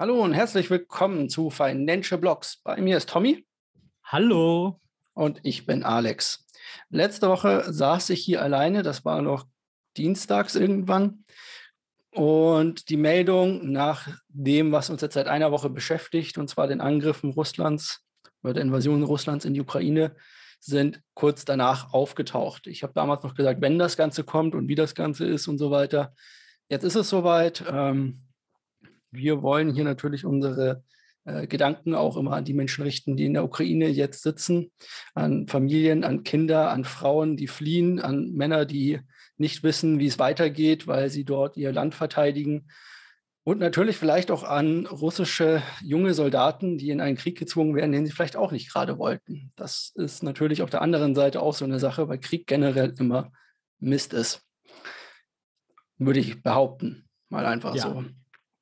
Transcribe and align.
Hallo 0.00 0.22
und 0.22 0.32
herzlich 0.32 0.70
willkommen 0.70 1.28
zu 1.28 1.50
Financial 1.50 2.20
Blogs. 2.20 2.60
Bei 2.62 2.80
mir 2.80 2.96
ist 2.96 3.08
Tommy. 3.08 3.44
Hallo. 4.04 4.80
Und 5.12 5.40
ich 5.42 5.66
bin 5.66 5.82
Alex. 5.82 6.46
Letzte 6.88 7.28
Woche 7.28 7.64
saß 7.66 8.10
ich 8.10 8.24
hier 8.24 8.40
alleine, 8.40 8.84
das 8.84 9.04
war 9.04 9.22
noch 9.22 9.48
dienstags 9.96 10.54
irgendwann. 10.54 11.24
Und 12.12 12.90
die 12.90 12.96
Meldung 12.96 13.72
nach 13.72 14.06
dem, 14.28 14.70
was 14.70 14.88
uns 14.88 15.02
jetzt 15.02 15.14
seit 15.14 15.26
einer 15.26 15.50
Woche 15.50 15.68
beschäftigt, 15.68 16.38
und 16.38 16.46
zwar 16.46 16.68
den 16.68 16.80
Angriffen 16.80 17.32
Russlands 17.32 18.06
oder 18.44 18.54
der 18.54 18.62
Invasion 18.62 19.02
Russlands 19.02 19.46
in 19.46 19.54
die 19.54 19.62
Ukraine, 19.62 20.14
sind 20.60 21.02
kurz 21.14 21.44
danach 21.44 21.92
aufgetaucht. 21.92 22.68
Ich 22.68 22.84
habe 22.84 22.92
damals 22.92 23.24
noch 23.24 23.34
gesagt, 23.34 23.60
wenn 23.60 23.80
das 23.80 23.96
Ganze 23.96 24.22
kommt 24.22 24.54
und 24.54 24.68
wie 24.68 24.76
das 24.76 24.94
Ganze 24.94 25.26
ist 25.26 25.48
und 25.48 25.58
so 25.58 25.72
weiter. 25.72 26.14
Jetzt 26.68 26.84
ist 26.84 26.94
es 26.94 27.08
soweit. 27.08 27.64
Ähm, 27.68 28.27
wir 29.10 29.42
wollen 29.42 29.72
hier 29.72 29.84
natürlich 29.84 30.24
unsere 30.24 30.82
äh, 31.24 31.46
Gedanken 31.46 31.94
auch 31.94 32.16
immer 32.16 32.32
an 32.32 32.44
die 32.44 32.54
Menschen 32.54 32.84
richten, 32.84 33.16
die 33.16 33.26
in 33.26 33.34
der 33.34 33.44
Ukraine 33.44 33.88
jetzt 33.88 34.22
sitzen, 34.22 34.70
an 35.14 35.46
Familien, 35.46 36.04
an 36.04 36.24
Kinder, 36.24 36.70
an 36.70 36.84
Frauen, 36.84 37.36
die 37.36 37.48
fliehen, 37.48 38.00
an 38.00 38.32
Männer, 38.32 38.64
die 38.64 39.00
nicht 39.36 39.62
wissen, 39.62 39.98
wie 39.98 40.06
es 40.06 40.18
weitergeht, 40.18 40.86
weil 40.86 41.10
sie 41.10 41.24
dort 41.24 41.56
ihr 41.56 41.72
Land 41.72 41.94
verteidigen. 41.94 42.68
Und 43.44 43.60
natürlich 43.60 43.96
vielleicht 43.96 44.30
auch 44.30 44.42
an 44.42 44.86
russische 44.86 45.62
junge 45.82 46.12
Soldaten, 46.12 46.76
die 46.76 46.90
in 46.90 47.00
einen 47.00 47.16
Krieg 47.16 47.38
gezwungen 47.38 47.74
werden, 47.74 47.92
den 47.92 48.04
sie 48.04 48.12
vielleicht 48.12 48.36
auch 48.36 48.52
nicht 48.52 48.70
gerade 48.70 48.98
wollten. 48.98 49.52
Das 49.56 49.92
ist 49.94 50.22
natürlich 50.22 50.60
auf 50.60 50.70
der 50.70 50.82
anderen 50.82 51.14
Seite 51.14 51.40
auch 51.40 51.54
so 51.54 51.64
eine 51.64 51.78
Sache, 51.78 52.08
weil 52.08 52.18
Krieg 52.18 52.46
generell 52.46 52.94
immer 52.98 53.32
Mist 53.78 54.12
ist. 54.12 54.42
Würde 55.96 56.20
ich 56.20 56.42
behaupten. 56.42 57.08
Mal 57.28 57.46
einfach 57.46 57.74
ja. 57.74 57.82
so. 57.82 58.04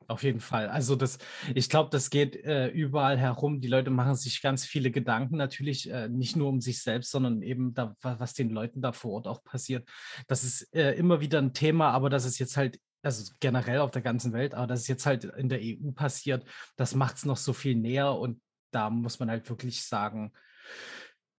Auf 0.09 0.23
jeden 0.23 0.41
Fall. 0.41 0.69
Also 0.69 0.95
das, 0.95 1.19
ich 1.55 1.69
glaube, 1.69 1.91
das 1.91 2.11
geht 2.11 2.37
äh, 2.37 2.69
überall 2.69 3.19
herum. 3.19 3.61
Die 3.61 3.69
Leute 3.69 3.91
machen 3.91 4.15
sich 4.15 4.41
ganz 4.41 4.65
viele 4.65 4.91
Gedanken, 4.91 5.37
natürlich 5.37 5.91
äh, 5.91 6.09
nicht 6.09 6.37
nur 6.37 6.49
um 6.49 6.61
sich 6.61 6.83
selbst, 6.83 7.11
sondern 7.11 7.43
eben 7.43 7.75
da, 7.75 7.97
was 8.03 8.35
den 8.35 8.51
Leuten 8.51 8.83
da 8.83 8.93
vor 8.93 9.13
Ort 9.13 9.27
auch 9.27 9.43
passiert. 9.43 9.89
Das 10.29 10.45
ist 10.45 10.73
äh, 10.75 10.93
immer 10.93 11.21
wieder 11.21 11.39
ein 11.39 11.55
Thema, 11.55 11.91
aber 11.91 12.09
das 12.09 12.25
ist 12.25 12.39
jetzt 12.39 12.57
halt, 12.57 12.81
also 13.03 13.33
generell 13.41 13.81
auf 13.81 13.91
der 13.91 14.03
ganzen 14.03 14.33
Welt, 14.33 14.55
aber 14.55 14.69
das 14.69 14.83
ist 14.83 14.89
jetzt 14.89 15.07
halt 15.07 15.25
in 15.25 15.49
der 15.49 15.61
EU 15.61 15.91
passiert, 15.93 16.45
das 16.77 16.95
macht 16.95 17.17
es 17.17 17.25
noch 17.25 17.37
so 17.37 17.53
viel 17.53 17.75
näher 17.75 18.13
und 18.13 18.41
da 18.71 18.91
muss 18.91 19.19
man 19.19 19.31
halt 19.31 19.49
wirklich 19.49 19.85
sagen, 19.85 20.33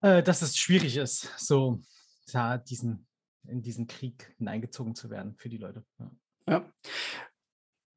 äh, 0.02 0.22
dass 0.24 0.42
es 0.42 0.58
schwierig 0.58 0.98
ist, 0.98 1.32
so 1.38 1.82
ja, 2.30 2.58
diesen, 2.58 3.08
in 3.48 3.62
diesen 3.62 3.88
Krieg 3.88 4.34
hineingezogen 4.38 4.96
zu 4.96 5.10
werden 5.10 5.36
für 5.38 5.50
die 5.50 5.58
Leute. 5.58 5.86
Ja. 6.00 6.12
ja. 6.48 6.74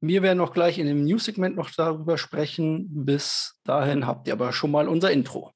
Wir 0.02 0.22
werden 0.22 0.38
noch 0.38 0.54
gleich 0.54 0.78
in 0.78 0.86
dem 0.86 1.04
News-Segment 1.04 1.56
noch 1.56 1.70
darüber 1.72 2.16
sprechen. 2.16 3.04
Bis 3.04 3.60
dahin 3.64 4.06
habt 4.06 4.26
ihr 4.26 4.32
aber 4.32 4.54
schon 4.54 4.70
mal 4.70 4.88
unser 4.88 5.10
Intro. 5.10 5.52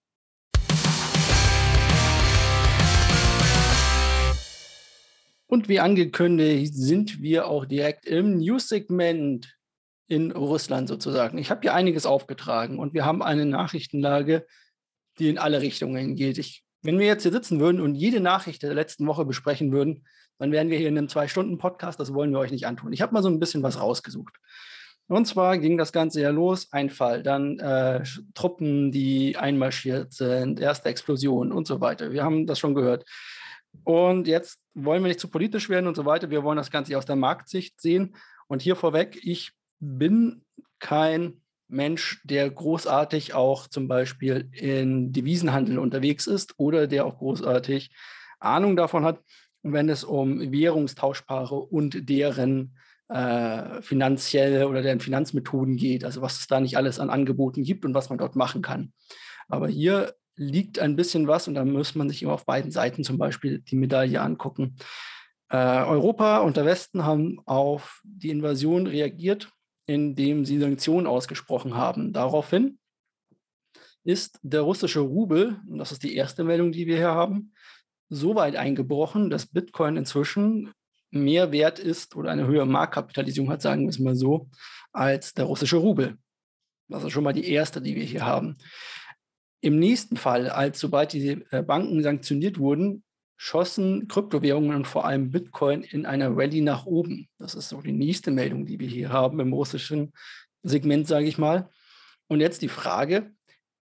Und 5.47 5.71
wie 5.71 5.81
angekündigt 5.81 6.75
sind 6.75 7.23
wir 7.23 7.49
auch 7.49 7.65
direkt 7.65 8.05
im 8.05 8.37
News-Segment 8.37 9.57
in 10.09 10.31
Russland 10.33 10.89
sozusagen. 10.89 11.39
Ich 11.39 11.51
habe 11.51 11.63
hier 11.63 11.73
einiges 11.73 12.05
aufgetragen 12.05 12.79
und 12.79 12.93
wir 12.93 13.07
haben 13.07 13.23
eine 13.23 13.47
Nachrichtenlage, 13.47 14.47
die 15.19 15.31
in 15.31 15.39
alle 15.39 15.63
Richtungen 15.63 16.17
geht. 16.17 16.37
Ich, 16.37 16.65
wenn 16.83 16.99
wir 16.99 17.07
jetzt 17.07 17.23
hier 17.23 17.33
sitzen 17.33 17.61
würden 17.61 17.81
und 17.81 17.95
jede 17.95 18.21
Nachricht 18.21 18.63
der 18.63 18.75
letzten 18.75 19.07
Woche 19.07 19.25
besprechen 19.25 19.73
würden, 19.73 20.05
dann 20.39 20.53
wären 20.53 20.71
wir 20.71 20.79
hier 20.79 20.89
in 20.89 20.99
einem 20.99 21.09
Zwei-Stunden-Podcast. 21.09 21.99
Das 22.01 22.13
wollen 22.13 22.33
wir 22.33 22.39
euch 22.39 22.51
nicht 22.51 22.67
antun. 22.67 22.93
Ich 22.93 23.03
habe 23.03 23.13
mal 23.13 23.23
so 23.23 23.29
ein 23.29 23.41
bisschen 23.41 23.63
was 23.63 23.81
rausgesucht. 23.81 24.35
Und 25.07 25.27
zwar 25.27 25.59
ging 25.59 25.77
das 25.77 25.93
Ganze 25.93 26.23
ja 26.23 26.31
los, 26.31 26.73
Einfall, 26.73 27.23
dann 27.23 27.59
äh, 27.59 28.03
Truppen, 28.35 28.91
die 28.91 29.37
einmarschiert 29.37 30.13
sind, 30.13 30.61
erste 30.61 30.89
Explosion 30.89 31.53
und 31.53 31.67
so 31.67 31.81
weiter. 31.81 32.11
Wir 32.11 32.25
haben 32.25 32.47
das 32.47 32.59
schon 32.59 32.75
gehört. 32.75 33.05
Und 33.83 34.27
jetzt 34.27 34.61
wollen 34.73 35.03
wir 35.03 35.09
nicht 35.09 35.21
zu 35.21 35.29
politisch 35.29 35.69
werden 35.69 35.87
und 35.89 35.97
so 35.97 36.07
weiter. 36.07 36.31
Wir 36.31 36.43
wollen 36.43 36.57
das 36.57 36.71
Ganze 36.71 36.97
aus 36.97 37.05
der 37.05 37.17
Marktsicht 37.17 37.81
sehen. 37.81 38.17
Und 38.47 38.63
hier 38.63 38.77
vorweg, 38.77 39.19
ich 39.23 39.53
bin 39.79 40.43
kein 40.79 41.43
Mensch, 41.69 42.21
der 42.25 42.49
großartig 42.49 43.35
auch 43.35 43.67
zum 43.67 43.89
Beispiel 43.89 44.49
in 44.53 45.13
Devisenhandel 45.13 45.79
unterwegs 45.79 46.27
ist 46.27 46.55
oder 46.57 46.87
der 46.87 47.05
auch 47.05 47.19
großartig 47.19 47.91
Ahnung 48.39 48.77
davon 48.77 49.05
hat, 49.05 49.21
wenn 49.65 49.89
es 49.89 50.05
um 50.05 50.53
Währungstauschpaare 50.53 51.57
und 51.57 52.09
deren 52.09 52.77
äh, 53.09 53.83
finanzielle 53.83 54.69
oder 54.69 54.83
deren 54.83 55.01
Finanzmethoden 55.01 55.77
geht, 55.77 56.05
also 56.05 56.23
was 56.23 56.39
es 56.39 56.47
da 56.47 56.61
nicht 56.61 56.77
alles 56.77 57.01
an 57.01 57.11
Angeboten 57.11 57.65
gibt 57.65 57.85
und 57.85 57.95
was 57.95 58.11
man 58.11 58.19
dort 58.19 58.37
machen 58.37 58.63
kann. 58.63 58.93
Aber 59.49 59.69
hier 59.69 60.15
liegt 60.37 60.79
ein 60.79 60.97
bisschen 60.97 61.27
was 61.27 61.49
und 61.49 61.55
da 61.55 61.65
muss 61.65 61.95
man 61.95 62.09
sich 62.09 62.23
immer 62.23 62.35
auf 62.35 62.45
beiden 62.47 62.71
Seiten 62.71 63.05
zum 63.05 63.19
Beispiel 63.19 63.61
die 63.61 63.77
Medaille 63.77 64.21
angucken. 64.21 64.77
Äh, 65.49 65.57
Europa 65.57 66.39
und 66.39 66.57
der 66.57 66.67
Westen 66.67 67.05
haben 67.05 67.41
auf 67.47 68.03
die 68.05 68.31
Invasion 68.31 68.87
reagiert, 68.87 69.51
indem 69.87 70.45
sie 70.45 70.59
Sanktionen 70.59 71.07
ausgesprochen 71.07 71.75
haben. 71.75 72.13
Daraufhin 72.13 72.79
ist 74.03 74.39
der 74.43 74.63
russische 74.63 75.01
Rubel, 75.01 75.61
und 75.69 75.79
das 75.79 75.93
ist 75.93 76.03
die 76.03 76.17
erste 76.17 76.45
Meldung, 76.45 76.73
die 76.73 76.87
wir 76.87 76.97
hier 76.97 77.15
haben, 77.15 77.53
so 78.09 78.35
weit 78.35 78.57
eingebrochen, 78.57 79.31
dass 79.31 79.47
Bitcoin 79.47 79.97
inzwischen 79.97 80.73
mehr 81.11 81.53
wert 81.53 81.79
ist 81.79 82.17
oder 82.17 82.31
eine 82.31 82.47
höhere 82.47 82.67
Marktkapitalisierung 82.67 83.51
hat, 83.51 83.63
sagen 83.63 83.83
wir 83.83 83.91
es 83.91 83.99
mal 83.99 84.17
so, 84.17 84.49
als 84.93 85.35
der 85.35 85.45
russische 85.45 85.77
Rubel. 85.77 86.19
Das 86.89 87.05
ist 87.05 87.13
schon 87.13 87.25
mal 87.25 87.33
die 87.33 87.49
erste, 87.49 87.81
die 87.81 87.97
wir 87.97 88.05
hier 88.05 88.27
haben. 88.27 88.57
Im 89.61 89.79
nächsten 89.79 90.17
Fall, 90.17 90.51
als 90.51 90.79
sobald 90.79 91.13
die 91.13 91.43
äh, 91.51 91.63
Banken 91.63 92.03
sanktioniert 92.03 92.59
wurden, 92.59 93.03
schossen 93.37 94.09
Kryptowährungen 94.09 94.75
und 94.75 94.87
vor 94.87 95.07
allem 95.07 95.31
Bitcoin 95.31 95.83
in 95.83 96.07
einer 96.07 96.37
Rallye 96.37 96.61
nach 96.61 96.87
oben. 96.87 97.29
Das 97.39 97.55
ist 97.55 97.69
so 97.69 97.81
die 97.81 97.93
nächste 97.93 98.31
Meldung, 98.31 98.67
die 98.67 98.79
wir 98.79 98.89
hier 98.89 99.11
haben 99.11 99.41
im 99.41 99.53
russischen 99.53 100.13
Segment, 100.63 101.07
sage 101.07 101.27
ich 101.27 101.39
mal. 101.39 101.71
Und 102.29 102.41
jetzt 102.41 102.63
die 102.63 102.69
Frage, 102.69 103.33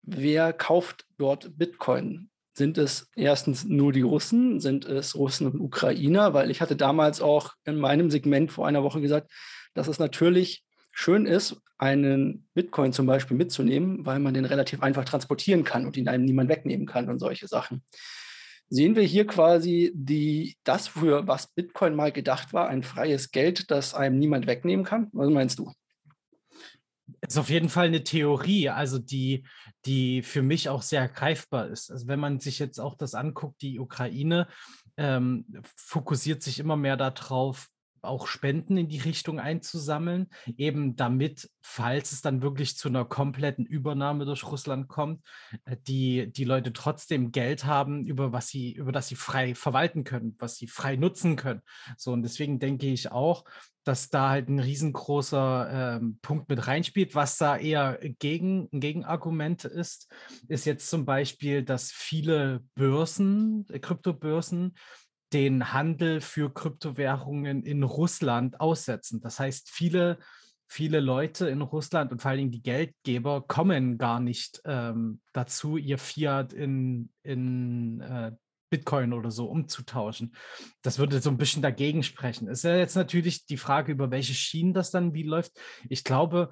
wer 0.03 0.53
kauft 0.53 1.07
dort 1.19 1.57
Bitcoin? 1.57 2.31
Sind 2.55 2.77
es 2.77 3.09
erstens 3.17 3.65
nur 3.65 3.93
die 3.93 4.03
Russen? 4.03 4.61
Sind 4.61 4.85
es 4.85 5.15
Russen 5.15 5.47
und 5.47 5.61
Ukrainer? 5.61 6.35
Weil 6.35 6.51
ich 6.51 6.61
hatte 6.61 6.77
damals 6.77 7.21
auch 7.21 7.55
in 7.65 7.79
meinem 7.79 8.11
Segment 8.11 8.53
vor 8.53 8.67
einer 8.67 8.83
Woche 8.83 9.01
gesagt, 9.01 9.31
dass 9.75 9.89
es 9.89 9.99
natürlich 9.99 10.65
schön 10.91 11.25
ist, 11.25 11.57
einen 11.79 12.47
Bitcoin 12.55 12.93
zum 12.93 13.07
Beispiel 13.07 13.37
mitzunehmen, 13.37 14.05
weil 14.05 14.19
man 14.19 14.35
den 14.35 14.45
relativ 14.45 14.83
einfach 14.83 15.05
transportieren 15.05 15.65
kann 15.65 15.87
und 15.87 15.97
ihn 15.97 16.09
einem 16.09 16.25
niemand 16.25 16.49
wegnehmen 16.49 16.87
kann 16.87 17.09
und 17.09 17.19
solche 17.19 17.49
Sachen. 17.49 17.83
Sehen 18.69 18.97
wir 18.97 19.03
hier 19.03 19.27
quasi 19.27 19.91
die, 19.95 20.57
das, 20.65 20.89
für 20.89 21.27
was 21.27 21.49
Bitcoin 21.49 21.95
mal 21.95 22.13
gedacht 22.13 22.53
war, 22.53 22.69
ein 22.69 22.83
freies 22.83 23.31
Geld, 23.31 23.71
das 23.71 23.95
einem 23.95 24.19
niemand 24.19 24.47
wegnehmen 24.47 24.85
kann? 24.85 25.09
Was 25.13 25.29
meinst 25.31 25.59
du? 25.59 25.73
Ist 27.21 27.39
auf 27.39 27.51
jeden 27.51 27.69
Fall 27.69 27.87
eine 27.87 28.05
Theorie, 28.05 28.69
also 28.69 28.99
die, 28.99 29.45
die 29.85 30.23
für 30.23 30.43
mich 30.43 30.69
auch 30.69 30.83
sehr 30.83 31.09
greifbar 31.09 31.69
ist. 31.69 31.91
Also 31.91 32.07
wenn 32.07 32.21
man 32.21 32.41
sich 32.41 32.59
jetzt 32.59 32.79
auch 32.79 32.97
das 32.97 33.15
anguckt, 33.15 33.63
die 33.63 33.79
Ukraine 33.79 34.49
ähm, 34.97 35.47
fokussiert 35.77 36.43
sich 36.43 36.59
immer 36.59 36.77
mehr 36.77 36.97
darauf, 36.97 37.69
auch 38.03 38.27
Spenden 38.27 38.77
in 38.77 38.89
die 38.89 38.99
Richtung 38.99 39.39
einzusammeln, 39.39 40.29
eben 40.57 40.97
damit, 40.97 41.49
falls 41.63 42.13
es 42.13 42.21
dann 42.21 42.43
wirklich 42.43 42.77
zu 42.77 42.89
einer 42.89 43.05
kompletten 43.05 43.65
Übernahme 43.65 44.25
durch 44.25 44.45
Russland 44.45 44.89
kommt, 44.89 45.23
äh, 45.65 45.77
die, 45.87 46.31
die 46.33 46.45
Leute 46.45 46.73
trotzdem 46.73 47.33
Geld 47.33 47.65
haben, 47.65 48.05
über 48.07 48.33
was 48.33 48.49
sie, 48.49 48.73
über 48.73 48.93
das 48.93 49.09
sie 49.09 49.15
frei 49.15 49.55
verwalten 49.55 50.05
können, 50.05 50.37
was 50.39 50.57
sie 50.57 50.67
frei 50.67 50.97
nutzen 50.97 51.37
können. 51.37 51.63
So, 51.97 52.13
und 52.13 52.23
deswegen 52.23 52.59
denke 52.59 52.87
ich 52.87 53.13
auch, 53.13 53.45
dass 53.85 54.11
da 54.11 54.31
halt 54.31 54.49
ein 54.49 54.59
riesengroßer 54.59 55.99
ähm, 55.99 56.19
Punkt 56.23 56.49
mit 56.49 56.67
reinspielt. 56.67 57.15
Was 57.15 57.39
da 57.39 57.57
eher 57.57 57.99
gegen, 58.19 58.69
ein 58.73 58.81
Gegenargument 58.81 59.65
ist, 59.65 60.09
ist 60.49 60.65
jetzt 60.67 60.89
zum 60.89 61.05
Beispiel, 61.05 61.63
dass 61.63 61.91
viele 61.91 62.63
Börsen, 62.75 63.67
äh, 63.71 63.79
Kryptobörsen, 63.79 64.75
den 65.33 65.73
Handel 65.73 66.21
für 66.21 66.53
Kryptowährungen 66.53 67.65
in 67.65 67.83
Russland 67.83 68.61
aussetzen. 68.61 69.21
Das 69.23 69.41
heißt, 69.41 69.71
viele, 69.71 70.19
viele 70.69 71.01
Leute 71.01 71.49
in 71.49 71.63
Russland 71.63 72.13
und 72.13 72.21
vor 72.21 72.31
allen 72.31 72.39
Dingen 72.39 72.51
die 72.51 72.63
Geldgeber 72.63 73.43
kommen 73.47 73.99
gar 73.99 74.21
nicht 74.21 74.61
ähm, 74.65 75.21
dazu, 75.33 75.77
ihr 75.77 75.99
Fiat 75.99 76.53
in, 76.53 77.11
in 77.23 78.01
äh, 78.01 78.33
Bitcoin 78.73 79.13
oder 79.13 79.31
so 79.31 79.47
umzutauschen. 79.47 80.35
Das 80.81 80.99
würde 80.99 81.21
so 81.21 81.29
ein 81.29 81.37
bisschen 81.37 81.61
dagegen 81.63 82.03
sprechen. 82.03 82.49
Ist 82.49 82.65
ja 82.65 82.75
jetzt 82.75 82.97
natürlich 82.97 83.45
die 83.45 83.59
Frage, 83.59 83.93
über 83.93 84.11
welche 84.11 84.35
Schienen 84.35 84.73
das 84.73 84.91
dann 84.91 85.13
wie 85.13 85.25
läuft. 85.25 85.53
Ich 85.91 86.03
glaube, 86.03 86.51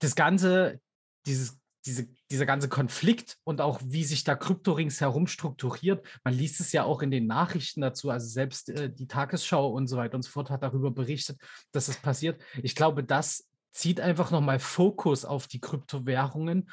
das 0.00 0.16
Ganze, 0.16 0.80
dieses 1.24 1.62
diese, 1.86 2.08
dieser 2.30 2.46
ganze 2.46 2.68
Konflikt 2.68 3.38
und 3.44 3.60
auch 3.60 3.80
wie 3.84 4.04
sich 4.04 4.24
da 4.24 4.36
Krypto 4.36 4.72
ringsherum 4.72 5.26
strukturiert. 5.26 6.06
Man 6.24 6.34
liest 6.34 6.60
es 6.60 6.72
ja 6.72 6.84
auch 6.84 7.02
in 7.02 7.10
den 7.10 7.26
Nachrichten 7.26 7.80
dazu, 7.80 8.10
also 8.10 8.26
selbst 8.28 8.68
äh, 8.70 8.92
die 8.92 9.08
Tagesschau 9.08 9.68
und 9.68 9.88
so 9.88 9.96
weiter 9.96 10.14
und 10.14 10.22
so 10.22 10.30
fort 10.30 10.50
hat 10.50 10.62
darüber 10.62 10.90
berichtet, 10.90 11.40
dass 11.72 11.88
es 11.88 11.96
passiert. 11.96 12.40
Ich 12.62 12.76
glaube, 12.76 13.02
das 13.02 13.48
zieht 13.72 14.00
einfach 14.00 14.30
nochmal 14.30 14.58
Fokus 14.58 15.24
auf 15.24 15.48
die 15.48 15.60
Kryptowährungen 15.60 16.70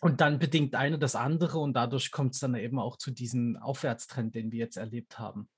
und 0.00 0.20
dann 0.20 0.38
bedingt 0.38 0.74
eine 0.74 0.98
das 0.98 1.14
andere 1.14 1.58
und 1.58 1.74
dadurch 1.74 2.10
kommt 2.10 2.34
es 2.34 2.40
dann 2.40 2.54
eben 2.54 2.78
auch 2.78 2.96
zu 2.96 3.10
diesem 3.10 3.56
Aufwärtstrend, 3.56 4.34
den 4.34 4.50
wir 4.50 4.58
jetzt 4.58 4.76
erlebt 4.76 5.18
haben. 5.18 5.48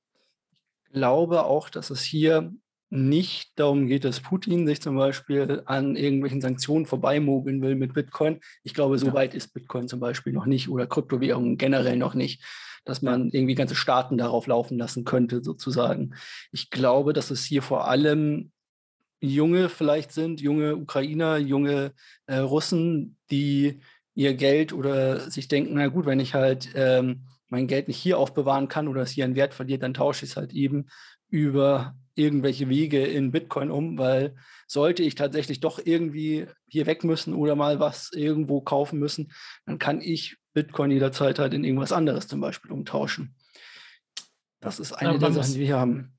Ich 0.87 0.93
glaube 0.93 1.45
auch, 1.45 1.71
dass 1.71 1.91
es 1.91 2.03
hier 2.03 2.53
nicht 2.91 3.59
darum 3.59 3.87
geht, 3.87 4.05
dass 4.05 4.21
Putin 4.21 4.67
sich 4.67 4.83
zum 4.83 4.97
Beispiel 4.97 5.63
an 5.65 5.97
irgendwelchen 5.97 6.43
Sanktionen 6.43 6.85
vorbeimogeln 6.85 7.63
will 7.63 7.75
mit 7.75 7.95
Bitcoin. 7.95 8.41
Ich 8.65 8.75
glaube, 8.75 8.99
so 8.99 9.07
ja. 9.07 9.15
weit 9.15 9.33
ist 9.33 9.55
Bitcoin 9.55 9.89
zum 9.89 9.99
Beispiel 9.99 10.35
noch 10.35 10.45
nicht 10.45 10.69
oder 10.69 10.87
Kryptowährungen 10.87 11.57
generell 11.57 11.97
noch 11.97 12.13
nicht, 12.13 12.45
dass 12.85 13.01
man 13.01 13.31
irgendwie 13.31 13.55
ganze 13.55 13.77
Staaten 13.77 14.19
darauf 14.19 14.47
laufen 14.47 14.77
lassen 14.77 15.05
könnte, 15.05 15.43
sozusagen. 15.43 16.15
Ich 16.51 16.69
glaube, 16.69 17.15
dass 17.15 17.31
es 17.31 17.45
hier 17.45 17.63
vor 17.63 17.89
allem 17.89 18.53
junge 19.21 19.71
vielleicht 19.71 20.13
sind, 20.13 20.43
junge 20.43 20.77
Ukrainer, 20.77 21.39
junge 21.39 21.95
äh, 22.27 22.39
Russen, 22.39 23.17
die 23.31 23.81
ihr 24.15 24.35
Geld 24.35 24.73
oder 24.73 25.31
sich 25.31 25.49
denken, 25.49 25.75
na 25.75 25.89
gut, 25.89 26.07
wenn 26.07 26.21
ich 26.21 26.35
halt 26.35 26.71
ähm, 26.75 27.27
mein 27.49 27.67
Geld 27.67 27.89
nicht 27.89 27.99
hier 27.99 28.19
aufbewahren 28.19 28.69
kann 28.69 28.89
oder 28.89 29.03
es 29.03 29.11
hier 29.11 29.25
einen 29.25 29.37
Wert 29.37 29.55
verliert, 29.55 29.83
dann 29.83 29.95
tausche 29.95 30.25
ich 30.25 30.33
es 30.33 30.37
halt 30.37 30.53
eben 30.53 30.87
über 31.29 31.95
irgendwelche 32.15 32.69
Wege 32.69 33.05
in 33.05 33.33
Bitcoin 33.33 33.71
um, 33.71 33.99
weil 33.99 34.35
sollte 34.67 35.03
ich 35.03 35.15
tatsächlich 35.15 35.61
doch 35.61 35.79
irgendwie 35.83 36.47
hier 36.67 36.87
weg 36.87 37.05
müssen 37.05 37.35
oder 37.35 37.57
mal 37.57 37.81
was 37.81 38.11
irgendwo 38.13 38.61
kaufen 38.61 38.99
müssen, 38.99 39.33
dann 39.65 39.79
kann 39.79 40.01
ich 40.01 40.37
Bitcoin 40.53 40.91
jederzeit 40.91 41.39
halt 41.39 41.55
in 41.55 41.65
irgendwas 41.65 41.93
anderes 41.93 42.27
zum 42.27 42.41
Beispiel 42.41 42.71
umtauschen. 42.71 43.35
Das 44.61 44.79
ist 44.79 44.93
eine 44.93 45.19
der 45.19 45.33
Sachen, 45.33 45.55
die 45.55 45.61
wir 45.61 45.79
haben. 45.79 46.19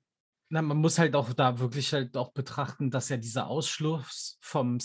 Na, 0.50 0.62
man 0.62 0.78
muss 0.78 1.00
halt 1.00 1.16
auch 1.16 1.34
da 1.34 1.60
wirklich 1.60 1.94
halt 1.94 2.18
auch 2.18 2.32
betrachten, 2.34 2.92
dass 2.92 3.10
ja 3.10 3.18
dieser 3.18 3.48
Ausschluss 3.48 4.38
vom 4.42 4.80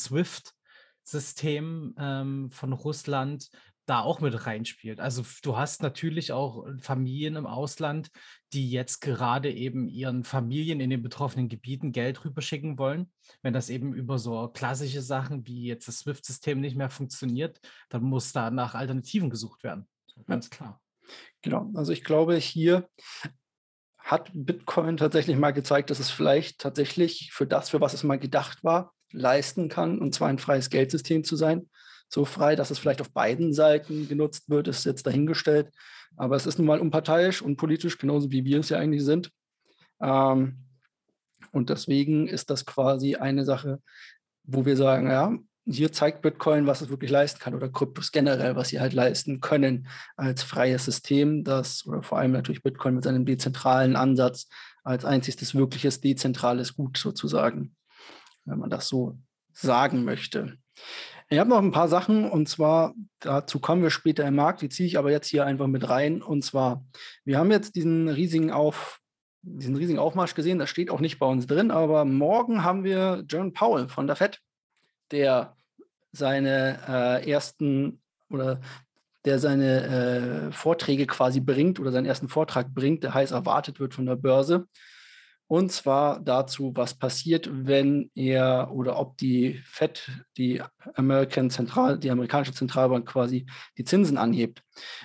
SWIFT-System 1.08 1.94
ähm, 1.98 2.50
von 2.50 2.72
Russland 2.72 3.50
da 3.86 4.00
auch 4.00 4.20
mit 4.20 4.46
reinspielt. 4.46 5.00
Also 5.00 5.24
du 5.42 5.56
hast 5.56 5.82
natürlich 5.82 6.32
auch 6.32 6.66
äh, 6.66 6.78
Familien 6.78 7.36
im 7.36 7.46
Ausland, 7.46 8.10
die 8.52 8.70
jetzt 8.70 9.00
gerade 9.00 9.50
eben 9.50 9.88
ihren 9.88 10.24
Familien 10.24 10.80
in 10.80 10.90
den 10.90 11.02
betroffenen 11.02 11.48
Gebieten 11.48 11.92
Geld 11.92 12.24
rüberschicken 12.24 12.78
wollen. 12.78 13.10
Wenn 13.40 13.54
das 13.54 13.70
eben 13.70 13.94
über 13.94 14.18
so 14.18 14.48
klassische 14.48 15.00
Sachen 15.00 15.46
wie 15.46 15.64
jetzt 15.64 15.88
das 15.88 16.00
SWIFT-System 16.00 16.60
nicht 16.60 16.76
mehr 16.76 16.90
funktioniert, 16.90 17.60
dann 17.88 18.02
muss 18.02 18.32
da 18.32 18.50
nach 18.50 18.74
Alternativen 18.74 19.30
gesucht 19.30 19.64
werden. 19.64 19.88
Ganz 20.26 20.50
klar. 20.50 20.80
Genau, 21.40 21.70
also 21.74 21.92
ich 21.92 22.04
glaube, 22.04 22.36
hier 22.36 22.88
hat 23.96 24.30
Bitcoin 24.34 24.98
tatsächlich 24.98 25.36
mal 25.36 25.52
gezeigt, 25.52 25.88
dass 25.88 25.98
es 25.98 26.10
vielleicht 26.10 26.60
tatsächlich 26.60 27.30
für 27.32 27.46
das, 27.46 27.70
für 27.70 27.80
was 27.80 27.94
es 27.94 28.04
mal 28.04 28.18
gedacht 28.18 28.64
war, 28.64 28.92
leisten 29.12 29.68
kann, 29.68 29.98
und 29.98 30.14
zwar 30.14 30.28
ein 30.28 30.38
freies 30.38 30.70
Geldsystem 30.70 31.24
zu 31.24 31.36
sein 31.36 31.68
so 32.08 32.24
frei, 32.24 32.56
dass 32.56 32.70
es 32.70 32.78
vielleicht 32.78 33.00
auf 33.00 33.12
beiden 33.12 33.52
Seiten 33.52 34.08
genutzt 34.08 34.48
wird, 34.48 34.68
ist 34.68 34.84
jetzt 34.84 35.06
dahingestellt. 35.06 35.70
Aber 36.16 36.36
es 36.36 36.46
ist 36.46 36.58
nun 36.58 36.66
mal 36.66 36.80
unparteiisch 36.80 37.42
und 37.42 37.56
politisch, 37.56 37.98
genauso 37.98 38.30
wie 38.30 38.44
wir 38.44 38.60
es 38.60 38.70
ja 38.70 38.78
eigentlich 38.78 39.04
sind. 39.04 39.30
Ähm, 40.00 40.64
und 41.52 41.70
deswegen 41.70 42.26
ist 42.26 42.50
das 42.50 42.66
quasi 42.66 43.16
eine 43.16 43.44
Sache, 43.44 43.80
wo 44.44 44.64
wir 44.64 44.76
sagen, 44.76 45.10
ja, 45.10 45.36
hier 45.66 45.92
zeigt 45.92 46.22
Bitcoin, 46.22 46.66
was 46.66 46.80
es 46.80 46.88
wirklich 46.88 47.10
leisten 47.10 47.40
kann 47.40 47.54
oder 47.54 47.68
Kryptos 47.68 48.10
generell, 48.10 48.56
was 48.56 48.68
sie 48.68 48.80
halt 48.80 48.94
leisten 48.94 49.40
können 49.40 49.86
als 50.16 50.42
freies 50.42 50.86
System, 50.86 51.44
das 51.44 51.84
oder 51.86 52.02
vor 52.02 52.18
allem 52.18 52.32
natürlich 52.32 52.62
Bitcoin 52.62 52.94
mit 52.94 53.04
seinem 53.04 53.26
dezentralen 53.26 53.94
Ansatz 53.94 54.48
als 54.82 55.04
einziges 55.04 55.54
wirkliches 55.54 56.00
dezentrales 56.00 56.74
Gut 56.74 56.96
sozusagen, 56.96 57.76
wenn 58.48 58.58
man 58.58 58.70
das 58.70 58.88
so 58.88 59.18
sagen 59.52 60.04
möchte. 60.04 60.58
Ich 61.30 61.38
habe 61.38 61.50
noch 61.50 61.58
ein 61.58 61.72
paar 61.72 61.88
Sachen 61.88 62.28
und 62.30 62.48
zwar, 62.48 62.94
dazu 63.20 63.60
kommen 63.60 63.82
wir 63.82 63.90
später 63.90 64.26
im 64.26 64.36
Markt, 64.36 64.62
die 64.62 64.70
ziehe 64.70 64.86
ich 64.86 64.98
aber 64.98 65.10
jetzt 65.10 65.28
hier 65.28 65.44
einfach 65.44 65.66
mit 65.66 65.88
rein. 65.88 66.22
Und 66.22 66.42
zwar, 66.42 66.84
wir 67.24 67.38
haben 67.38 67.50
jetzt 67.50 67.76
diesen 67.76 68.08
riesigen 68.08 68.50
Auf, 68.50 69.00
diesen 69.42 69.76
riesigen 69.76 69.98
Aufmarsch 69.98 70.34
gesehen, 70.34 70.58
das 70.58 70.70
steht 70.70 70.90
auch 70.90 71.00
nicht 71.00 71.18
bei 71.18 71.26
uns 71.26 71.46
drin, 71.46 71.70
aber 71.70 72.04
morgen 72.06 72.64
haben 72.64 72.82
wir 72.82 73.24
John 73.28 73.52
Powell 73.52 73.88
von 73.88 74.06
der 74.06 74.16
FED, 74.16 74.40
der 75.10 75.54
seine 76.12 76.78
äh, 76.88 77.30
ersten 77.30 78.00
oder 78.30 78.60
der 79.24 79.38
seine 79.38 80.48
äh, 80.48 80.52
Vorträge 80.52 81.06
quasi 81.06 81.40
bringt 81.40 81.78
oder 81.78 81.92
seinen 81.92 82.06
ersten 82.06 82.28
Vortrag 82.28 82.72
bringt, 82.72 83.02
der 83.02 83.12
heiß 83.12 83.32
erwartet 83.32 83.80
wird 83.80 83.92
von 83.92 84.06
der 84.06 84.16
Börse. 84.16 84.66
Und 85.48 85.72
zwar 85.72 86.20
dazu, 86.20 86.72
was 86.74 86.92
passiert, 86.92 87.48
wenn 87.50 88.10
er 88.14 88.70
oder 88.70 88.98
ob 88.98 89.16
die 89.16 89.60
Fed, 89.64 90.10
die 90.36 90.62
American 90.94 91.48
Zentral, 91.48 91.98
die 91.98 92.10
amerikanische 92.10 92.52
Zentralbank 92.52 93.08
quasi 93.08 93.46
die 93.78 93.84
Zinsen 93.84 94.18
anhebt. 94.18 94.62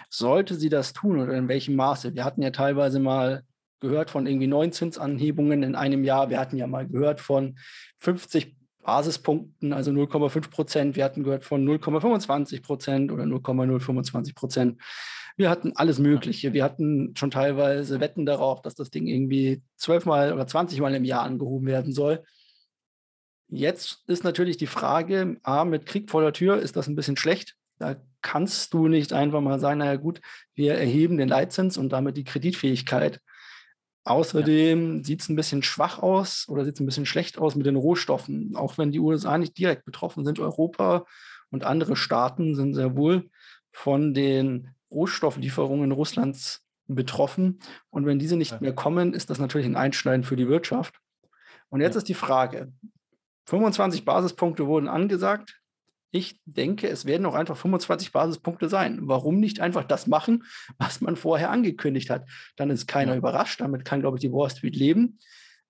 Sollte 0.09 0.55
sie 0.55 0.67
das 0.67 0.91
tun 0.91 1.19
oder 1.19 1.33
in 1.33 1.47
welchem 1.47 1.77
Maße? 1.77 2.13
Wir 2.13 2.25
hatten 2.25 2.41
ja 2.41 2.51
teilweise 2.51 2.99
mal 2.99 3.43
gehört 3.79 4.09
von 4.09 4.27
irgendwie 4.27 4.47
neun 4.47 4.73
Zinsanhebungen 4.73 5.63
in 5.63 5.75
einem 5.75 6.03
Jahr. 6.03 6.29
Wir 6.29 6.39
hatten 6.39 6.57
ja 6.57 6.67
mal 6.67 6.87
gehört 6.87 7.21
von 7.21 7.57
50 7.99 8.57
Basispunkten, 8.83 9.71
also 9.71 9.91
0,5 9.91 10.49
Prozent. 10.49 10.95
Wir 10.97 11.05
hatten 11.05 11.23
gehört 11.23 11.45
von 11.45 11.65
0,25 11.65 12.61
Prozent 12.61 13.11
oder 13.13 13.25
0,025 13.25 14.35
Prozent. 14.35 14.81
Wir 15.35 15.49
hatten 15.49 15.73
alles 15.75 15.99
Mögliche. 15.99 16.53
Wir 16.53 16.63
hatten 16.63 17.15
schon 17.15 17.31
teilweise 17.31 17.99
Wetten 17.99 18.25
darauf, 18.25 18.61
dass 18.61 18.75
das 18.75 18.91
Ding 18.91 19.07
irgendwie 19.07 19.61
zwölfmal 19.75 20.33
oder 20.33 20.47
zwanzigmal 20.47 20.93
im 20.93 21.05
Jahr 21.05 21.23
angehoben 21.23 21.67
werden 21.67 21.93
soll. 21.93 22.23
Jetzt 23.47 24.03
ist 24.07 24.23
natürlich 24.23 24.57
die 24.57 24.67
Frage, 24.67 25.37
A, 25.43 25.65
mit 25.65 25.85
Krieg 25.85 26.09
vor 26.09 26.21
der 26.21 26.33
Tür 26.33 26.57
ist 26.57 26.75
das 26.75 26.87
ein 26.87 26.95
bisschen 26.95 27.17
schlecht. 27.17 27.55
Da 27.77 27.95
kannst 28.21 28.73
du 28.73 28.87
nicht 28.87 29.13
einfach 29.13 29.41
mal 29.41 29.59
sagen, 29.59 29.79
naja 29.79 29.95
gut, 29.95 30.21
wir 30.55 30.75
erheben 30.75 31.17
den 31.17 31.27
Leitzins 31.27 31.77
und 31.77 31.89
damit 31.89 32.17
die 32.17 32.23
Kreditfähigkeit. 32.23 33.19
Außerdem 34.05 34.97
ja. 34.97 35.03
sieht 35.03 35.21
es 35.21 35.29
ein 35.29 35.35
bisschen 35.35 35.63
schwach 35.63 35.99
aus 35.99 36.47
oder 36.49 36.65
sieht 36.65 36.75
es 36.75 36.79
ein 36.79 36.85
bisschen 36.85 37.05
schlecht 37.05 37.37
aus 37.37 37.55
mit 37.55 37.65
den 37.65 37.75
Rohstoffen. 37.75 38.55
Auch 38.55 38.77
wenn 38.77 38.91
die 38.91 38.99
USA 38.99 39.37
nicht 39.37 39.57
direkt 39.57 39.85
betroffen 39.85 40.25
sind, 40.25 40.39
Europa 40.39 41.05
und 41.51 41.63
andere 41.63 41.95
Staaten 41.95 42.55
sind 42.55 42.73
sehr 42.73 42.97
wohl 42.97 43.29
von 43.71 44.13
den 44.13 44.69
Rohstofflieferungen 44.93 45.91
Russlands 45.91 46.63
betroffen. 46.87 47.59
Und 47.89 48.05
wenn 48.05 48.19
diese 48.19 48.37
nicht 48.37 48.61
mehr 48.61 48.73
kommen, 48.73 49.13
ist 49.13 49.29
das 49.29 49.39
natürlich 49.39 49.67
ein 49.67 49.75
Einschneiden 49.75 50.23
für 50.23 50.35
die 50.35 50.47
Wirtschaft. 50.47 50.99
Und 51.69 51.81
jetzt 51.81 51.95
ja. 51.95 51.99
ist 51.99 52.09
die 52.09 52.13
Frage, 52.13 52.71
25 53.47 54.05
Basispunkte 54.05 54.67
wurden 54.67 54.87
angesagt. 54.87 55.59
Ich 56.11 56.39
denke, 56.45 56.87
es 56.87 57.05
werden 57.05 57.25
auch 57.25 57.33
einfach 57.33 57.57
25 57.57 58.11
Basispunkte 58.11 58.69
sein. 58.69 58.99
Warum 59.03 59.39
nicht 59.39 59.59
einfach 59.59 59.83
das 59.83 60.05
machen, 60.05 60.43
was 60.77 61.01
man 61.01 61.15
vorher 61.15 61.49
angekündigt 61.49 62.09
hat? 62.09 62.29
Dann 62.55 62.69
ist 62.69 62.87
keiner 62.87 63.13
ja. 63.13 63.17
überrascht. 63.17 63.61
Damit 63.61 63.83
kann, 63.83 64.01
glaube 64.01 64.17
ich, 64.17 64.21
die 64.21 64.31
Wall 64.31 64.49
Street 64.49 64.75
leben. 64.75 65.17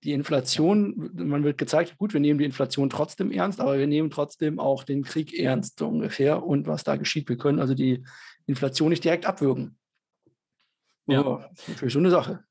Die 0.03 0.11
Inflation, 0.11 1.11
man 1.13 1.43
wird 1.43 1.57
gezeigt, 1.57 1.97
gut, 1.97 2.13
wir 2.13 2.19
nehmen 2.19 2.39
die 2.39 2.45
Inflation 2.45 2.89
trotzdem 2.89 3.31
ernst, 3.31 3.61
aber 3.61 3.79
wir 3.79 3.87
nehmen 3.87 4.09
trotzdem 4.09 4.59
auch 4.59 4.83
den 4.83 5.03
Krieg 5.03 5.33
ernst, 5.33 5.79
so 5.79 5.87
ungefähr. 5.87 6.43
Und 6.43 6.67
was 6.67 6.83
da 6.83 6.97
geschieht, 6.97 7.29
wir 7.29 7.37
können 7.37 7.59
also 7.59 7.73
die 7.73 8.03
Inflation 8.45 8.89
nicht 8.89 9.03
direkt 9.03 9.25
abwürgen. 9.25 9.77
Ja. 11.07 11.25
Oh, 11.25 11.43
natürlich 11.67 11.93
so 11.93 11.99
eine 11.99 12.09
Sache. 12.09 12.43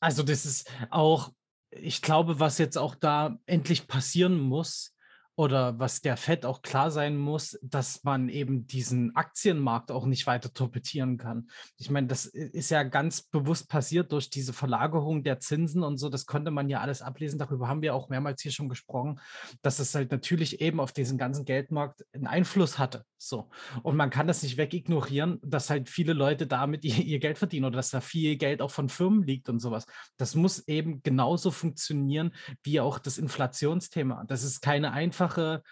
Also 0.00 0.22
das 0.22 0.44
ist 0.44 0.70
auch, 0.90 1.32
ich 1.70 2.02
glaube, 2.02 2.40
was 2.40 2.58
jetzt 2.58 2.76
auch 2.76 2.94
da 2.94 3.38
endlich 3.46 3.86
passieren 3.86 4.38
muss, 4.38 4.93
oder 5.36 5.78
was 5.80 6.00
der 6.00 6.16
FED 6.16 6.46
auch 6.46 6.62
klar 6.62 6.90
sein 6.90 7.16
muss, 7.16 7.58
dass 7.62 8.04
man 8.04 8.28
eben 8.28 8.66
diesen 8.66 9.16
Aktienmarkt 9.16 9.90
auch 9.90 10.06
nicht 10.06 10.26
weiter 10.26 10.52
torpedieren 10.52 11.18
kann. 11.18 11.48
Ich 11.76 11.90
meine, 11.90 12.06
das 12.06 12.26
ist 12.26 12.70
ja 12.70 12.84
ganz 12.84 13.22
bewusst 13.22 13.68
passiert 13.68 14.12
durch 14.12 14.30
diese 14.30 14.52
Verlagerung 14.52 15.24
der 15.24 15.40
Zinsen 15.40 15.82
und 15.82 15.98
so. 15.98 16.08
Das 16.08 16.26
konnte 16.26 16.52
man 16.52 16.68
ja 16.68 16.80
alles 16.80 17.02
ablesen. 17.02 17.38
Darüber 17.38 17.66
haben 17.66 17.82
wir 17.82 17.94
auch 17.94 18.08
mehrmals 18.08 18.42
hier 18.42 18.52
schon 18.52 18.68
gesprochen, 18.68 19.20
dass 19.62 19.80
es 19.80 19.94
halt 19.94 20.12
natürlich 20.12 20.60
eben 20.60 20.78
auf 20.78 20.92
diesen 20.92 21.18
ganzen 21.18 21.44
Geldmarkt 21.44 22.04
einen 22.12 22.28
Einfluss 22.28 22.78
hatte. 22.78 23.04
So. 23.18 23.48
Und 23.82 23.96
man 23.96 24.10
kann 24.10 24.28
das 24.28 24.42
nicht 24.42 24.56
wegignorieren, 24.56 25.40
dass 25.42 25.70
halt 25.70 25.88
viele 25.88 26.12
Leute 26.12 26.46
damit 26.46 26.84
ihr, 26.84 26.98
ihr 26.98 27.18
Geld 27.18 27.38
verdienen 27.38 27.64
oder 27.64 27.76
dass 27.76 27.90
da 27.90 28.00
viel 28.00 28.36
Geld 28.36 28.62
auch 28.62 28.70
von 28.70 28.88
Firmen 28.88 29.24
liegt 29.24 29.48
und 29.48 29.58
sowas. 29.58 29.86
Das 30.16 30.36
muss 30.36 30.68
eben 30.68 31.02
genauso 31.02 31.50
funktionieren 31.50 32.32
wie 32.62 32.78
auch 32.78 33.00
das 33.00 33.18
Inflationsthema. 33.18 34.24
Das 34.28 34.44
ist 34.44 34.60
keine 34.60 34.92
einfache 34.92 35.23
einfache 35.24 35.62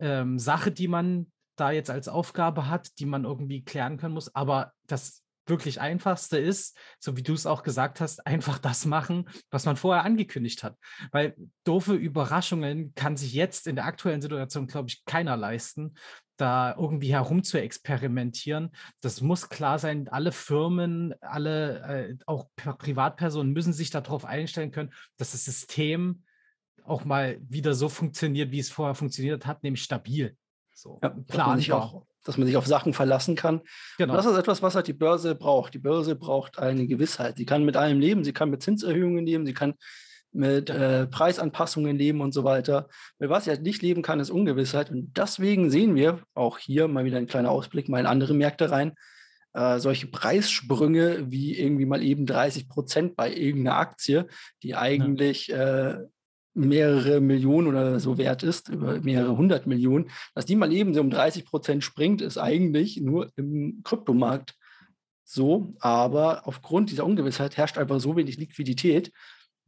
ähm, 0.00 0.38
Sache, 0.38 0.70
die 0.70 0.88
man 0.88 1.30
da 1.56 1.70
jetzt 1.70 1.90
als 1.90 2.08
Aufgabe 2.08 2.68
hat, 2.68 2.98
die 2.98 3.06
man 3.06 3.24
irgendwie 3.24 3.64
klären 3.64 3.96
können 3.96 4.14
muss. 4.14 4.34
Aber 4.34 4.72
das 4.86 5.22
wirklich 5.46 5.80
einfachste 5.80 6.36
ist, 6.38 6.76
so 7.00 7.16
wie 7.16 7.22
du 7.22 7.32
es 7.32 7.46
auch 7.46 7.62
gesagt 7.62 8.00
hast, 8.00 8.26
einfach 8.26 8.58
das 8.58 8.84
machen, 8.84 9.28
was 9.50 9.64
man 9.64 9.76
vorher 9.76 10.04
angekündigt 10.04 10.62
hat. 10.62 10.76
Weil 11.10 11.34
doofe 11.64 11.94
Überraschungen 11.94 12.94
kann 12.94 13.16
sich 13.16 13.32
jetzt 13.32 13.66
in 13.66 13.74
der 13.74 13.86
aktuellen 13.86 14.20
Situation, 14.20 14.66
glaube 14.66 14.90
ich, 14.90 15.04
keiner 15.06 15.38
leisten, 15.38 15.94
da 16.36 16.76
irgendwie 16.78 17.12
herum 17.12 17.42
zu 17.42 17.60
experimentieren. 17.60 18.70
Das 19.00 19.22
muss 19.22 19.48
klar 19.48 19.78
sein. 19.78 20.06
Alle 20.08 20.32
Firmen, 20.32 21.14
alle, 21.22 21.80
äh, 21.80 22.16
auch 22.26 22.46
Privatpersonen 22.54 23.52
müssen 23.52 23.72
sich 23.72 23.90
darauf 23.90 24.26
einstellen 24.26 24.70
können, 24.70 24.92
dass 25.16 25.32
das 25.32 25.46
System 25.46 26.22
auch 26.88 27.04
mal 27.04 27.38
wieder 27.48 27.74
so 27.74 27.88
funktioniert, 27.88 28.50
wie 28.50 28.58
es 28.58 28.70
vorher 28.70 28.94
funktioniert 28.94 29.46
hat, 29.46 29.62
nämlich 29.62 29.82
stabil. 29.82 30.36
So, 30.74 30.98
ja, 31.02 31.14
klar, 31.28 31.56
nicht 31.56 31.72
auch, 31.72 32.04
dass 32.24 32.38
man 32.38 32.46
sich 32.46 32.56
auf 32.56 32.66
Sachen 32.66 32.92
verlassen 32.92 33.34
kann. 33.34 33.62
Genau. 33.98 34.12
Und 34.12 34.16
das 34.16 34.26
ist 34.26 34.38
etwas, 34.38 34.62
was 34.62 34.74
halt 34.74 34.86
die 34.86 34.92
Börse 34.92 35.34
braucht. 35.34 35.74
Die 35.74 35.78
Börse 35.78 36.14
braucht 36.14 36.58
eine 36.58 36.86
Gewissheit. 36.86 37.36
Sie 37.36 37.46
kann 37.46 37.64
mit 37.64 37.76
allem 37.76 37.98
leben, 37.98 38.22
sie 38.22 38.32
kann 38.32 38.50
mit 38.50 38.62
Zinserhöhungen 38.62 39.26
leben, 39.26 39.44
sie 39.44 39.54
kann 39.54 39.74
mit 40.30 40.70
äh, 40.70 41.06
Preisanpassungen 41.06 41.96
leben 41.96 42.20
und 42.20 42.32
so 42.32 42.44
weiter. 42.44 42.88
Mit 43.18 43.30
was 43.30 43.44
sie 43.44 43.50
halt 43.50 43.62
nicht 43.62 43.82
leben 43.82 44.02
kann, 44.02 44.20
ist 44.20 44.30
Ungewissheit. 44.30 44.90
Und 44.90 45.16
deswegen 45.16 45.70
sehen 45.70 45.94
wir 45.94 46.22
auch 46.34 46.58
hier 46.58 46.86
mal 46.86 47.04
wieder 47.04 47.18
ein 47.18 47.26
kleiner 47.26 47.50
Ausblick 47.50 47.88
mal 47.88 48.00
in 48.00 48.06
andere 48.06 48.34
Märkte 48.34 48.70
rein. 48.70 48.92
Äh, 49.54 49.78
solche 49.80 50.06
Preissprünge 50.06 51.30
wie 51.30 51.58
irgendwie 51.58 51.86
mal 51.86 52.02
eben 52.02 52.26
30 52.26 52.68
Prozent 52.68 53.16
bei 53.16 53.34
irgendeiner 53.34 53.78
Aktie, 53.78 54.26
die 54.62 54.76
eigentlich 54.76 55.48
ja. 55.48 55.88
äh, 55.90 56.06
mehrere 56.58 57.20
Millionen 57.20 57.68
oder 57.68 58.00
so 58.00 58.18
wert 58.18 58.42
ist, 58.42 58.68
über 58.68 59.00
mehrere 59.00 59.36
hundert 59.36 59.66
Millionen, 59.66 60.10
dass 60.34 60.46
die 60.46 60.56
mal 60.56 60.72
eben 60.72 60.94
so 60.94 61.00
um 61.00 61.10
30 61.10 61.46
Prozent 61.46 61.84
springt, 61.84 62.20
ist 62.20 62.38
eigentlich 62.38 63.00
nur 63.00 63.30
im 63.36 63.80
Kryptomarkt 63.84 64.54
so. 65.24 65.74
Aber 65.78 66.46
aufgrund 66.46 66.90
dieser 66.90 67.04
Ungewissheit 67.04 67.56
herrscht 67.56 67.78
einfach 67.78 68.00
so 68.00 68.16
wenig 68.16 68.36
Liquidität. 68.38 69.12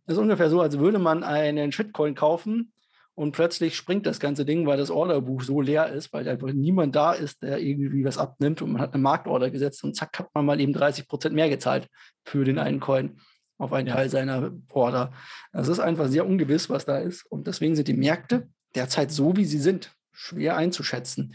Das 0.06 0.16
ist 0.16 0.22
ungefähr 0.22 0.50
so, 0.50 0.60
als 0.60 0.78
würde 0.78 0.98
man 0.98 1.22
einen 1.22 1.72
Shitcoin 1.72 2.14
kaufen 2.14 2.72
und 3.14 3.32
plötzlich 3.32 3.76
springt 3.76 4.06
das 4.06 4.18
ganze 4.18 4.44
Ding, 4.44 4.66
weil 4.66 4.78
das 4.78 4.90
Orderbuch 4.90 5.42
so 5.42 5.60
leer 5.60 5.92
ist, 5.92 6.12
weil 6.12 6.28
einfach 6.28 6.52
niemand 6.52 6.96
da 6.96 7.12
ist, 7.12 7.42
der 7.42 7.60
irgendwie 7.60 8.04
was 8.04 8.18
abnimmt 8.18 8.62
und 8.62 8.72
man 8.72 8.80
hat 8.80 8.94
eine 8.94 9.02
Marktorder 9.02 9.50
gesetzt 9.50 9.84
und 9.84 9.94
zack, 9.94 10.18
hat 10.18 10.34
man 10.34 10.46
mal 10.46 10.60
eben 10.60 10.72
30 10.72 11.06
Prozent 11.06 11.34
mehr 11.34 11.48
gezahlt 11.48 11.88
für 12.24 12.44
den 12.44 12.58
einen 12.58 12.80
Coin 12.80 13.20
auf 13.60 13.72
einen 13.72 13.88
ja. 13.88 13.94
Teil 13.94 14.08
seiner 14.08 14.52
Order. 14.70 15.12
Das 15.52 15.68
ist 15.68 15.80
einfach 15.80 16.08
sehr 16.08 16.26
ungewiss, 16.26 16.70
was 16.70 16.86
da 16.86 16.98
ist. 16.98 17.24
Und 17.26 17.46
deswegen 17.46 17.76
sind 17.76 17.88
die 17.88 17.94
Märkte 17.94 18.48
derzeit 18.74 19.12
so, 19.12 19.36
wie 19.36 19.44
sie 19.44 19.58
sind, 19.58 19.94
schwer 20.12 20.56
einzuschätzen. 20.56 21.34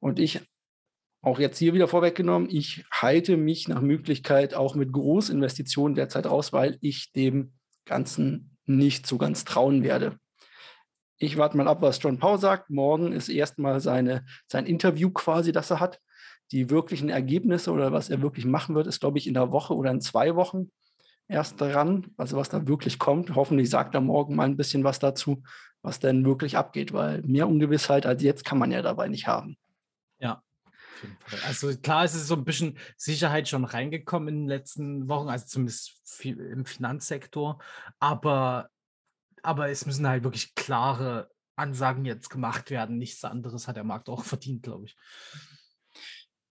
Und 0.00 0.18
ich, 0.18 0.40
auch 1.20 1.38
jetzt 1.38 1.58
hier 1.58 1.74
wieder 1.74 1.86
vorweggenommen, 1.86 2.48
ich 2.50 2.86
halte 2.90 3.36
mich 3.36 3.68
nach 3.68 3.82
Möglichkeit 3.82 4.54
auch 4.54 4.74
mit 4.74 4.90
Großinvestitionen 4.92 5.94
derzeit 5.94 6.26
aus, 6.26 6.52
weil 6.52 6.78
ich 6.80 7.12
dem 7.12 7.52
Ganzen 7.84 8.56
nicht 8.64 9.06
so 9.06 9.18
ganz 9.18 9.44
trauen 9.44 9.82
werde. 9.82 10.18
Ich 11.18 11.36
warte 11.36 11.58
mal 11.58 11.68
ab, 11.68 11.82
was 11.82 12.02
John 12.02 12.18
Paul 12.18 12.38
sagt. 12.38 12.70
Morgen 12.70 13.12
ist 13.12 13.28
erstmal 13.28 13.80
seine, 13.80 14.24
sein 14.46 14.64
Interview 14.64 15.10
quasi, 15.10 15.52
das 15.52 15.70
er 15.70 15.80
hat. 15.80 16.00
Die 16.52 16.70
wirklichen 16.70 17.10
Ergebnisse 17.10 17.70
oder 17.70 17.92
was 17.92 18.08
er 18.08 18.22
wirklich 18.22 18.46
machen 18.46 18.74
wird, 18.74 18.86
ist, 18.86 19.00
glaube 19.00 19.18
ich, 19.18 19.26
in 19.26 19.34
der 19.34 19.52
Woche 19.52 19.74
oder 19.74 19.90
in 19.90 20.00
zwei 20.00 20.36
Wochen 20.36 20.70
erst 21.28 21.60
dran, 21.60 22.06
also 22.16 22.36
was 22.36 22.48
da 22.48 22.66
wirklich 22.66 22.98
kommt. 22.98 23.34
Hoffentlich 23.34 23.70
sagt 23.70 23.94
er 23.94 24.00
morgen 24.00 24.36
mal 24.36 24.44
ein 24.44 24.56
bisschen 24.56 24.84
was 24.84 24.98
dazu, 24.98 25.42
was 25.82 25.98
denn 25.98 26.24
wirklich 26.24 26.56
abgeht, 26.56 26.92
weil 26.92 27.22
mehr 27.22 27.48
Ungewissheit 27.48 28.06
als 28.06 28.22
jetzt 28.22 28.44
kann 28.44 28.58
man 28.58 28.70
ja 28.70 28.82
dabei 28.82 29.08
nicht 29.08 29.26
haben. 29.26 29.56
Ja. 30.18 30.42
Also 31.44 31.76
klar, 31.76 32.04
es 32.04 32.14
ist 32.14 32.28
so 32.28 32.34
ein 32.34 32.44
bisschen 32.44 32.78
Sicherheit 32.96 33.48
schon 33.48 33.64
reingekommen 33.64 34.28
in 34.28 34.40
den 34.42 34.48
letzten 34.48 35.08
Wochen, 35.08 35.28
also 35.28 35.46
zumindest 35.46 36.00
im 36.24 36.64
Finanzsektor, 36.64 37.58
aber, 37.98 38.70
aber 39.42 39.68
es 39.68 39.84
müssen 39.84 40.08
halt 40.08 40.24
wirklich 40.24 40.54
klare 40.54 41.30
Ansagen 41.56 42.04
jetzt 42.04 42.30
gemacht 42.30 42.70
werden. 42.70 42.98
Nichts 42.98 43.24
anderes 43.24 43.66
hat 43.66 43.76
der 43.76 43.84
Markt 43.84 44.08
auch 44.08 44.24
verdient, 44.24 44.62
glaube 44.62 44.86
ich. 44.86 44.96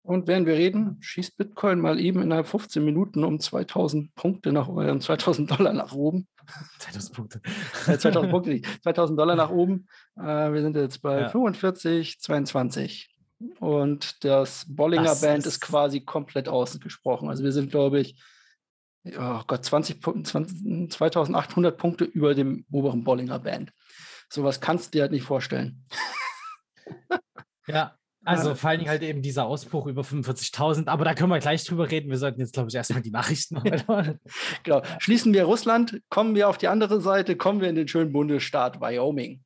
Und 0.06 0.28
während 0.28 0.46
wir 0.46 0.54
reden, 0.54 0.98
schießt 1.00 1.36
Bitcoin 1.36 1.80
mal 1.80 1.98
eben 1.98 2.22
innerhalb 2.22 2.46
15 2.46 2.84
Minuten 2.84 3.24
um 3.24 3.40
2000 3.40 4.14
Punkte 4.14 4.52
nach 4.52 4.68
äh, 4.68 4.98
2000 5.00 5.50
Dollar 5.50 5.72
nach 5.72 5.92
oben. 5.92 6.28
2000 6.78 7.16
Punkte. 7.16 7.40
äh, 7.88 7.98
2000 7.98 8.30
Punkte 8.30 8.50
nicht. 8.50 8.82
2000 8.84 9.18
Dollar 9.18 9.34
nach 9.34 9.50
oben. 9.50 9.88
Äh, 10.16 10.52
wir 10.52 10.62
sind 10.62 10.76
jetzt 10.76 11.02
bei 11.02 11.22
ja. 11.22 11.28
45, 11.28 12.20
22. 12.20 13.16
Und 13.58 14.24
das 14.24 14.64
Bollinger 14.68 15.02
das 15.02 15.22
Band 15.22 15.40
ist, 15.40 15.46
ist 15.54 15.60
quasi 15.60 16.00
komplett 16.00 16.48
ausgesprochen. 16.48 17.28
Also 17.28 17.42
wir 17.42 17.50
sind, 17.50 17.72
glaube 17.72 17.98
ich, 17.98 18.22
oh 19.04 19.40
Gott, 19.44 19.64
20, 19.64 20.00
20, 20.24 20.92
2800 20.92 21.76
Punkte 21.76 22.04
über 22.04 22.36
dem 22.36 22.64
oberen 22.70 23.02
Bollinger 23.02 23.40
Band. 23.40 23.72
Sowas 24.28 24.60
kannst 24.60 24.94
du 24.94 24.98
dir 24.98 25.02
halt 25.02 25.12
nicht 25.12 25.24
vorstellen. 25.24 25.84
Ja, 27.66 27.96
also 28.26 28.54
vor 28.54 28.70
allen 28.70 28.80
Dingen 28.80 28.90
halt 28.90 29.02
eben 29.02 29.22
dieser 29.22 29.46
Ausbruch 29.46 29.86
über 29.86 30.02
45.000, 30.02 30.88
aber 30.88 31.04
da 31.04 31.14
können 31.14 31.30
wir 31.30 31.38
gleich 31.38 31.64
drüber 31.64 31.90
reden. 31.90 32.10
Wir 32.10 32.18
sollten 32.18 32.40
jetzt, 32.40 32.54
glaube 32.54 32.68
ich, 32.68 32.74
erstmal 32.74 33.02
die 33.02 33.10
Nachrichten 33.10 33.56
Genau. 34.62 34.82
Schließen 34.98 35.32
wir 35.32 35.44
Russland, 35.44 36.00
kommen 36.08 36.34
wir 36.34 36.48
auf 36.48 36.58
die 36.58 36.68
andere 36.68 37.00
Seite, 37.00 37.36
kommen 37.36 37.60
wir 37.60 37.68
in 37.68 37.76
den 37.76 37.88
schönen 37.88 38.12
Bundesstaat 38.12 38.80
Wyoming. 38.80 39.42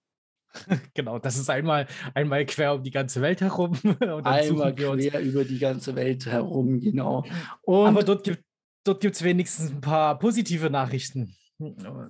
genau, 0.94 1.18
das 1.18 1.36
ist 1.36 1.48
einmal, 1.48 1.86
einmal 2.14 2.44
quer 2.46 2.74
um 2.74 2.82
die 2.82 2.90
ganze 2.90 3.20
Welt 3.22 3.40
herum. 3.40 3.78
einmal 4.24 4.74
quer 4.74 5.20
über 5.20 5.44
die 5.44 5.58
ganze 5.58 5.94
Welt 5.94 6.26
herum, 6.26 6.80
genau. 6.80 7.24
Und 7.62 7.86
aber 7.86 8.02
dort 8.02 8.24
gibt 8.24 8.38
es 8.38 8.44
dort 8.84 9.22
wenigstens 9.22 9.70
ein 9.70 9.80
paar 9.80 10.18
positive 10.18 10.70
Nachrichten. 10.70 11.36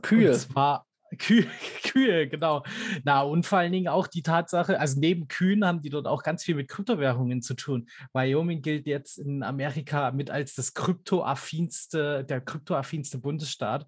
Kühe. 0.02 0.30
Und 0.30 0.38
zwar 0.38 0.86
Kühe, 1.18 1.46
Kühe, 1.84 2.28
genau. 2.28 2.62
Na, 3.04 3.22
und 3.22 3.46
vor 3.46 3.58
allen 3.58 3.72
Dingen 3.72 3.88
auch 3.88 4.06
die 4.06 4.22
Tatsache, 4.22 4.78
also 4.78 5.00
neben 5.00 5.28
Kühen 5.28 5.64
haben 5.64 5.82
die 5.82 5.90
dort 5.90 6.06
auch 6.06 6.22
ganz 6.22 6.44
viel 6.44 6.54
mit 6.54 6.68
Kryptowährungen 6.68 7.42
zu 7.42 7.54
tun. 7.54 7.88
Wyoming 8.12 8.62
gilt 8.62 8.86
jetzt 8.86 9.18
in 9.18 9.42
Amerika 9.42 10.12
mit 10.12 10.30
als 10.30 10.54
das 10.54 10.74
kryptoaffinste, 10.74 12.24
der 12.24 12.40
kryptoaffinste 12.40 13.18
Bundesstaat. 13.18 13.86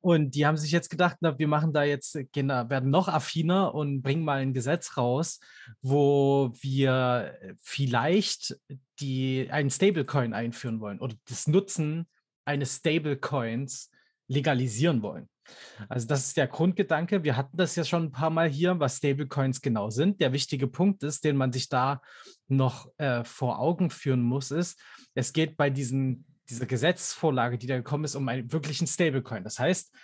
Und 0.00 0.36
die 0.36 0.46
haben 0.46 0.56
sich 0.56 0.70
jetzt 0.70 0.88
gedacht, 0.88 1.16
na, 1.20 1.36
wir 1.38 1.48
machen 1.48 1.72
da 1.72 1.82
jetzt, 1.82 2.14
werden 2.14 2.90
noch 2.90 3.08
affiner 3.08 3.74
und 3.74 4.02
bringen 4.02 4.24
mal 4.24 4.40
ein 4.40 4.54
Gesetz 4.54 4.96
raus, 4.96 5.40
wo 5.82 6.52
wir 6.60 7.36
vielleicht 7.60 8.56
die, 9.00 9.48
einen 9.50 9.70
Stablecoin 9.70 10.32
einführen 10.32 10.80
wollen 10.80 11.00
oder 11.00 11.16
das 11.28 11.48
Nutzen 11.48 12.06
eines 12.44 12.76
Stablecoins 12.76 13.90
legalisieren 14.28 15.02
wollen. 15.02 15.28
Also 15.88 16.06
das 16.06 16.26
ist 16.26 16.36
der 16.36 16.46
Grundgedanke. 16.46 17.24
Wir 17.24 17.36
hatten 17.36 17.56
das 17.56 17.76
ja 17.76 17.84
schon 17.84 18.04
ein 18.04 18.12
paar 18.12 18.30
Mal 18.30 18.48
hier, 18.48 18.78
was 18.78 18.98
Stablecoins 18.98 19.60
genau 19.60 19.90
sind. 19.90 20.20
Der 20.20 20.32
wichtige 20.32 20.66
Punkt 20.66 21.02
ist, 21.02 21.24
den 21.24 21.36
man 21.36 21.52
sich 21.52 21.68
da 21.68 22.00
noch 22.48 22.90
äh, 22.98 23.24
vor 23.24 23.58
Augen 23.58 23.90
führen 23.90 24.22
muss, 24.22 24.50
ist, 24.50 24.80
es 25.14 25.32
geht 25.32 25.56
bei 25.56 25.70
diesen, 25.70 26.24
dieser 26.48 26.66
Gesetzesvorlage, 26.66 27.58
die 27.58 27.66
da 27.66 27.76
gekommen 27.76 28.04
ist, 28.04 28.14
um 28.14 28.28
einen 28.28 28.52
wirklichen 28.52 28.86
Stablecoin. 28.86 29.44
Das 29.44 29.58
heißt, 29.58 29.94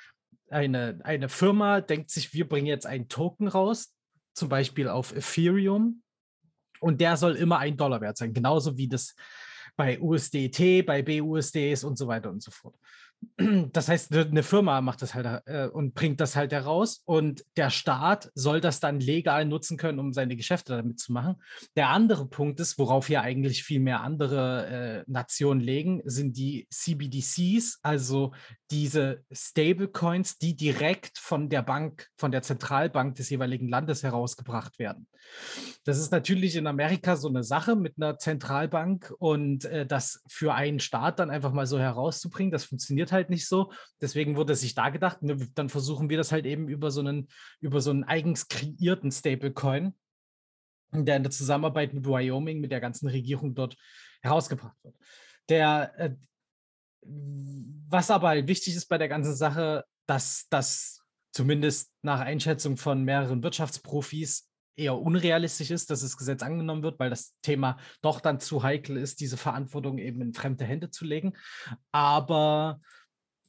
eine, 0.51 1.01
eine 1.05 1.29
Firma 1.29 1.81
denkt 1.81 2.11
sich, 2.11 2.35
wir 2.35 2.49
bringen 2.49 2.67
jetzt 2.67 2.87
einen 2.87 3.09
Token 3.09 3.49
raus, 3.49 3.95
zum 4.35 4.49
Beispiel 4.49 4.89
auf 4.89 5.15
Ethereum, 5.15 6.03
und 6.81 7.01
der 7.01 7.17
soll 7.17 7.37
immer 7.37 7.59
ein 7.59 7.77
Dollar 7.77 8.01
wert 8.01 8.17
sein, 8.17 8.33
genauso 8.35 8.77
wie 8.77 8.89
das 8.89 9.15
bei 9.77 10.01
USDT, 10.01 10.83
bei 10.85 11.03
BUSDs 11.03 11.85
und 11.85 11.97
so 11.97 12.09
weiter 12.09 12.29
und 12.29 12.43
so 12.43 12.51
fort 12.51 12.75
das 13.73 13.88
heißt, 13.88 14.14
eine 14.14 14.43
Firma 14.43 14.81
macht 14.81 15.02
das 15.02 15.14
halt 15.14 15.43
äh, 15.47 15.67
und 15.67 15.95
bringt 15.95 16.21
das 16.21 16.37
halt 16.37 16.52
heraus 16.52 17.02
und 17.05 17.45
der 17.57 17.71
Staat 17.71 18.31
soll 18.35 18.61
das 18.61 18.81
dann 18.81 19.00
legal 19.00 19.45
nutzen 19.45 19.76
können, 19.76 19.99
um 19.99 20.12
seine 20.12 20.37
Geschäfte 20.37 20.76
damit 20.76 20.99
zu 21.00 21.12
machen. 21.12 21.37
Der 21.76 21.88
andere 21.91 22.26
Punkt 22.26 22.61
ist, 22.61 22.79
worauf 22.79 23.09
ja 23.09 23.23
eigentlich 23.23 23.64
viel 23.64 23.81
mehr 23.81 24.00
andere 24.00 24.67
äh, 24.67 25.11
Nationen 25.11 25.61
legen, 25.61 26.02
sind 26.05 26.37
die 26.37 26.67
CBDCs, 26.71 27.79
also 27.83 28.33
diese 28.71 29.23
Stablecoins, 29.31 30.38
die 30.38 30.57
direkt 30.57 31.19
von 31.19 31.49
der 31.49 31.62
Bank, 31.62 32.09
von 32.17 32.33
der 32.33 32.43
Zentralbank 32.43 33.14
des 33.17 33.31
jeweiligen 33.31 33.69
Landes 33.69 34.02
herausgebracht 34.02 34.79
werden. 34.79 35.07
Das 35.85 35.99
ist 35.99 36.11
natürlich 36.11 36.57
in 36.57 36.67
Amerika 36.67 37.17
so 37.17 37.29
eine 37.29 37.45
Sache 37.45 37.76
mit 37.76 37.95
einer 37.97 38.19
Zentralbank 38.19 39.12
und 39.19 39.64
äh, 39.67 39.87
das 39.87 40.23
für 40.29 40.55
einen 40.55 40.81
Staat 40.81 41.19
dann 41.19 41.31
einfach 41.31 41.52
mal 41.52 41.67
so 41.67 41.79
herauszubringen, 41.79 42.50
das 42.52 42.64
funktioniert 42.64 43.12
halt 43.12 43.31
nicht 43.31 43.47
so. 43.47 43.73
Deswegen 44.00 44.37
wurde 44.37 44.54
sich 44.54 44.75
da 44.75 44.88
gedacht, 44.90 45.23
ne, 45.23 45.37
dann 45.54 45.69
versuchen 45.69 46.11
wir 46.11 46.16
das 46.16 46.33
halt 46.33 46.47
eben 46.47 46.69
über 46.69 46.90
so 46.90 47.00
einen, 47.00 47.28
über 47.61 47.81
so 47.81 47.90
einen 47.90 48.04
eigens 48.04 48.49
kreierten 48.49 49.11
Stablecoin, 49.11 49.95
der 50.92 51.16
in 51.16 51.23
der 51.23 51.31
Zusammenarbeit 51.31 51.95
mit 51.95 52.07
Wyoming, 52.07 52.61
mit 52.61 52.73
der 52.73 52.81
ganzen 52.81 53.09
Regierung 53.09 53.54
dort 53.54 53.76
herausgebracht 54.23 54.76
wird. 54.83 54.97
Der, 55.49 55.92
äh, 55.99 56.14
was 57.04 58.11
aber 58.11 58.28
halt 58.28 58.49
wichtig 58.49 58.76
ist 58.76 58.87
bei 58.87 58.99
der 58.99 59.09
ganzen 59.09 59.35
Sache, 59.35 59.85
dass 60.07 60.47
das 60.50 61.02
zumindest 61.33 61.92
nach 62.02 62.21
Einschätzung 62.21 62.76
von 62.76 63.02
mehreren 63.04 63.42
Wirtschaftsprofis 63.42 64.49
eher 64.76 64.99
unrealistisch 64.99 65.71
ist, 65.71 65.90
dass 65.90 66.00
das 66.00 66.16
Gesetz 66.16 66.42
angenommen 66.42 66.83
wird, 66.83 66.99
weil 66.99 67.11
das 67.11 67.35
Thema 67.42 67.78
doch 68.00 68.21
dann 68.21 68.40
zu 68.40 68.62
heikel 68.62 68.97
ist, 68.97 69.21
diese 69.21 69.37
Verantwortung 69.37 69.99
eben 69.99 70.21
in 70.23 70.33
fremde 70.33 70.64
Hände 70.64 70.90
zu 70.90 71.04
legen. 71.04 71.35
Aber 71.90 72.81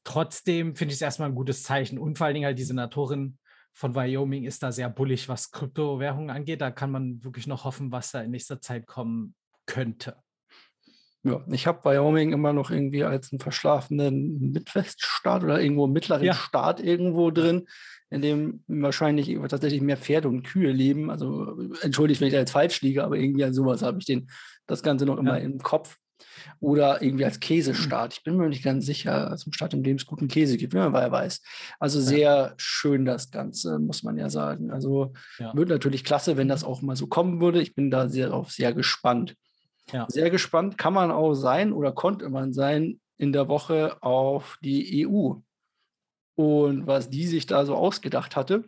trotzdem 0.03 0.75
finde 0.75 0.91
ich 0.91 0.97
es 0.97 1.01
erstmal 1.01 1.29
ein 1.29 1.35
gutes 1.35 1.63
Zeichen. 1.63 1.97
Und 1.97 2.17
vor 2.17 2.25
allen 2.25 2.33
Dingen 2.33 2.45
halt 2.45 2.59
die 2.59 2.63
Senatorin 2.63 3.37
von 3.73 3.95
Wyoming 3.95 4.45
ist 4.45 4.63
da 4.63 4.71
sehr 4.71 4.89
bullig, 4.89 5.29
was 5.29 5.51
Kryptowährungen 5.51 6.29
angeht. 6.29 6.61
Da 6.61 6.71
kann 6.71 6.91
man 6.91 7.23
wirklich 7.23 7.47
noch 7.47 7.63
hoffen, 7.63 7.91
was 7.91 8.11
da 8.11 8.21
in 8.21 8.31
nächster 8.31 8.61
Zeit 8.61 8.85
kommen 8.85 9.35
könnte. 9.65 10.15
Ja, 11.23 11.41
ich 11.49 11.67
habe 11.67 11.85
Wyoming 11.85 12.33
immer 12.33 12.51
noch 12.51 12.69
irgendwie 12.69 13.03
als 13.03 13.31
einen 13.31 13.39
verschlafenen 13.39 14.51
Midweststaat 14.51 15.43
oder 15.43 15.61
irgendwo 15.61 15.87
mittleren 15.87 16.25
ja. 16.25 16.33
Staat 16.33 16.81
irgendwo 16.81 17.31
drin. 17.31 17.65
in 18.09 18.21
dem 18.21 18.63
wahrscheinlich 18.67 19.35
tatsächlich 19.47 19.81
mehr 19.81 19.97
Pferde 19.97 20.27
und 20.27 20.43
Kühe 20.43 20.71
leben. 20.71 21.09
Also 21.09 21.57
entschuldigt, 21.81 22.19
wenn 22.19 22.27
ich 22.27 22.33
da 22.33 22.39
jetzt 22.39 22.51
falsch 22.51 22.81
liege, 22.81 23.03
aber 23.03 23.17
irgendwie 23.17 23.45
an 23.45 23.53
sowas 23.53 23.81
habe 23.81 23.99
ich 23.99 24.05
den, 24.05 24.29
das 24.67 24.83
Ganze 24.83 25.05
noch 25.05 25.17
immer 25.17 25.39
ja. 25.39 25.45
im 25.45 25.59
Kopf. 25.59 25.97
Oder 26.59 27.01
irgendwie 27.01 27.25
als 27.25 27.39
Käsestaat. 27.39 28.13
Ich 28.13 28.23
bin 28.23 28.37
mir 28.37 28.49
nicht 28.49 28.63
ganz 28.63 28.85
sicher, 28.85 29.29
als 29.29 29.45
ein 29.45 29.53
Staat, 29.53 29.73
in 29.73 29.83
dem 29.83 29.97
es 29.97 30.05
guten 30.05 30.27
Käse 30.27 30.57
gibt, 30.57 30.73
wenn 30.73 30.91
man 30.91 31.11
weiß. 31.11 31.41
Also 31.79 32.01
sehr 32.01 32.53
schön 32.57 33.05
das 33.05 33.31
Ganze, 33.31 33.79
muss 33.79 34.03
man 34.03 34.17
ja 34.17 34.29
sagen. 34.29 34.71
Also 34.71 35.13
ja. 35.39 35.55
wird 35.55 35.69
natürlich 35.69 36.03
klasse, 36.03 36.37
wenn 36.37 36.47
das 36.47 36.63
auch 36.63 36.81
mal 36.81 36.95
so 36.95 37.07
kommen 37.07 37.41
würde. 37.41 37.61
Ich 37.61 37.75
bin 37.75 37.91
da 37.91 38.07
sehr 38.09 38.27
darauf 38.27 38.51
sehr 38.51 38.73
gespannt. 38.73 39.35
Ja. 39.91 40.05
Sehr 40.09 40.29
gespannt 40.29 40.77
kann 40.77 40.93
man 40.93 41.11
auch 41.11 41.33
sein 41.33 41.73
oder 41.73 41.91
konnte 41.91 42.29
man 42.29 42.53
sein 42.53 42.99
in 43.17 43.33
der 43.33 43.47
Woche 43.47 43.97
auf 44.01 44.57
die 44.63 45.05
EU 45.07 45.33
und 46.35 46.87
was 46.87 47.09
die 47.09 47.27
sich 47.27 47.45
da 47.45 47.65
so 47.65 47.75
ausgedacht 47.75 48.35
hatte. 48.35 48.63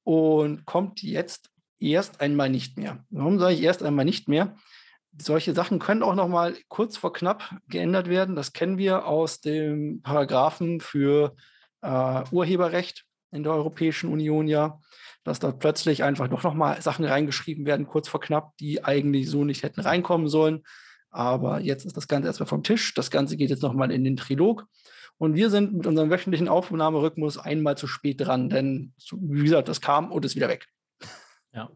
und 0.03 0.65
kommt 0.65 1.01
jetzt 1.01 1.49
erst 1.79 2.21
einmal 2.21 2.49
nicht 2.49 2.77
mehr. 2.77 3.03
Warum 3.09 3.39
sage 3.39 3.55
ich 3.55 3.63
erst 3.63 3.81
einmal 3.81 4.05
nicht 4.05 4.27
mehr? 4.27 4.55
Solche 5.19 5.53
Sachen 5.53 5.79
können 5.79 6.03
auch 6.03 6.15
noch 6.15 6.27
mal 6.27 6.55
kurz 6.69 6.97
vor 6.97 7.11
knapp 7.11 7.57
geändert 7.67 8.07
werden. 8.07 8.35
Das 8.35 8.53
kennen 8.53 8.77
wir 8.77 9.07
aus 9.07 9.41
dem 9.41 10.03
Paragraphen 10.03 10.79
für 10.79 11.35
äh, 11.81 12.23
Urheberrecht 12.31 13.05
in 13.31 13.41
der 13.43 13.53
Europäischen 13.53 14.11
Union 14.11 14.47
ja 14.47 14.79
dass 15.23 15.39
dort 15.39 15.59
plötzlich 15.59 16.03
einfach 16.03 16.27
doch 16.27 16.43
nochmal 16.43 16.81
Sachen 16.81 17.05
reingeschrieben 17.05 17.65
werden, 17.65 17.87
kurz 17.87 18.07
vor 18.07 18.19
knapp, 18.19 18.57
die 18.57 18.83
eigentlich 18.83 19.29
so 19.29 19.43
nicht 19.43 19.63
hätten 19.63 19.81
reinkommen 19.81 20.27
sollen. 20.27 20.63
Aber 21.09 21.59
jetzt 21.59 21.85
ist 21.85 21.97
das 21.97 22.07
Ganze 22.07 22.27
erstmal 22.27 22.47
vom 22.47 22.63
Tisch. 22.63 22.93
Das 22.93 23.11
Ganze 23.11 23.37
geht 23.37 23.49
jetzt 23.49 23.63
nochmal 23.63 23.91
in 23.91 24.03
den 24.03 24.15
Trilog. 24.17 24.65
Und 25.17 25.35
wir 25.35 25.49
sind 25.49 25.73
mit 25.73 25.85
unserem 25.85 26.09
wöchentlichen 26.09 26.47
Aufnahmerhythmus 26.47 27.37
einmal 27.37 27.77
zu 27.77 27.85
spät 27.85 28.21
dran, 28.21 28.49
denn 28.49 28.93
wie 29.11 29.43
gesagt, 29.43 29.67
das 29.67 29.81
kam 29.81 30.11
und 30.11 30.25
ist 30.25 30.35
wieder 30.35 30.49
weg. 30.49 30.67
Ja, 31.53 31.69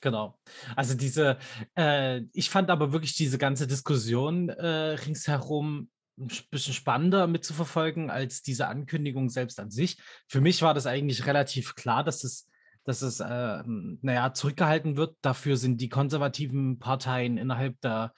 Genau. 0.00 0.38
Also 0.76 0.94
diese, 0.94 1.38
äh, 1.76 2.22
ich 2.32 2.50
fand 2.50 2.70
aber 2.70 2.92
wirklich 2.92 3.14
diese 3.16 3.38
ganze 3.38 3.66
Diskussion 3.66 4.48
äh, 4.48 4.66
ringsherum 4.66 5.90
ein 6.18 6.30
bisschen 6.50 6.74
spannender 6.74 7.26
mitzuverfolgen 7.26 8.10
als 8.10 8.42
diese 8.42 8.66
Ankündigung 8.66 9.30
selbst 9.30 9.58
an 9.60 9.70
sich. 9.70 9.98
Für 10.26 10.40
mich 10.40 10.62
war 10.62 10.74
das 10.74 10.86
eigentlich 10.86 11.26
relativ 11.26 11.74
klar, 11.74 12.04
dass 12.04 12.24
es 12.24 12.49
dass 12.84 13.02
es, 13.02 13.20
äh, 13.20 13.62
naja, 13.66 14.32
zurückgehalten 14.32 14.96
wird. 14.96 15.16
Dafür 15.22 15.56
sind 15.56 15.80
die 15.80 15.88
konservativen 15.88 16.78
Parteien 16.78 17.36
innerhalb 17.36 17.80
der 17.80 18.12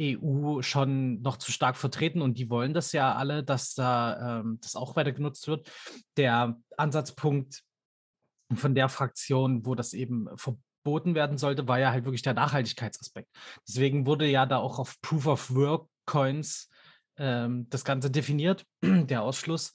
EU 0.00 0.62
schon 0.62 1.20
noch 1.20 1.36
zu 1.36 1.52
stark 1.52 1.76
vertreten 1.76 2.22
und 2.22 2.38
die 2.38 2.48
wollen 2.48 2.72
das 2.72 2.92
ja 2.92 3.14
alle, 3.14 3.44
dass 3.44 3.74
da 3.74 4.40
ähm, 4.40 4.58
das 4.62 4.74
auch 4.74 4.96
weiter 4.96 5.12
genutzt 5.12 5.46
wird. 5.46 5.70
Der 6.16 6.58
Ansatzpunkt 6.76 7.62
von 8.54 8.74
der 8.74 8.88
Fraktion, 8.88 9.66
wo 9.66 9.74
das 9.74 9.92
eben 9.92 10.28
verboten 10.36 11.14
werden 11.14 11.38
sollte, 11.38 11.68
war 11.68 11.78
ja 11.78 11.90
halt 11.90 12.04
wirklich 12.04 12.22
der 12.22 12.34
Nachhaltigkeitsaspekt. 12.34 13.28
Deswegen 13.68 14.06
wurde 14.06 14.26
ja 14.26 14.46
da 14.46 14.58
auch 14.58 14.78
auf 14.78 15.00
Proof 15.02 15.26
of 15.26 15.54
Work 15.54 15.88
Coins 16.06 16.70
ähm, 17.18 17.66
das 17.68 17.84
Ganze 17.84 18.10
definiert, 18.10 18.64
der 18.82 19.22
Ausschluss. 19.22 19.74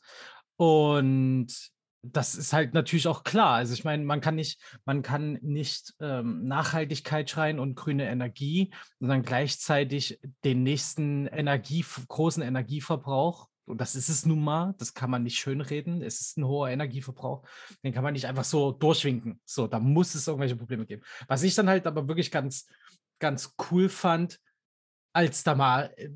Und 0.58 1.72
das 2.12 2.36
ist 2.36 2.54
halt 2.54 2.74
natürlich 2.74 3.08
auch 3.08 3.24
klar. 3.24 3.56
Also 3.56 3.74
ich 3.74 3.84
meine, 3.84 4.04
man 4.04 4.22
kann 4.22 4.36
nicht, 4.36 4.62
man 4.86 5.02
kann 5.02 5.34
nicht 5.42 5.94
ähm, 6.00 6.48
Nachhaltigkeit 6.48 7.30
schreien 7.30 7.60
und 7.60 7.76
grüne 7.76 8.08
Energie, 8.08 8.74
sondern 9.00 9.24
gleichzeitig 9.24 10.20
den 10.44 10.64
nächsten 10.64 11.28
Energie, 11.28 11.86
großen 12.08 12.44
Energieverbrauch. 12.44 13.50
Und 13.66 13.82
das 13.82 13.96
ist 13.96 14.10
es 14.10 14.26
nun 14.26 14.44
mal, 14.44 14.76
das 14.78 14.94
kann 14.94 15.10
man 15.10 15.24
nicht 15.24 15.40
schönreden. 15.40 16.04
Es 16.04 16.22
ist 16.22 16.38
ein 16.38 16.46
hoher 16.46 16.70
Energieverbrauch. 16.70 17.44
Den 17.84 17.94
kann 17.94 18.04
man 18.04 18.14
nicht 18.14 18.28
einfach 18.28 18.44
so 18.44 18.72
durchwinken. 18.72 19.42
So, 19.44 19.66
da 19.66 19.80
muss 19.80 20.14
es 20.14 20.28
irgendwelche 20.28 20.56
Probleme 20.56 20.86
geben. 20.86 21.02
Was 21.28 21.42
ich 21.42 21.56
dann 21.56 21.68
halt 21.68 21.88
aber 21.88 22.08
wirklich 22.08 22.30
ganz, 22.30 22.68
ganz 23.20 23.56
cool 23.72 23.90
fand, 23.90 24.40
als 25.16 25.44
da 25.44 25.56
mal 25.56 25.94
äh, 25.96 26.10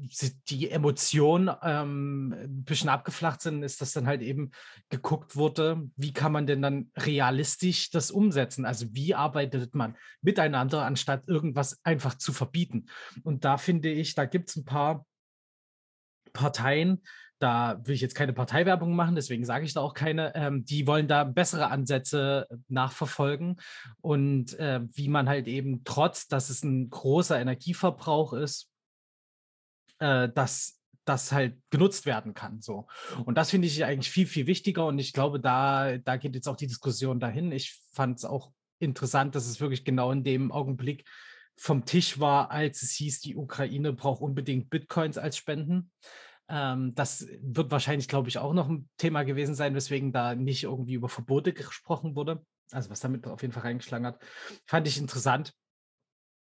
die 0.49 0.69
Emotionen 0.69 1.49
ähm, 1.63 2.35
ein 2.37 2.63
bisschen 2.65 2.89
abgeflacht 2.89 3.41
sind, 3.41 3.63
ist, 3.63 3.79
dass 3.81 3.93
dann 3.93 4.07
halt 4.07 4.21
eben 4.21 4.51
geguckt 4.89 5.37
wurde, 5.37 5.89
wie 5.95 6.11
kann 6.11 6.33
man 6.33 6.45
denn 6.45 6.61
dann 6.61 6.91
realistisch 6.97 7.91
das 7.91 8.11
umsetzen? 8.11 8.65
Also 8.65 8.87
wie 8.91 9.15
arbeitet 9.15 9.73
man 9.73 9.95
miteinander, 10.21 10.83
anstatt 10.83 11.27
irgendwas 11.27 11.79
einfach 11.83 12.15
zu 12.15 12.33
verbieten? 12.33 12.87
Und 13.23 13.45
da 13.45 13.57
finde 13.57 13.89
ich, 13.89 14.15
da 14.15 14.25
gibt 14.25 14.49
es 14.49 14.57
ein 14.57 14.65
paar 14.65 15.05
Parteien, 16.33 17.01
da 17.39 17.79
will 17.85 17.95
ich 17.95 18.01
jetzt 18.01 18.15
keine 18.15 18.33
Parteiwerbung 18.33 18.97
machen, 18.97 19.15
deswegen 19.15 19.45
sage 19.45 19.63
ich 19.63 19.73
da 19.73 19.79
auch 19.79 19.93
keine, 19.93 20.35
ähm, 20.35 20.65
die 20.65 20.85
wollen 20.87 21.07
da 21.07 21.23
bessere 21.23 21.71
Ansätze 21.71 22.47
nachverfolgen 22.67 23.61
und 24.01 24.59
äh, 24.59 24.81
wie 24.91 25.07
man 25.07 25.29
halt 25.29 25.47
eben 25.47 25.85
trotz, 25.85 26.27
dass 26.27 26.49
es 26.49 26.63
ein 26.63 26.89
großer 26.89 27.39
Energieverbrauch 27.39 28.33
ist, 28.33 28.69
äh, 29.99 30.29
dass 30.29 30.79
das 31.05 31.31
halt 31.31 31.57
genutzt 31.71 32.05
werden 32.05 32.33
kann. 32.33 32.61
So. 32.61 32.87
Und 33.25 33.35
das 33.35 33.49
finde 33.49 33.67
ich 33.67 33.83
eigentlich 33.83 34.11
viel, 34.11 34.27
viel 34.27 34.47
wichtiger. 34.47 34.85
Und 34.85 34.99
ich 34.99 35.13
glaube, 35.13 35.39
da, 35.39 35.97
da 35.97 36.17
geht 36.17 36.35
jetzt 36.35 36.47
auch 36.47 36.55
die 36.55 36.67
Diskussion 36.67 37.19
dahin. 37.19 37.51
Ich 37.51 37.79
fand 37.93 38.17
es 38.19 38.25
auch 38.25 38.51
interessant, 38.79 39.35
dass 39.35 39.47
es 39.47 39.59
wirklich 39.59 39.83
genau 39.83 40.11
in 40.11 40.23
dem 40.23 40.51
Augenblick 40.51 41.05
vom 41.57 41.83
Tisch 41.83 42.19
war, 42.19 42.51
als 42.51 42.83
es 42.83 42.91
hieß, 42.93 43.21
die 43.21 43.35
Ukraine 43.35 43.91
braucht 43.91 44.21
unbedingt 44.21 44.69
Bitcoins 44.69 45.17
als 45.17 45.35
Spenden. 45.35 45.91
Ähm, 46.47 46.95
das 46.95 47.27
wird 47.41 47.71
wahrscheinlich, 47.71 48.07
glaube 48.07 48.29
ich, 48.29 48.37
auch 48.37 48.53
noch 48.53 48.69
ein 48.69 48.87
Thema 48.97 49.23
gewesen 49.23 49.55
sein, 49.55 49.75
weswegen 49.75 50.13
da 50.13 50.35
nicht 50.35 50.63
irgendwie 50.63 50.93
über 50.93 51.09
Verbote 51.09 51.53
gesprochen 51.53 52.15
wurde. 52.15 52.45
Also 52.71 52.89
was 52.89 52.99
damit 52.99 53.27
auf 53.27 53.41
jeden 53.41 53.53
Fall 53.53 53.63
reingeschlagen 53.63 54.05
hat. 54.05 54.21
Fand 54.65 54.87
ich 54.87 54.97
interessant. 54.97 55.53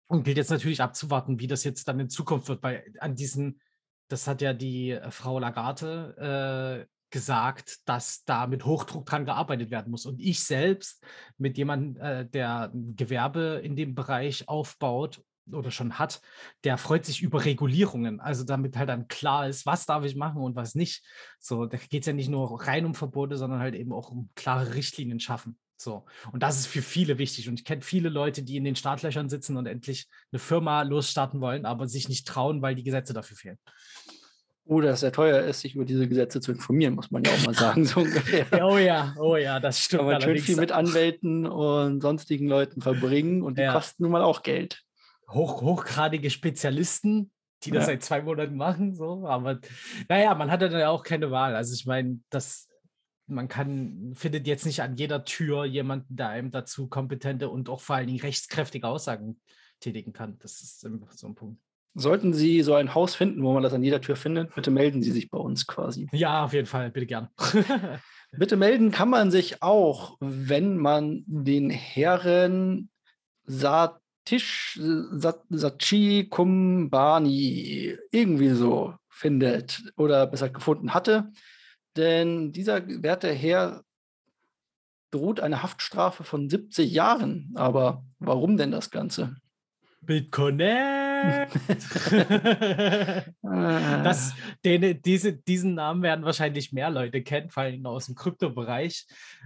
Und 0.08 0.24
gilt 0.24 0.38
jetzt 0.38 0.52
natürlich 0.52 0.82
abzuwarten, 0.82 1.40
wie 1.40 1.48
das 1.48 1.64
jetzt 1.64 1.88
dann 1.88 2.00
in 2.00 2.10
Zukunft 2.10 2.48
wird, 2.48 2.64
weil 2.64 2.94
an 3.00 3.16
diesen, 3.16 3.60
das 4.08 4.28
hat 4.28 4.42
ja 4.42 4.54
die 4.54 4.92
äh, 4.92 5.12
Frau 5.12 5.40
Lagarde 5.40 6.88
äh, 6.88 6.94
gesagt, 7.10 7.88
dass 7.88 8.24
da 8.24 8.48
mit 8.48 8.66
Hochdruck 8.66 9.06
dran 9.06 9.26
gearbeitet 9.26 9.72
werden 9.72 9.92
muss. 9.92 10.06
Und 10.06 10.20
ich 10.20 10.44
selbst 10.44 11.04
mit 11.38 11.58
jemandem, 11.58 12.02
äh, 12.02 12.26
der 12.26 12.72
ein 12.74 12.96
Gewerbe 12.96 13.62
in 13.64 13.76
dem 13.76 13.96
Bereich 13.96 14.48
aufbaut 14.48 15.22
oder 15.52 15.72
schon 15.72 15.98
hat, 15.98 16.22
der 16.64 16.78
freut 16.78 17.06
sich 17.06 17.22
über 17.22 17.46
Regulierungen. 17.46 18.20
Also 18.20 18.44
damit 18.44 18.78
halt 18.78 18.90
dann 18.90 19.08
klar 19.08 19.48
ist, 19.48 19.66
was 19.66 19.86
darf 19.86 20.04
ich 20.04 20.16
machen 20.16 20.42
und 20.42 20.56
was 20.56 20.76
nicht. 20.76 21.04
So, 21.40 21.66
da 21.66 21.78
geht 21.78 22.04
es 22.04 22.08
ja 22.08 22.14
nicht 22.14 22.30
nur 22.30 22.66
rein 22.68 22.86
um 22.86 22.94
Verbote, 22.94 23.38
sondern 23.38 23.60
halt 23.60 23.76
eben 23.76 23.94
auch 23.94 24.10
um 24.10 24.30
klare 24.36 24.74
Richtlinien 24.74 25.20
schaffen. 25.20 25.58
So. 25.78 26.06
Und 26.32 26.44
das 26.44 26.60
ist 26.60 26.68
für 26.68 26.82
viele 26.82 27.18
wichtig. 27.18 27.48
Und 27.48 27.60
ich 27.60 27.66
kenne 27.66 27.82
viele 27.82 28.10
Leute, 28.10 28.44
die 28.44 28.58
in 28.58 28.64
den 28.64 28.76
Startlöchern 28.76 29.30
sitzen 29.30 29.58
und 29.58 29.68
endlich 29.68 30.08
eine 30.32 30.40
Firma 30.40 30.82
losstarten 30.82 31.40
wollen, 31.40 31.66
aber 31.66 31.88
sich 31.88 32.10
nicht 32.10 32.28
trauen, 32.28 32.62
weil 32.62 32.76
die 32.76 32.84
Gesetze 32.84 33.14
dafür 33.14 33.38
fehlen. 33.38 33.60
Oder 34.66 34.90
dass 34.90 35.02
er 35.02 35.14
teuer 35.14 35.44
ist, 35.44 35.62
sich 35.62 35.76
über 35.76 35.86
diese 35.86 36.10
Gesetze 36.10 36.42
zu 36.42 36.52
informieren, 36.52 36.96
muss 36.96 37.10
man 37.10 37.24
ja 37.24 37.32
auch 37.32 37.46
mal 37.46 37.54
sagen, 37.56 37.86
so 37.86 38.02
ungefähr. 38.02 38.46
oh 38.66 38.78
ja, 38.78 39.16
oh 39.18 39.38
ja, 39.38 39.60
das 39.60 39.80
stimmt. 39.80 40.04
Man 40.04 40.22
schön 40.22 40.40
viel 40.40 40.58
mit 40.58 40.74
Anwälten 40.74 41.46
und 41.46 42.02
sonstigen 42.02 42.48
Leuten 42.48 42.82
verbringen 42.82 43.44
und 43.44 43.58
die 43.58 43.62
ja. 43.62 43.72
kosten 43.72 44.04
nun 44.04 44.12
mal 44.12 44.24
auch 44.24 44.44
Geld. 44.44 44.84
Hoch, 45.30 45.62
hochgradige 45.62 46.30
Spezialisten, 46.30 47.32
die 47.64 47.72
das 47.72 47.84
ja. 47.84 47.94
seit 47.94 48.04
zwei 48.04 48.22
Monaten 48.22 48.58
machen, 48.58 48.94
so, 48.94 49.26
aber 49.26 49.60
naja, 50.10 50.36
man 50.36 50.52
hat 50.52 50.62
dann 50.62 50.74
ja 50.74 50.90
auch 50.90 51.04
keine 51.04 51.32
Wahl. 51.32 51.56
Also 51.56 51.74
ich 51.74 51.86
meine, 51.86 52.20
das, 52.30 52.68
man 53.28 53.48
kann, 53.48 54.14
findet 54.16 54.48
jetzt 54.48 54.66
nicht 54.66 54.82
an 54.82 54.96
jeder 54.96 55.26
Tür 55.26 55.66
jemanden, 55.66 56.16
der 56.16 56.30
einem 56.30 56.52
dazu 56.52 56.88
kompetente 56.88 57.50
und 57.50 57.70
auch 57.70 57.82
vor 57.82 57.98
allen 57.98 58.08
Dingen 58.08 58.22
rechtskräftige 58.22 58.88
Aussagen 58.88 59.40
tätigen 59.80 60.14
kann. 60.14 60.38
Das 60.40 60.62
ist 60.62 60.80
so 60.82 61.28
ein 61.28 61.36
Punkt. 61.36 61.62
Sollten 61.94 62.34
Sie 62.34 62.62
so 62.62 62.76
ein 62.76 62.94
Haus 62.94 63.16
finden, 63.16 63.44
wo 63.44 63.54
man 63.54 63.64
das 63.64 63.74
an 63.74 63.84
jeder 63.84 64.02
Tür 64.02 64.16
findet, 64.16 64.54
bitte 64.54 64.70
melden 64.70 65.02
Sie 65.02 65.12
sich 65.12 65.32
bei 65.32 65.40
uns 65.40 65.66
quasi. 65.66 66.08
Ja, 66.12 66.46
auf 66.46 66.54
jeden 66.54 66.68
Fall, 66.68 66.92
bitte 66.92 67.08
gern. 67.08 67.30
bitte 68.32 68.56
melden 68.56 68.92
kann 68.92 69.10
man 69.10 69.32
sich 69.32 69.64
auch, 69.64 70.18
wenn 70.20 70.78
man 70.78 71.24
den 71.26 71.72
Herren 71.72 72.90
Satish 73.46 74.80
Sachi 75.50 76.28
Kumbani 76.30 77.98
irgendwie 78.12 78.50
so 78.50 78.94
findet 79.10 79.82
oder 79.96 80.28
besser 80.28 80.50
gefunden 80.50 80.94
hatte. 80.94 81.32
Denn 81.98 82.52
dieser 82.52 82.88
werte 83.04 83.32
Herr 83.32 83.84
droht 85.12 85.40
eine 85.40 85.64
Haftstrafe 85.64 86.24
von 86.24 86.50
70 86.50 86.92
Jahren. 86.92 87.52
Aber 87.56 88.06
warum 88.20 88.58
denn 88.58 88.72
das 88.72 88.92
Ganze? 88.92 89.36
BitConnect. 90.02 91.52
das, 93.42 94.34
den, 94.64 95.02
diese, 95.02 95.34
diesen 95.34 95.74
Namen 95.74 96.02
werden 96.04 96.24
wahrscheinlich 96.24 96.72
mehr 96.72 96.90
Leute 96.90 97.22
kennen, 97.24 97.50
vor 97.50 97.64
allem 97.64 97.86
aus 97.86 98.06
dem 98.06 98.16
Kryptobereich. 98.16 99.06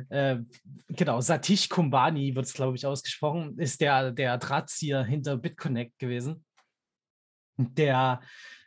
Äh, 0.09 0.37
genau, 0.89 1.21
Satish 1.21 1.69
Kumbani 1.69 2.35
wird 2.35 2.45
es, 2.45 2.53
glaube 2.53 2.75
ich, 2.75 2.85
ausgesprochen, 2.85 3.57
ist 3.57 3.81
der, 3.81 4.11
der 4.11 4.37
Drahtzieher 4.37 5.03
hinter 5.03 5.37
BitConnect 5.37 5.97
gewesen. 5.97 6.45
Der 7.57 8.21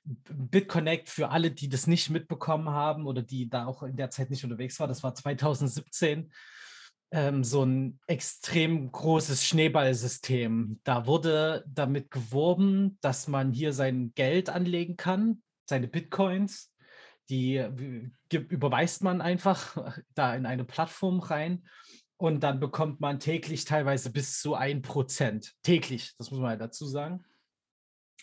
BitConnect 0.04 1.08
für 1.08 1.30
alle, 1.30 1.50
die 1.50 1.68
das 1.68 1.86
nicht 1.86 2.10
mitbekommen 2.10 2.70
haben 2.70 3.06
oder 3.06 3.22
die 3.22 3.48
da 3.48 3.66
auch 3.66 3.82
in 3.82 3.96
der 3.96 4.10
Zeit 4.10 4.30
nicht 4.30 4.44
unterwegs 4.44 4.78
waren, 4.78 4.88
das 4.88 5.02
war 5.02 5.14
2017 5.14 6.30
ähm, 7.10 7.44
so 7.44 7.64
ein 7.64 8.00
extrem 8.06 8.90
großes 8.90 9.44
Schneeballsystem. 9.44 10.80
Da 10.84 11.06
wurde 11.06 11.64
damit 11.68 12.10
geworben, 12.10 12.98
dass 13.00 13.28
man 13.28 13.52
hier 13.52 13.72
sein 13.72 14.12
Geld 14.14 14.50
anlegen 14.50 14.96
kann, 14.96 15.42
seine 15.64 15.88
Bitcoins. 15.88 16.72
Die 17.30 17.64
überweist 18.30 19.02
man 19.02 19.20
einfach 19.22 19.76
da 20.14 20.34
in 20.34 20.44
eine 20.44 20.64
Plattform 20.64 21.20
rein 21.20 21.66
und 22.16 22.40
dann 22.40 22.60
bekommt 22.60 23.00
man 23.00 23.20
täglich 23.20 23.64
teilweise 23.64 24.10
bis 24.10 24.40
zu 24.40 24.54
ein 24.54 24.82
Prozent. 24.82 25.54
Täglich, 25.62 26.14
das 26.18 26.30
muss 26.30 26.40
man 26.40 26.50
halt 26.50 26.60
dazu 26.60 26.84
sagen. 26.84 27.24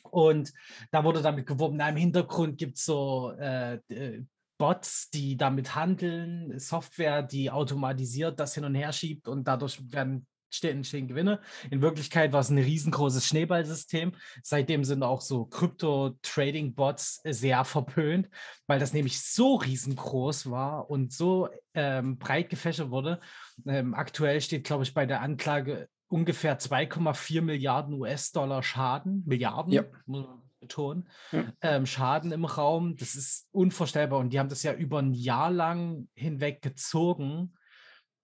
Und 0.04 0.54
da 0.92 1.04
wurde 1.04 1.22
damit 1.22 1.46
geworben, 1.46 1.78
na, 1.78 1.90
im 1.90 1.96
Hintergrund 1.96 2.58
gibt 2.58 2.78
es 2.78 2.86
so 2.86 3.34
äh, 3.40 3.76
äh 3.90 4.24
Bots, 4.58 5.10
die 5.10 5.38
damit 5.38 5.74
handeln, 5.74 6.60
Software, 6.60 7.24
die 7.24 7.50
automatisiert 7.50 8.40
das 8.40 8.54
hin 8.54 8.64
und 8.64 8.76
her 8.76 8.94
schiebt 8.94 9.28
und 9.28 9.48
dadurch 9.48 9.82
werden 9.92 10.28
entstehen 10.62 11.08
Gewinne. 11.08 11.40
In 11.70 11.82
Wirklichkeit 11.82 12.34
war 12.34 12.42
es 12.42 12.50
ein 12.50 12.58
riesengroßes 12.58 13.26
Schneeballsystem. 13.26 14.14
Seitdem 14.44 14.84
sind 14.84 15.02
auch 15.04 15.22
so 15.22 15.46
Krypto-Trading-Bots 15.46 17.22
sehr 17.26 17.64
verpönt, 17.64 18.30
weil 18.68 18.80
das 18.80 18.94
nämlich 18.94 19.22
so 19.22 19.56
riesengroß 19.56 20.52
war 20.52 20.90
und 20.90 21.14
so 21.14 21.50
ähm, 21.74 22.18
breit 22.18 22.50
gefächert 22.50 22.92
wurde. 22.92 23.20
Ähm, 23.66 23.94
aktuell 23.94 24.42
steht, 24.42 24.66
glaube 24.66 24.84
ich, 24.84 24.94
bei 24.94 25.06
der 25.06 25.22
Anklage 25.22 25.88
ungefähr 26.12 26.60
2,4 26.60 27.42
Milliarden 27.42 27.94
US-Dollar 27.94 28.62
Schaden. 28.64 29.24
Milliarden, 29.26 29.72
ja. 29.72 29.84
muss 30.06 30.28
man 30.28 30.42
betonen, 30.60 31.10
ja. 31.32 31.52
ähm, 31.62 31.86
Schaden 31.86 32.32
im 32.32 32.46
Raum. 32.46 32.96
Das 32.96 33.16
ist 33.16 33.48
unvorstellbar. 33.52 34.20
Und 34.20 34.32
die 34.32 34.40
haben 34.40 34.50
das 34.50 34.64
ja 34.64 34.74
über 34.74 35.00
ein 35.00 35.14
Jahr 35.14 35.52
lang 35.52 36.08
hinweg 36.14 36.62
gezogen, 36.62 37.54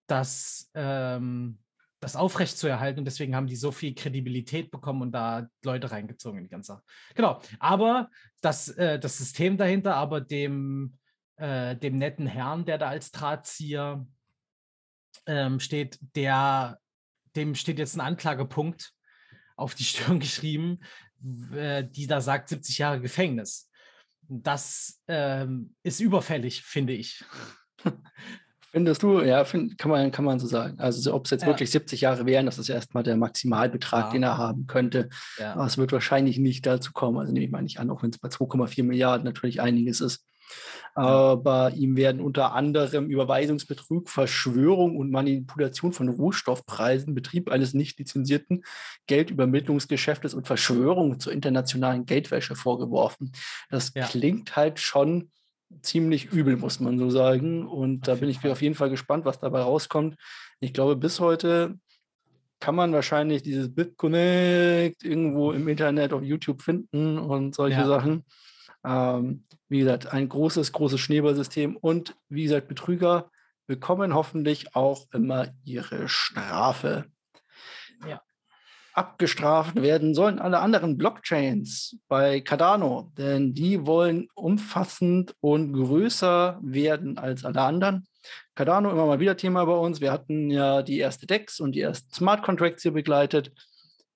das, 0.06 0.70
ähm, 0.76 1.60
das 2.00 2.16
aufrechtzuerhalten. 2.16 3.00
Und 3.00 3.06
deswegen 3.06 3.36
haben 3.36 3.48
die 3.48 3.56
so 3.56 3.72
viel 3.72 3.96
Kredibilität 3.96 4.70
bekommen 4.70 5.02
und 5.02 5.12
da 5.12 5.48
Leute 5.64 5.92
reingezogen 5.92 6.38
in 6.38 6.44
die 6.44 6.50
ganze 6.50 6.74
Sache. 6.74 6.84
Genau. 7.16 7.42
Aber 7.60 8.10
das, 8.42 8.70
äh, 8.70 9.00
das 9.00 9.18
System 9.18 9.58
dahinter, 9.58 9.96
aber 9.96 10.22
dem, 10.22 10.98
äh, 11.38 11.76
dem 11.76 11.98
netten 11.98 12.28
Herrn, 12.28 12.66
der 12.66 12.78
da 12.78 12.90
als 12.90 13.12
Drahtzieher 13.12 14.06
ähm, 15.26 15.60
steht, 15.60 15.98
der, 16.16 16.80
dem 17.38 17.56
steht 17.56 17.80
jetzt 17.80 17.96
ein 17.96 18.02
Anklagepunkt 18.02 18.94
auf 19.56 19.76
die 19.76 19.84
Stirn 19.84 20.20
geschrieben, 20.20 20.80
äh, 21.56 21.84
die 21.84 22.08
da 22.08 22.22
sagt 22.22 22.50
70 22.50 22.78
Jahre 22.78 23.00
Gefängnis. 23.00 23.70
Das 24.30 25.02
ähm, 25.08 25.76
ist 25.84 26.02
überfällig, 26.02 26.64
finde 26.64 26.94
ich. 26.94 27.24
Findest 28.72 29.02
du? 29.02 29.22
Ja, 29.22 29.46
find, 29.46 29.78
kann, 29.78 29.90
man, 29.90 30.12
kann 30.12 30.26
man 30.26 30.40
so 30.40 30.46
sagen. 30.46 30.78
Also 30.80 31.14
ob 31.14 31.26
es 31.26 31.32
jetzt 31.32 31.44
ja. 31.44 31.48
wirklich 31.48 31.72
70 31.72 32.02
Jahre 32.02 32.26
wären, 32.26 32.46
das 32.46 32.60
ist 32.60 32.68
erstmal 32.68 33.02
der 33.02 33.16
Maximalbetrag, 33.16 34.08
ja. 34.08 34.12
den 34.12 34.24
er 34.24 34.38
haben 34.38 34.68
könnte. 34.68 35.10
Ja. 35.40 35.54
Aber 35.54 35.66
es 35.66 35.78
wird 35.78 35.94
wahrscheinlich 35.94 36.38
nicht 36.38 36.66
dazu 36.66 36.92
kommen. 36.92 37.18
Also 37.18 37.32
nehme 37.32 37.46
ich 37.46 37.52
mal 37.52 37.62
nicht 37.62 37.80
an, 37.80 37.90
auch 37.90 38.04
wenn 38.04 38.10
es 38.10 38.20
bei 38.20 38.28
2,4 38.28 38.84
Milliarden 38.84 39.24
natürlich 39.24 39.62
einiges 39.62 40.02
ist. 40.02 40.26
Aber 40.96 41.74
ihm 41.74 41.96
werden 41.96 42.22
unter 42.22 42.54
anderem 42.54 43.10
Überweisungsbetrug, 43.10 44.10
Verschwörung 44.10 44.98
und 44.98 45.12
Manipulation 45.12 45.94
von 45.94 46.10
Rohstoffpreisen, 46.10 47.14
Betrieb 47.14 47.52
eines 47.52 47.74
nicht 47.74 48.00
lizenzierten 48.00 48.64
Geldübermittlungsgeschäftes 49.06 50.34
und 50.34 50.48
Verschwörung 50.48 51.20
zur 51.20 51.34
internationalen 51.34 52.06
Geldwäsche 52.06 52.56
vorgeworfen. 52.56 53.32
Das 53.70 53.92
ja. 53.94 54.06
klingt 54.06 54.56
halt 54.56 54.80
schon 54.80 55.30
ziemlich 55.82 56.32
übel, 56.32 56.58
muss 56.58 56.80
man 56.80 56.98
so 56.98 57.10
sagen. 57.10 57.68
Und 57.68 58.08
da 58.08 58.16
bin 58.16 58.30
ich 58.30 58.40
Fall. 58.40 58.52
auf 58.52 58.62
jeden 58.62 58.76
Fall 58.76 58.90
gespannt, 58.90 59.26
was 59.26 59.40
dabei 59.40 59.62
rauskommt. 59.62 60.16
Ich 60.60 60.74
glaube, 60.74 60.96
bis 60.96 61.20
heute 61.20 61.78
kann 62.60 62.76
man 62.76 62.92
wahrscheinlich 62.94 63.44
dieses 63.44 63.74
BitConnect 63.74 65.04
irgendwo 65.04 65.52
im 65.52 65.68
Internet 65.68 66.14
auf 66.14 66.24
YouTube 66.24 66.62
finden 66.62 67.20
und 67.20 67.54
solche 67.54 67.82
ja. 67.82 67.88
Sachen. 67.88 68.26
Ähm, 68.84 69.44
wie 69.70 69.80
gesagt, 69.80 70.14
ein 70.14 70.30
großes, 70.30 70.72
großes 70.72 71.00
Schneeballsystem 71.00 71.76
und 71.76 72.16
wie 72.30 72.44
gesagt, 72.44 72.68
Betrüger 72.68 73.30
bekommen 73.68 74.14
hoffentlich 74.14 74.76
auch 74.76 75.08
immer 75.12 75.50
ihre 75.64 76.08
Strafe. 76.08 77.06
Ja. 78.08 78.22
Abgestraft 78.94 79.76
werden 79.76 80.16
sollen 80.16 80.40
alle 80.40 80.60
anderen 80.60 80.98
Blockchains 80.98 82.00
bei 82.08 82.42
Cardano, 82.42 83.12
denn 83.18 83.54
die 83.54 83.86
wollen 83.86 84.28
umfassend 84.34 85.36
und 85.40 85.74
größer 85.74 86.60
werden 86.64 87.20
als 87.20 87.46
alle 87.46 87.62
anderen. 87.62 88.08
Cardano 88.56 88.90
immer 88.90 89.06
mal 89.06 89.20
wieder 89.20 89.38
Thema 89.38 89.66
bei 89.66 89.76
uns. 89.76 90.02
Wir 90.02 90.12
hatten 90.12 90.50
ja 90.50 90.82
die 90.82 90.98
erste 90.98 91.28
DEX 91.28 91.60
und 91.60 91.74
die 91.74 91.82
ersten 91.82 92.12
Smart 92.12 92.42
Contracts 92.42 92.82
hier 92.82 92.92
begleitet. 92.92 93.52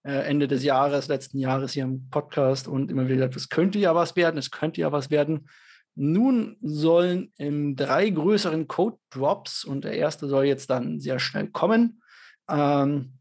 Äh, 0.04 0.28
Ende 0.28 0.48
des 0.48 0.64
Jahres, 0.64 1.08
letzten 1.10 1.38
Jahres 1.38 1.74
hier 1.74 1.84
im 1.84 2.10
Podcast 2.10 2.68
und 2.68 2.90
immer 2.90 3.06
wieder 3.06 3.18
gesagt, 3.18 3.36
es 3.36 3.50
könnte 3.50 3.78
ja 3.78 3.94
was 3.94 4.16
werden, 4.16 4.38
es 4.38 4.50
könnte 4.50 4.82
ja 4.82 4.92
was 4.92 5.12
werden. 5.12 5.48
Nun 5.94 6.58
sollen 6.62 7.32
in 7.38 7.76
drei 7.76 8.10
größeren 8.10 8.68
Code 8.68 8.98
Drops, 9.12 9.64
und 9.64 9.84
der 9.84 9.94
erste 9.94 10.28
soll 10.28 10.46
jetzt 10.46 10.72
dann 10.72 11.00
sehr 11.00 11.20
schnell 11.20 11.50
kommen, 11.50 12.02
ähm, 12.50 13.14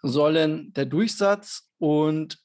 sollen 0.00 0.72
der 0.74 0.86
Durchsatz 0.86 1.70
und 1.78 2.38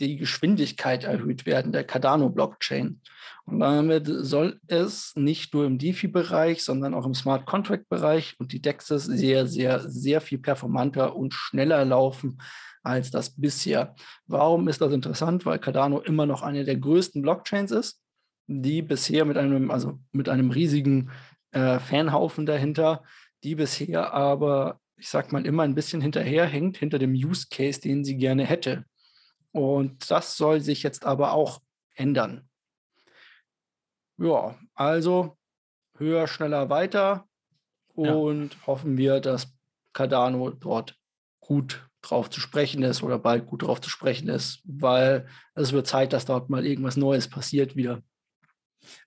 die 0.00 0.16
Geschwindigkeit 0.16 1.04
erhöht 1.04 1.46
werden, 1.46 1.70
der 1.70 1.84
Cardano-Blockchain. 1.84 3.00
Und 3.44 3.60
damit 3.60 4.06
soll 4.08 4.58
es 4.66 5.14
nicht 5.14 5.54
nur 5.54 5.66
im 5.66 5.78
DeFi-Bereich, 5.78 6.64
sondern 6.64 6.94
auch 6.94 7.06
im 7.06 7.14
Smart 7.14 7.46
Contract-Bereich 7.46 8.34
und 8.40 8.52
die 8.52 8.62
DEXs 8.62 8.88
sehr, 8.88 9.46
sehr, 9.46 9.80
sehr 9.88 10.20
viel 10.20 10.38
performanter 10.38 11.14
und 11.14 11.34
schneller 11.34 11.84
laufen 11.84 12.38
als 12.82 13.10
das 13.10 13.30
bisher. 13.30 13.94
Warum 14.26 14.68
ist 14.68 14.80
das 14.80 14.92
interessant? 14.92 15.46
Weil 15.46 15.58
Cardano 15.58 16.00
immer 16.00 16.26
noch 16.26 16.42
eine 16.42 16.64
der 16.64 16.76
größten 16.76 17.22
Blockchains 17.22 17.70
ist, 17.70 18.00
die 18.46 18.82
bisher 18.82 19.24
mit 19.24 19.36
einem, 19.36 19.70
also 19.70 19.98
mit 20.10 20.28
einem 20.28 20.50
riesigen 20.50 21.10
äh, 21.52 21.78
Fanhaufen 21.78 22.46
dahinter, 22.46 23.04
die 23.44 23.54
bisher 23.54 24.12
aber, 24.12 24.80
ich 24.96 25.08
sag 25.08 25.32
mal, 25.32 25.46
immer 25.46 25.62
ein 25.62 25.74
bisschen 25.74 26.00
hinterherhängt, 26.00 26.76
hinter 26.76 26.98
dem 26.98 27.12
Use 27.12 27.46
Case, 27.50 27.80
den 27.80 28.04
sie 28.04 28.16
gerne 28.16 28.44
hätte. 28.44 28.84
Und 29.52 30.10
das 30.10 30.36
soll 30.36 30.60
sich 30.60 30.82
jetzt 30.82 31.04
aber 31.04 31.32
auch 31.32 31.60
ändern. 31.94 32.48
Ja, 34.18 34.58
also 34.74 35.36
höher, 35.98 36.26
schneller, 36.26 36.70
weiter 36.70 37.28
und 37.94 38.54
ja. 38.54 38.66
hoffen 38.66 38.96
wir, 38.96 39.20
dass 39.20 39.54
Cardano 39.92 40.50
dort 40.50 40.98
gut 41.40 41.88
drauf 42.02 42.30
zu 42.30 42.40
sprechen 42.40 42.82
ist 42.82 43.02
oder 43.02 43.18
bald 43.18 43.46
gut 43.46 43.62
drauf 43.62 43.80
zu 43.80 43.88
sprechen 43.88 44.28
ist, 44.28 44.60
weil 44.64 45.26
es 45.54 45.72
wird 45.72 45.86
Zeit, 45.86 46.12
dass 46.12 46.24
dort 46.24 46.50
mal 46.50 46.66
irgendwas 46.66 46.96
Neues 46.96 47.28
passiert 47.28 47.76
wieder. 47.76 48.02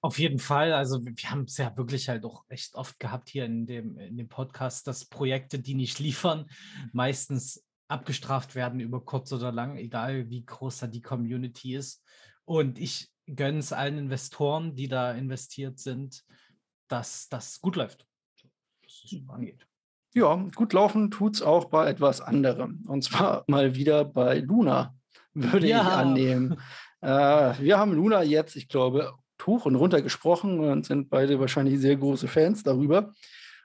Auf 0.01 0.19
jeden 0.19 0.39
Fall. 0.39 0.73
Also 0.73 1.03
wir 1.03 1.13
haben 1.29 1.43
es 1.43 1.58
ja 1.58 1.75
wirklich 1.75 2.08
halt 2.08 2.23
auch 2.23 2.45
echt 2.47 2.75
oft 2.75 2.97
gehabt 2.99 3.29
hier 3.29 3.45
in 3.45 3.65
dem, 3.65 3.97
in 3.97 4.17
dem 4.17 4.29
Podcast, 4.29 4.88
dass 4.88 5.05
Projekte, 5.05 5.60
die 5.60 5.75
nicht 5.75 5.99
liefern, 5.99 6.45
meistens 6.93 7.63
abgestraft 7.88 8.55
werden 8.55 8.79
über 8.79 9.03
kurz 9.03 9.31
oder 9.31 9.51
lang, 9.51 9.77
egal 9.77 10.29
wie 10.29 10.45
groß 10.45 10.79
da 10.79 10.88
die 10.88 11.01
Community 11.01 11.75
ist. 11.75 12.03
Und 12.45 12.79
ich 12.79 13.12
gönne 13.27 13.60
es 13.60 13.73
allen 13.73 13.97
Investoren, 13.97 14.75
die 14.75 14.88
da 14.88 15.12
investiert 15.12 15.79
sind, 15.79 16.23
dass 16.88 17.27
das 17.27 17.60
gut 17.60 17.75
läuft. 17.75 18.08
Dass 18.84 19.03
es 19.03 19.29
angeht. 19.29 19.67
Ja, 20.15 20.47
gut 20.56 20.71
laufen 20.71 21.12
tut 21.12 21.36
es 21.36 21.41
auch 21.41 21.65
bei 21.65 21.89
etwas 21.89 22.21
anderem. 22.21 22.86
Und 22.88 23.04
zwar 23.04 23.43
mal 23.47 23.75
wieder 23.75 24.06
bei 24.06 24.39
Luna, 24.39 24.95
würde 25.34 25.67
ja. 25.67 25.82
ich 25.82 25.88
annehmen. 25.88 26.58
Äh, 27.01 27.54
wir 27.60 27.78
haben 27.78 27.93
Luna 27.93 28.23
jetzt, 28.23 28.56
ich 28.56 28.69
glaube, 28.69 29.13
hoch 29.45 29.65
und 29.65 29.75
runter 29.75 30.01
gesprochen 30.01 30.60
und 30.60 30.86
sind 30.86 31.10
beide 31.10 31.39
wahrscheinlich 31.39 31.80
sehr 31.80 31.97
große 31.97 32.30
Fans 32.30 32.63
darüber. 32.63 33.13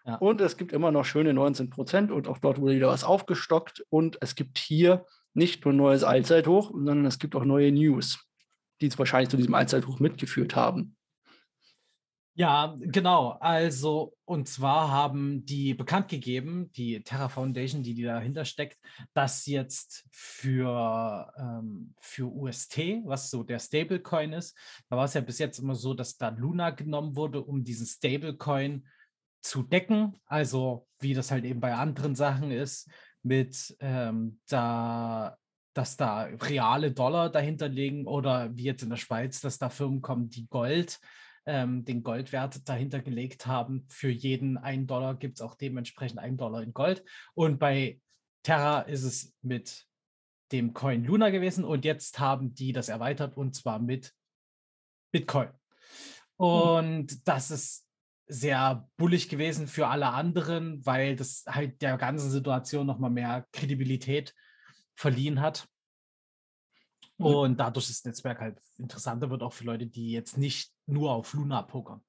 Ja. 0.04 0.16
Und 0.16 0.40
es 0.40 0.56
gibt 0.56 0.72
immer 0.72 0.90
noch 0.90 1.04
schöne 1.04 1.32
19 1.32 1.70
Prozent 1.70 2.10
und 2.10 2.26
auch 2.26 2.38
dort 2.38 2.60
wurde 2.60 2.74
wieder 2.74 2.88
was 2.88 3.04
aufgestockt. 3.04 3.84
Und 3.88 4.18
es 4.20 4.34
gibt 4.34 4.58
hier 4.58 5.06
nicht 5.34 5.64
nur 5.64 5.72
neues 5.72 6.02
Allzeithoch, 6.02 6.72
sondern 6.72 7.06
es 7.06 7.20
gibt 7.20 7.36
auch 7.36 7.44
neue 7.44 7.70
News, 7.70 8.26
die 8.80 8.88
es 8.88 8.98
wahrscheinlich 8.98 9.28
zu 9.28 9.36
diesem 9.36 9.54
Allzeithoch 9.54 10.00
mitgeführt 10.00 10.56
haben. 10.56 10.96
Ja, 12.40 12.74
genau. 12.80 13.36
Also, 13.38 14.16
und 14.24 14.48
zwar 14.48 14.90
haben 14.90 15.44
die 15.44 15.74
bekannt 15.74 16.08
gegeben, 16.08 16.72
die 16.72 17.02
Terra 17.02 17.28
Foundation, 17.28 17.82
die, 17.82 17.92
die 17.92 18.04
dahinter 18.04 18.46
steckt, 18.46 18.78
dass 19.12 19.44
jetzt 19.44 20.06
für, 20.10 21.30
ähm, 21.36 21.92
für 22.00 22.32
UST, 22.32 23.02
was 23.04 23.28
so 23.28 23.42
der 23.42 23.58
Stablecoin 23.58 24.32
ist, 24.32 24.56
da 24.88 24.96
war 24.96 25.04
es 25.04 25.12
ja 25.12 25.20
bis 25.20 25.38
jetzt 25.38 25.58
immer 25.58 25.74
so, 25.74 25.92
dass 25.92 26.16
da 26.16 26.30
Luna 26.30 26.70
genommen 26.70 27.14
wurde, 27.14 27.42
um 27.42 27.62
diesen 27.62 27.84
Stablecoin 27.84 28.88
zu 29.42 29.62
decken. 29.62 30.16
Also, 30.24 30.86
wie 30.98 31.12
das 31.12 31.30
halt 31.30 31.44
eben 31.44 31.60
bei 31.60 31.74
anderen 31.74 32.14
Sachen 32.14 32.52
ist, 32.52 32.88
mit 33.22 33.76
ähm, 33.80 34.40
da 34.48 35.36
dass 35.74 35.96
da 35.98 36.22
reale 36.22 36.90
Dollar 36.90 37.30
dahinter 37.30 37.68
liegen 37.68 38.06
oder 38.06 38.56
wie 38.56 38.64
jetzt 38.64 38.82
in 38.82 38.90
der 38.90 38.96
Schweiz, 38.96 39.42
dass 39.42 39.58
da 39.58 39.68
Firmen 39.68 40.00
kommen, 40.00 40.30
die 40.30 40.48
Gold 40.48 40.98
ähm, 41.46 41.84
den 41.84 42.02
Goldwert 42.02 42.68
dahinter 42.68 43.00
gelegt 43.00 43.46
haben. 43.46 43.86
Für 43.88 44.10
jeden 44.10 44.58
einen 44.58 44.86
Dollar 44.86 45.14
gibt 45.14 45.38
es 45.38 45.40
auch 45.40 45.54
dementsprechend 45.54 46.18
einen 46.18 46.36
Dollar 46.36 46.62
in 46.62 46.72
Gold. 46.72 47.04
Und 47.34 47.58
bei 47.58 48.00
Terra 48.42 48.80
ist 48.82 49.04
es 49.04 49.34
mit 49.42 49.86
dem 50.52 50.74
Coin 50.74 51.04
Luna 51.04 51.30
gewesen 51.30 51.64
und 51.64 51.84
jetzt 51.84 52.18
haben 52.18 52.54
die 52.54 52.72
das 52.72 52.88
erweitert 52.88 53.36
und 53.36 53.54
zwar 53.54 53.78
mit 53.78 54.14
Bitcoin. 55.12 55.48
Hm. 55.48 55.54
Und 56.36 57.12
mhm. 57.12 57.20
das 57.24 57.50
ist 57.50 57.86
sehr 58.26 58.88
bullig 58.96 59.28
gewesen 59.28 59.66
für 59.66 59.88
alle 59.88 60.08
anderen, 60.08 60.84
weil 60.86 61.16
das 61.16 61.44
halt 61.48 61.82
der 61.82 61.96
ganzen 61.98 62.30
Situation 62.30 62.86
nochmal 62.86 63.10
mehr 63.10 63.46
Kredibilität 63.52 64.34
verliehen 64.94 65.40
hat. 65.40 65.68
Und 67.22 67.60
dadurch 67.60 67.90
ist 67.90 68.00
das 68.00 68.04
Netzwerk 68.04 68.40
halt 68.40 68.58
interessanter 68.78 69.30
wird 69.30 69.42
auch 69.42 69.52
für 69.52 69.64
Leute, 69.64 69.86
die 69.86 70.12
jetzt 70.12 70.38
nicht 70.38 70.72
nur 70.86 71.12
auf 71.12 71.34
Luna 71.34 71.62
pokern. 71.62 72.00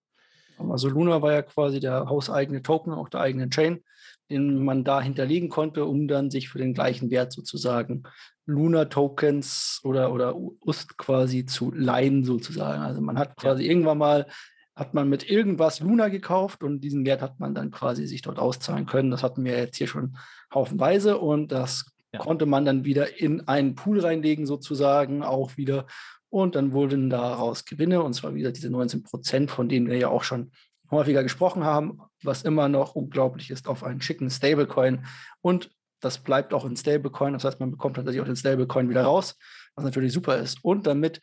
Also 0.57 0.89
Luna 0.89 1.21
war 1.21 1.33
ja 1.33 1.41
quasi 1.41 1.79
der 1.79 2.05
hauseigene 2.07 2.61
Token, 2.61 2.93
auch 2.93 3.09
der 3.09 3.21
eigenen 3.21 3.49
Chain, 3.49 3.83
den 4.29 4.63
man 4.63 4.83
da 4.83 5.01
hinterlegen 5.01 5.49
konnte, 5.49 5.85
um 5.85 6.07
dann 6.07 6.29
sich 6.29 6.49
für 6.49 6.59
den 6.59 6.73
gleichen 6.73 7.09
Wert 7.09 7.33
sozusagen 7.33 8.03
Luna-Tokens 8.45 9.81
oder, 9.83 10.13
oder 10.13 10.35
UST 10.35 10.97
quasi 10.97 11.45
zu 11.45 11.71
leihen 11.71 12.23
sozusagen. 12.23 12.81
Also 12.81 13.01
man 13.01 13.17
hat 13.17 13.37
quasi 13.37 13.63
ja. 13.63 13.71
irgendwann 13.71 13.97
mal 13.97 14.27
hat 14.73 14.93
man 14.93 15.09
mit 15.09 15.29
irgendwas 15.29 15.79
Luna 15.81 16.07
gekauft 16.07 16.63
und 16.63 16.79
diesen 16.79 17.05
Wert 17.05 17.21
hat 17.21 17.39
man 17.39 17.53
dann 17.53 17.71
quasi 17.71 18.07
sich 18.07 18.21
dort 18.21 18.39
auszahlen 18.39 18.85
können. 18.85 19.11
Das 19.11 19.21
hatten 19.21 19.43
wir 19.43 19.57
jetzt 19.57 19.77
hier 19.77 19.87
schon 19.87 20.17
haufenweise 20.53 21.17
und 21.17 21.51
das 21.51 21.91
ja. 22.13 22.19
konnte 22.19 22.45
man 22.45 22.65
dann 22.65 22.85
wieder 22.85 23.19
in 23.19 23.47
einen 23.47 23.75
Pool 23.75 23.99
reinlegen, 23.99 24.45
sozusagen, 24.45 25.23
auch 25.23 25.57
wieder. 25.57 25.85
Und 26.29 26.55
dann 26.55 26.71
wurden 26.71 27.09
daraus 27.09 27.65
Gewinne, 27.65 28.01
und 28.01 28.13
zwar 28.13 28.33
wieder 28.35 28.51
diese 28.51 28.69
19 28.69 29.03
Prozent, 29.03 29.51
von 29.51 29.67
denen 29.67 29.87
wir 29.87 29.97
ja 29.97 30.07
auch 30.07 30.23
schon 30.23 30.51
häufiger 30.89 31.23
gesprochen 31.23 31.63
haben, 31.63 32.01
was 32.23 32.43
immer 32.43 32.69
noch 32.69 32.95
unglaublich 32.95 33.49
ist 33.49 33.67
auf 33.67 33.83
einen 33.83 34.01
schicken 34.01 34.29
Stablecoin. 34.29 35.05
Und 35.41 35.71
das 36.01 36.17
bleibt 36.17 36.53
auch 36.53 36.65
in 36.65 36.75
Stablecoin. 36.75 37.33
Das 37.33 37.43
heißt, 37.43 37.59
man 37.59 37.71
bekommt 37.71 37.95
tatsächlich 37.95 38.21
auch 38.21 38.25
den 38.25 38.35
Stablecoin 38.35 38.89
wieder 38.89 39.03
raus, 39.03 39.37
was 39.75 39.85
natürlich 39.85 40.13
super 40.13 40.37
ist. 40.37 40.63
Und 40.63 40.87
damit 40.87 41.21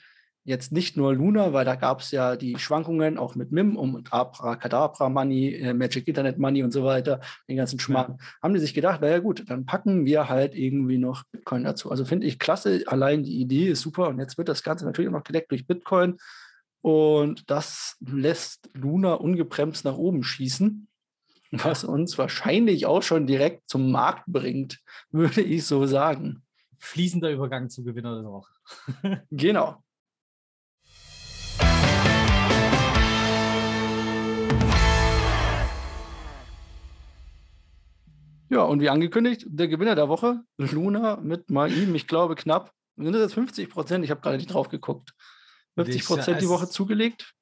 jetzt 0.49 0.73
nicht 0.73 0.97
nur 0.97 1.15
Luna, 1.15 1.53
weil 1.53 1.65
da 1.65 1.75
gab 1.75 2.01
es 2.01 2.11
ja 2.11 2.35
die 2.35 2.59
Schwankungen 2.59 3.19
auch 3.19 3.35
mit 3.35 3.53
MIM 3.53 3.77
und 3.77 4.13
Abracadabra 4.13 5.11
Money, 5.11 5.55
äh, 5.55 5.75
Magic 5.75 6.09
Internet 6.09 6.39
Money 6.39 6.63
und 6.63 6.73
so 6.73 6.85
weiter, 6.85 7.21
den 7.49 7.59
ganzen 7.59 7.79
Schmarrn, 7.79 8.17
ja. 8.19 8.27
haben 8.43 8.55
die 8.55 8.61
sich 8.61 8.73
gedacht, 8.73 9.03
naja 9.03 9.19
gut, 9.19 9.45
dann 9.49 9.67
packen 9.67 10.07
wir 10.07 10.29
halt 10.29 10.55
irgendwie 10.55 10.99
noch 10.99 11.25
Bitcoin 11.31 11.65
dazu. 11.65 11.91
Also 11.91 12.05
finde 12.07 12.27
ich 12.27 12.39
klasse, 12.39 12.83
allein 12.87 13.23
die 13.23 13.41
Idee 13.41 13.69
ist 13.69 13.83
super 13.83 14.09
und 14.09 14.19
jetzt 14.19 14.39
wird 14.39 14.49
das 14.49 14.63
Ganze 14.63 14.87
natürlich 14.87 15.09
auch 15.09 15.19
noch 15.19 15.25
gedeckt 15.25 15.51
durch 15.51 15.67
Bitcoin 15.67 16.17
und 16.81 17.51
das 17.51 17.97
lässt 18.01 18.71
Luna 18.73 19.15
ungebremst 19.15 19.85
nach 19.85 19.97
oben 19.97 20.23
schießen, 20.23 20.89
was 21.51 21.85
uns 21.85 22.17
wahrscheinlich 22.17 22.87
auch 22.87 23.03
schon 23.03 23.27
direkt 23.27 23.69
zum 23.69 23.91
Markt 23.91 24.25
bringt, 24.27 24.81
würde 25.11 25.43
ich 25.43 25.67
so 25.67 25.85
sagen. 25.85 26.43
Fließender 26.79 27.31
Übergang 27.33 27.69
zu 27.69 27.85
Gewinner 27.85 28.23
der 28.23 28.31
Woche. 28.31 28.53
genau. 29.31 29.83
Ja, 38.51 38.63
und 38.63 38.81
wie 38.81 38.89
angekündigt, 38.89 39.45
der 39.47 39.69
Gewinner 39.69 39.95
der 39.95 40.09
Woche, 40.09 40.41
Luna 40.57 41.17
mit 41.17 41.51
Maim, 41.51 41.95
ich 41.95 42.07
glaube 42.07 42.35
knapp, 42.35 42.73
sind 42.97 43.13
das 43.13 43.23
jetzt 43.23 43.35
50 43.35 43.71
Prozent? 43.71 44.05
Ich 44.05 44.11
habe 44.11 44.21
gerade 44.21 44.39
nicht 44.39 44.53
drauf 44.53 44.69
geguckt. 44.69 45.15
50 45.77 46.05
Prozent 46.05 46.41
die 46.41 46.49
Woche 46.49 46.69
zugelegt. 46.69 47.35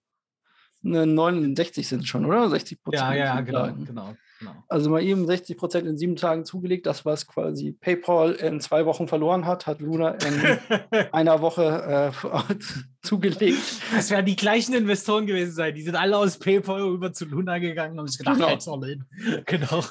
69 0.83 1.89
sind 1.89 2.01
es 2.01 2.07
schon, 2.07 2.27
oder? 2.27 2.51
60 2.51 2.83
Prozent. 2.83 3.03
Ja, 3.03 3.15
ja, 3.15 3.41
genau, 3.41 3.73
genau. 3.73 4.17
Genau. 4.39 4.53
Also 4.69 4.91
mal 4.91 5.03
eben 5.03 5.27
60 5.27 5.57
Prozent 5.57 5.87
in 5.87 5.97
sieben 5.97 6.17
Tagen 6.17 6.45
zugelegt. 6.45 6.87
Das, 6.87 7.05
was 7.05 7.27
quasi 7.27 7.73
PayPal 7.73 8.33
in 8.33 8.61
zwei 8.61 8.85
Wochen 8.85 9.09
verloren 9.09 9.47
hat, 9.47 9.67
hat 9.67 9.81
Luna 9.81 10.11
in 10.11 10.59
einer 11.13 11.41
Woche 11.41 12.13
äh, 12.13 12.55
zugelegt. 13.03 13.81
Das 13.95 14.11
werden 14.11 14.27
die 14.27 14.37
gleichen 14.37 14.75
Investoren 14.75 15.27
gewesen 15.27 15.53
sein. 15.53 15.75
Die 15.75 15.83
sind 15.83 15.95
alle 15.95 16.19
aus 16.19 16.39
PayPal 16.39 16.83
rüber 16.83 17.13
zu 17.13 17.25
Luna 17.25 17.59
gegangen 17.59 17.99
und 17.99 18.09
sich 18.09 18.19
gedacht, 18.19 18.37
genau. 18.37 18.51
jetzt 18.51 18.69
all 18.69 18.89
in. 18.89 19.05
Genau. 19.47 19.85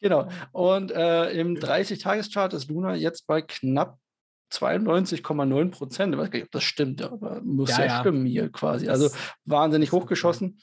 genau. 0.00 0.28
Und 0.50 0.90
äh, 0.90 1.30
im 1.32 1.56
30-Tages-Chart 1.56 2.52
ist 2.54 2.68
Luna 2.68 2.94
jetzt 2.96 3.26
bei 3.26 3.42
knapp 3.42 3.98
92,9 4.52 5.70
Prozent. 5.70 6.14
Ich 6.14 6.20
weiß 6.20 6.30
gar 6.30 6.38
nicht, 6.38 6.46
ob 6.46 6.52
das 6.52 6.64
stimmt, 6.64 7.02
aber 7.02 7.40
muss 7.42 7.70
ja, 7.70 7.86
ja 7.86 8.00
stimmen 8.00 8.26
hier 8.26 8.50
quasi. 8.50 8.88
Also 8.88 9.10
wahnsinnig 9.44 9.92
hochgeschossen. 9.92 10.58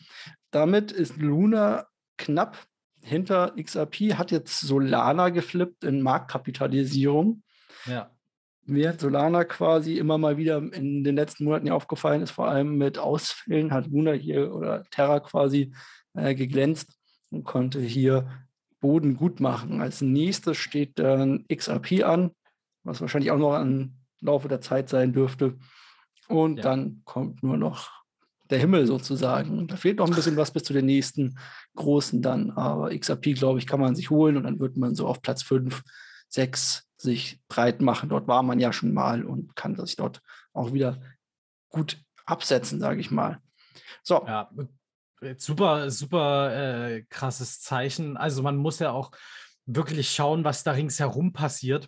Damit 0.52 0.92
ist 0.92 1.18
Luna 1.18 1.86
knapp 2.18 2.58
hinter 3.10 3.54
XRP 3.62 4.14
hat 4.16 4.32
jetzt 4.32 4.62
Solana 4.62 5.30
geflippt 5.30 5.84
in 5.84 6.02
Marktkapitalisierung. 6.02 7.44
Ja. 7.86 8.12
Mir 8.66 8.90
hat 8.90 9.02
Solana 9.02 9.44
quasi 9.46 9.98
immer 9.98 10.18
mal 10.18 10.38
wieder 10.38 10.58
in 10.58 11.04
den 11.04 11.16
letzten 11.16 11.46
Monaten 11.46 11.70
aufgefallen 11.72 12.22
ist, 12.22 12.32
vor 12.32 12.48
allem 12.48 12.78
mit 12.78 13.00
Ausfällen 13.00 13.74
hat 13.74 13.88
Luna 13.88 14.12
hier 14.12 14.54
oder 14.54 14.84
Terra 14.92 15.20
quasi 15.20 15.74
äh, 16.14 16.36
geglänzt 16.36 16.94
und 17.32 17.44
konnte 17.44 17.80
hier 17.80 18.30
Boden 18.80 19.18
gut 19.18 19.40
machen. 19.40 19.82
Als 19.82 20.02
nächstes 20.02 20.58
steht 20.58 21.00
dann 21.00 21.46
XRP 21.52 22.04
an, 22.04 22.32
was 22.84 23.02
wahrscheinlich 23.02 23.32
auch 23.32 23.38
noch 23.38 23.60
im 23.60 23.96
Laufe 24.22 24.48
der 24.48 24.62
Zeit 24.62 24.90
sein 24.90 25.14
dürfte. 25.14 25.58
Und 26.28 26.58
ja. 26.58 26.64
dann 26.64 27.02
kommt 27.06 27.44
nur 27.44 27.58
noch 27.58 27.90
der 28.50 28.60
Himmel 28.60 28.88
sozusagen. 28.88 29.68
Da 29.68 29.76
fehlt 29.76 30.00
noch 30.00 30.08
ein 30.08 30.16
bisschen 30.16 30.38
was 30.38 30.52
bis 30.52 30.64
zu 30.64 30.74
den 30.74 30.86
nächsten 30.86 31.38
großen 31.76 32.22
dann. 32.22 32.52
Aber 32.52 32.98
XRP, 32.98 33.36
glaube 33.36 33.60
ich, 33.60 33.68
kann 33.68 33.80
man 33.80 33.96
sich 33.96 34.10
holen 34.10 34.38
und 34.38 34.44
dann 34.44 34.60
wird 34.60 34.78
man 34.78 34.96
so 34.96 35.08
auf 35.08 35.22
Platz 35.22 35.44
5, 35.44 35.84
6 36.30 36.88
sich 36.98 37.40
breit 37.48 37.82
machen. 37.82 38.10
Dort 38.10 38.28
war 38.28 38.44
man 38.44 38.60
ja 38.60 38.74
schon 38.74 38.94
mal 38.94 39.24
und 39.24 39.56
kann 39.56 39.76
sich 39.76 39.96
dort 39.96 40.22
auch 40.54 40.74
wieder 40.74 41.02
gut 41.70 42.02
absetzen, 42.26 42.80
sage 42.80 43.00
ich 43.00 43.12
mal. 43.12 43.40
So. 44.04 44.26
Ja, 44.26 44.50
super, 45.38 45.92
super 45.92 46.90
äh, 46.90 47.04
krasses 47.10 47.62
Zeichen. 47.62 48.18
Also 48.18 48.42
man 48.42 48.58
muss 48.58 48.80
ja 48.80 48.92
auch 48.92 49.12
wirklich 49.66 50.12
schauen, 50.12 50.44
was 50.44 50.64
da 50.64 50.72
ringsherum 50.72 51.34
passiert. 51.34 51.88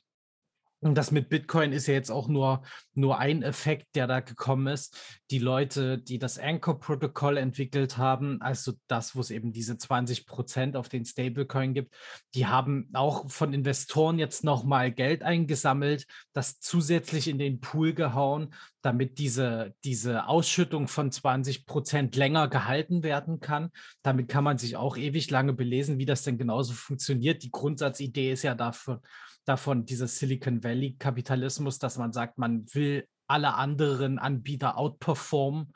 Und 0.83 0.95
das 0.95 1.11
mit 1.11 1.29
Bitcoin 1.29 1.73
ist 1.73 1.85
ja 1.85 1.93
jetzt 1.93 2.09
auch 2.09 2.27
nur, 2.27 2.63
nur 2.95 3.19
ein 3.19 3.43
Effekt, 3.43 3.95
der 3.95 4.07
da 4.07 4.19
gekommen 4.19 4.65
ist. 4.65 4.97
Die 5.29 5.37
Leute, 5.37 5.99
die 5.99 6.17
das 6.17 6.39
Anchor-Protokoll 6.39 7.37
entwickelt 7.37 7.99
haben, 7.99 8.41
also 8.41 8.73
das, 8.87 9.15
wo 9.15 9.19
es 9.19 9.29
eben 9.29 9.53
diese 9.53 9.77
20 9.77 10.25
Prozent 10.25 10.75
auf 10.75 10.89
den 10.89 11.05
Stablecoin 11.05 11.75
gibt, 11.75 11.93
die 12.33 12.47
haben 12.47 12.89
auch 12.93 13.29
von 13.29 13.53
Investoren 13.53 14.17
jetzt 14.17 14.43
nochmal 14.43 14.91
Geld 14.91 15.21
eingesammelt, 15.21 16.07
das 16.33 16.59
zusätzlich 16.59 17.27
in 17.27 17.37
den 17.37 17.61
Pool 17.61 17.93
gehauen, 17.93 18.51
damit 18.81 19.19
diese, 19.19 19.75
diese 19.83 20.25
Ausschüttung 20.25 20.87
von 20.87 21.11
20 21.11 21.67
Prozent 21.67 22.15
länger 22.15 22.47
gehalten 22.47 23.03
werden 23.03 23.39
kann. 23.39 23.69
Damit 24.01 24.29
kann 24.29 24.43
man 24.43 24.57
sich 24.57 24.77
auch 24.77 24.97
ewig 24.97 25.29
lange 25.29 25.53
belesen, 25.53 25.99
wie 25.99 26.07
das 26.07 26.23
denn 26.23 26.39
genauso 26.39 26.73
funktioniert. 26.73 27.43
Die 27.43 27.51
Grundsatzidee 27.51 28.31
ist 28.31 28.41
ja 28.41 28.55
dafür, 28.55 29.01
davon, 29.45 29.85
dieses 29.85 30.19
Silicon 30.19 30.63
Valley-Kapitalismus, 30.63 31.79
dass 31.79 31.97
man 31.97 32.13
sagt, 32.13 32.37
man 32.37 32.65
will 32.73 33.07
alle 33.27 33.53
anderen 33.55 34.19
Anbieter 34.19 34.77
outperformen 34.77 35.73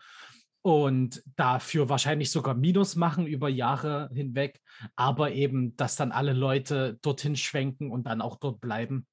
und 0.61 1.23
dafür 1.35 1.89
wahrscheinlich 1.89 2.31
sogar 2.31 2.55
Minus 2.55 2.95
machen 2.95 3.27
über 3.27 3.49
Jahre 3.49 4.09
hinweg, 4.13 4.59
aber 4.95 5.31
eben, 5.31 5.75
dass 5.77 5.95
dann 5.95 6.11
alle 6.11 6.33
Leute 6.33 6.97
dorthin 7.01 7.35
schwenken 7.35 7.91
und 7.91 8.07
dann 8.07 8.21
auch 8.21 8.37
dort 8.37 8.61
bleiben. 8.61 9.07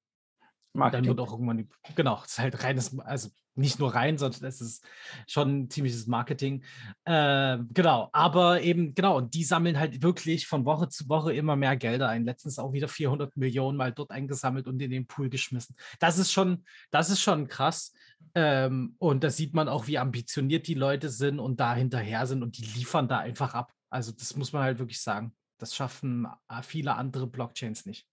Marketing. 0.73 1.03
Dann 1.03 1.17
wird 1.17 1.27
auch 1.27 1.31
irgendwann, 1.33 1.69
genau, 1.95 2.21
es 2.25 2.31
ist 2.31 2.39
halt 2.39 2.63
reines, 2.63 2.97
also 2.99 3.29
nicht 3.55 3.79
nur 3.79 3.93
rein, 3.93 4.17
sondern 4.17 4.45
es 4.45 4.61
ist 4.61 4.83
schon 5.27 5.63
ein 5.63 5.69
ziemliches 5.69 6.07
Marketing. 6.07 6.63
Äh, 7.05 7.59
genau, 7.73 8.09
aber 8.11 8.61
eben, 8.61 8.95
genau, 8.95 9.17
und 9.17 9.33
die 9.33 9.43
sammeln 9.43 9.79
halt 9.79 10.01
wirklich 10.01 10.47
von 10.47 10.65
Woche 10.65 10.89
zu 10.89 11.07
Woche 11.09 11.33
immer 11.33 11.55
mehr 11.55 11.75
Gelder 11.75 12.09
ein. 12.09 12.25
Letztens 12.25 12.59
auch 12.59 12.73
wieder 12.73 12.87
400 12.87 13.37
Millionen 13.37 13.77
mal 13.77 13.91
dort 13.91 14.11
eingesammelt 14.11 14.67
und 14.67 14.81
in 14.81 14.91
den 14.91 15.07
Pool 15.07 15.29
geschmissen. 15.29 15.75
Das 15.99 16.17
ist 16.17 16.31
schon, 16.31 16.65
das 16.91 17.09
ist 17.09 17.21
schon 17.21 17.47
krass. 17.47 17.93
Ähm, 18.35 18.95
und 18.99 19.23
da 19.23 19.29
sieht 19.29 19.53
man 19.53 19.67
auch, 19.67 19.87
wie 19.87 19.97
ambitioniert 19.97 20.67
die 20.67 20.73
Leute 20.73 21.09
sind 21.09 21.39
und 21.39 21.59
da 21.59 21.75
hinterher 21.75 22.25
sind 22.25 22.41
und 22.41 22.57
die 22.57 22.65
liefern 22.65 23.07
da 23.07 23.19
einfach 23.19 23.53
ab. 23.53 23.71
Also 23.89 24.11
das 24.11 24.35
muss 24.35 24.53
man 24.53 24.63
halt 24.63 24.79
wirklich 24.79 25.01
sagen. 25.01 25.35
Das 25.59 25.75
schaffen 25.75 26.27
äh, 26.49 26.63
viele 26.63 26.95
andere 26.95 27.27
Blockchains 27.27 27.85
nicht. 27.85 28.07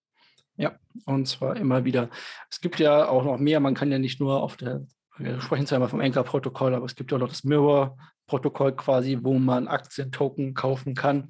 Ja, 0.56 0.78
und 1.06 1.26
zwar 1.26 1.56
immer 1.56 1.86
wieder. 1.86 2.10
Es 2.50 2.60
gibt 2.60 2.80
ja 2.80 3.08
auch 3.08 3.24
noch 3.24 3.38
mehr. 3.38 3.60
Man 3.60 3.74
kann 3.74 3.90
ja 3.90 3.98
nicht 3.98 4.20
nur 4.20 4.42
auf 4.42 4.58
der, 4.58 4.86
wir 5.20 5.40
sprechen 5.40 5.66
zwar 5.66 5.76
immer 5.76 5.88
vom 5.88 6.00
Anchor-Protokoll, 6.00 6.74
aber 6.74 6.86
es 6.86 6.94
gibt 6.94 7.10
ja 7.10 7.16
auch 7.16 7.20
noch 7.20 7.28
das 7.28 7.44
Mirror-Protokoll 7.44 8.72
quasi, 8.76 9.18
wo 9.22 9.38
man 9.38 9.68
Aktien-Token 9.68 10.54
kaufen 10.54 10.94
kann 10.94 11.28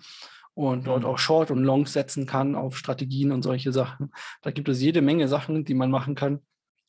und 0.55 0.87
dort 0.87 1.03
mhm. 1.03 1.09
auch 1.09 1.18
Short 1.18 1.50
und 1.50 1.64
Long 1.64 1.87
setzen 1.87 2.26
kann 2.26 2.55
auf 2.55 2.76
Strategien 2.76 3.33
und 3.33 3.42
solche 3.42 3.72
Sachen. 3.72 4.12
Da 4.42 4.50
gibt 4.50 4.68
es 4.68 4.81
jede 4.81 5.03
Menge 5.03 5.29
Sachen, 5.29 5.64
die 5.64 5.74
man 5.74 5.90
machen 5.90 6.14
kann. 6.14 6.40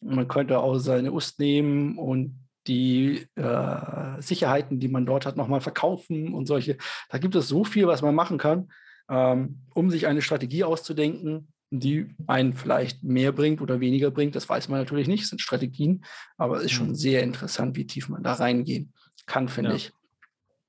Man 0.02 0.28
könnte 0.28 0.60
auch 0.60 0.78
seine 0.78 1.12
UST 1.12 1.40
nehmen 1.40 1.98
und 1.98 2.40
die 2.68 3.28
äh, 3.36 4.22
Sicherheiten, 4.22 4.80
die 4.80 4.88
man 4.88 5.06
dort 5.06 5.26
hat, 5.26 5.38
nochmal 5.38 5.62
verkaufen 5.62 6.34
und 6.34 6.48
solche. 6.48 6.78
Da 7.10 7.18
gibt 7.18 7.36
es 7.36 7.48
so 7.48 7.64
viel, 7.64 7.88
was 7.88 8.02
man 8.02 8.14
machen 8.14 8.38
kann, 8.38 8.72
ähm, 9.10 9.62
um 9.74 9.90
sich 9.90 10.08
eine 10.08 10.22
Strategie 10.22 10.64
auszudenken, 10.64 11.51
die 11.72 12.14
einen 12.28 12.54
vielleicht 12.54 13.02
mehr 13.04 13.32
bringt 13.32 13.62
oder 13.62 13.80
weniger 13.80 14.12
bringt, 14.12 14.36
das 14.36 14.48
weiß 14.48 14.68
man 14.68 14.80
natürlich 14.80 15.08
nicht, 15.08 15.24
das 15.24 15.30
sind 15.30 15.40
Strategien, 15.40 16.04
aber 16.38 16.58
es 16.58 16.66
ist 16.66 16.72
schon 16.72 16.90
mhm. 16.90 16.96
sehr 16.96 17.24
interessant, 17.24 17.78
wie 17.78 17.88
tief 17.88 18.10
man 18.10 18.24
da 18.24 18.34
reingehen 18.34 18.94
kann, 19.26 19.48
finde 19.48 19.72
ja. 19.72 19.76
ich. 19.78 19.94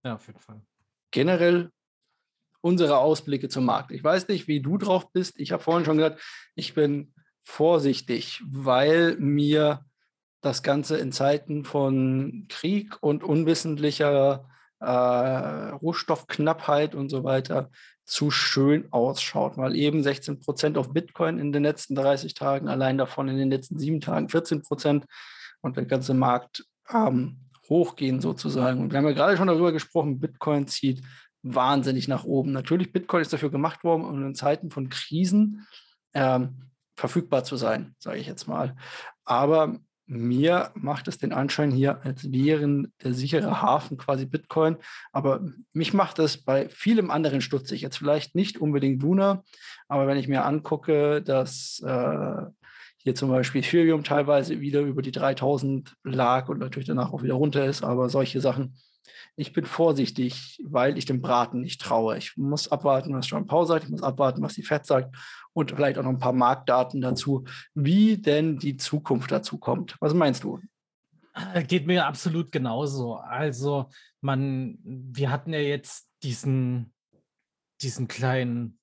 Ja, 0.04 0.14
auf 0.14 0.26
jeden 0.26 0.38
Fall. 0.38 0.62
Generell 1.10 1.70
unsere 2.60 2.98
Ausblicke 2.98 3.48
zum 3.48 3.64
Markt. 3.64 3.90
Ich 3.90 4.02
weiß 4.02 4.28
nicht, 4.28 4.46
wie 4.46 4.60
du 4.60 4.78
drauf 4.78 5.12
bist. 5.12 5.38
Ich 5.38 5.50
habe 5.50 5.62
vorhin 5.62 5.84
schon 5.84 5.96
gesagt, 5.96 6.22
ich 6.54 6.74
bin 6.74 7.12
vorsichtig, 7.42 8.40
weil 8.46 9.16
mir 9.18 9.84
das 10.40 10.62
Ganze 10.62 10.96
in 10.98 11.10
Zeiten 11.10 11.64
von 11.64 12.46
Krieg 12.48 12.96
und 13.02 13.24
unwissentlicher 13.24 14.48
äh, 14.82 15.70
Rohstoffknappheit 15.70 16.94
und 16.94 17.08
so 17.08 17.24
weiter 17.24 17.70
zu 18.04 18.30
schön 18.30 18.92
ausschaut. 18.92 19.56
Mal 19.56 19.76
eben 19.76 20.02
16 20.02 20.40
Prozent 20.40 20.76
auf 20.76 20.92
Bitcoin 20.92 21.38
in 21.38 21.52
den 21.52 21.62
letzten 21.62 21.94
30 21.94 22.34
Tagen, 22.34 22.68
allein 22.68 22.98
davon 22.98 23.28
in 23.28 23.36
den 23.36 23.50
letzten 23.50 23.78
sieben 23.78 24.00
Tagen 24.00 24.28
14 24.28 24.62
Prozent 24.62 25.04
und 25.60 25.76
der 25.76 25.86
ganze 25.86 26.14
Markt 26.14 26.64
ähm, 26.92 27.38
hochgehen 27.68 28.20
sozusagen. 28.20 28.80
Und 28.80 28.92
wir 28.92 28.98
haben 28.98 29.06
ja 29.06 29.12
gerade 29.12 29.36
schon 29.36 29.46
darüber 29.46 29.72
gesprochen, 29.72 30.18
Bitcoin 30.18 30.66
zieht 30.66 31.02
wahnsinnig 31.42 32.08
nach 32.08 32.24
oben. 32.24 32.52
Natürlich, 32.52 32.92
Bitcoin 32.92 33.22
ist 33.22 33.32
dafür 33.32 33.50
gemacht 33.50 33.84
worden, 33.84 34.04
um 34.04 34.26
in 34.26 34.34
Zeiten 34.34 34.70
von 34.70 34.88
Krisen 34.88 35.66
ähm, 36.12 36.70
verfügbar 36.96 37.44
zu 37.44 37.56
sein, 37.56 37.94
sage 37.98 38.18
ich 38.18 38.26
jetzt 38.26 38.46
mal. 38.46 38.76
Aber 39.24 39.78
mir 40.12 40.70
macht 40.74 41.08
es 41.08 41.18
den 41.18 41.32
Anschein 41.32 41.70
hier, 41.70 42.00
als 42.04 42.30
wären 42.30 42.92
der 43.02 43.14
sichere 43.14 43.62
Hafen 43.62 43.96
quasi 43.96 44.26
Bitcoin. 44.26 44.76
Aber 45.12 45.40
mich 45.72 45.94
macht 45.94 46.18
es 46.18 46.36
bei 46.36 46.68
vielem 46.68 47.10
anderen 47.10 47.40
stutzig. 47.40 47.80
Jetzt 47.80 47.96
vielleicht 47.96 48.34
nicht 48.34 48.58
unbedingt 48.60 49.02
Luna, 49.02 49.42
aber 49.88 50.06
wenn 50.06 50.18
ich 50.18 50.28
mir 50.28 50.44
angucke, 50.44 51.22
dass 51.22 51.82
äh, 51.84 52.42
hier 52.98 53.14
zum 53.14 53.30
Beispiel 53.30 53.62
Ethereum 53.62 54.04
teilweise 54.04 54.60
wieder 54.60 54.80
über 54.80 55.02
die 55.02 55.12
3000 55.12 55.96
lag 56.04 56.48
und 56.48 56.58
natürlich 56.58 56.86
danach 56.86 57.12
auch 57.12 57.22
wieder 57.22 57.34
runter 57.34 57.64
ist, 57.64 57.82
aber 57.82 58.08
solche 58.08 58.40
Sachen. 58.40 58.74
Ich 59.36 59.52
bin 59.52 59.64
vorsichtig, 59.64 60.60
weil 60.64 60.98
ich 60.98 61.06
dem 61.06 61.20
Braten 61.22 61.60
nicht 61.60 61.80
traue. 61.80 62.18
Ich 62.18 62.36
muss 62.36 62.70
abwarten, 62.70 63.14
was 63.14 63.28
John 63.28 63.46
Paul 63.46 63.66
sagt. 63.66 63.84
Ich 63.84 63.90
muss 63.90 64.02
abwarten, 64.02 64.42
was 64.42 64.54
die 64.54 64.62
FED 64.62 64.86
sagt 64.86 65.16
und 65.52 65.72
vielleicht 65.72 65.98
auch 65.98 66.02
noch 66.02 66.10
ein 66.10 66.18
paar 66.18 66.32
Marktdaten 66.32 67.00
dazu, 67.00 67.44
wie 67.74 68.18
denn 68.18 68.58
die 68.58 68.76
Zukunft 68.76 69.30
dazu 69.32 69.58
kommt. 69.58 69.96
Was 70.00 70.14
meinst 70.14 70.44
du? 70.44 70.60
Äh, 71.54 71.64
geht 71.64 71.86
mir 71.86 72.06
absolut 72.06 72.52
genauso. 72.52 73.14
Also, 73.14 73.88
man, 74.20 74.78
wir 74.82 75.30
hatten 75.30 75.52
ja 75.52 75.60
jetzt 75.60 76.08
diesen, 76.22 76.92
diesen 77.80 78.08
kleinen 78.08 78.78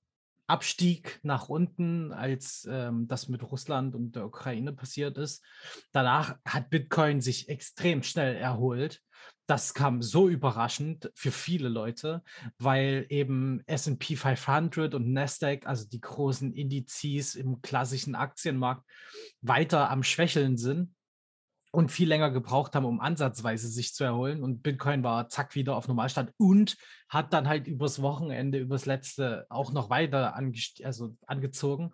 Abstieg 0.47 1.19
nach 1.21 1.47
unten, 1.47 2.11
als 2.11 2.67
ähm, 2.69 3.07
das 3.07 3.29
mit 3.29 3.43
Russland 3.43 3.93
und 3.93 4.15
der 4.15 4.25
Ukraine 4.25 4.73
passiert 4.73 5.17
ist. 5.17 5.45
Danach 5.91 6.37
hat 6.43 6.71
Bitcoin 6.71 7.21
sich 7.21 7.49
extrem 7.49 8.01
schnell 8.01 8.35
erholt 8.35 9.01
das 9.49 9.73
kam 9.73 10.03
so 10.03 10.29
überraschend 10.29 11.11
für 11.15 11.31
viele 11.31 11.69
Leute, 11.69 12.21
weil 12.59 13.07
eben 13.09 13.63
SP 13.65 14.13
500 14.15 14.93
und 14.93 15.11
Nasdaq, 15.11 15.65
also 15.65 15.87
die 15.89 16.01
großen 16.01 16.53
Indizes 16.53 17.33
im 17.33 17.61
klassischen 17.63 18.13
Aktienmarkt, 18.13 18.83
weiter 19.41 19.89
am 19.89 20.03
Schwächeln 20.03 20.57
sind 20.57 20.93
und 21.71 21.91
viel 21.91 22.07
länger 22.07 22.29
gebraucht 22.29 22.75
haben, 22.75 22.85
um 22.85 22.99
ansatzweise 22.99 23.67
sich 23.69 23.93
zu 23.95 24.03
erholen. 24.03 24.43
Und 24.43 24.61
Bitcoin 24.61 25.03
war 25.03 25.29
zack 25.29 25.55
wieder 25.55 25.75
auf 25.75 25.87
Normalstand 25.87 26.31
und 26.37 26.77
hat 27.07 27.33
dann 27.33 27.47
halt 27.47 27.67
übers 27.67 28.03
Wochenende, 28.03 28.59
übers 28.59 28.85
letzte 28.85 29.47
auch 29.49 29.71
noch 29.71 29.89
weiter 29.89 30.35
also 30.83 31.15
angezogen. 31.25 31.91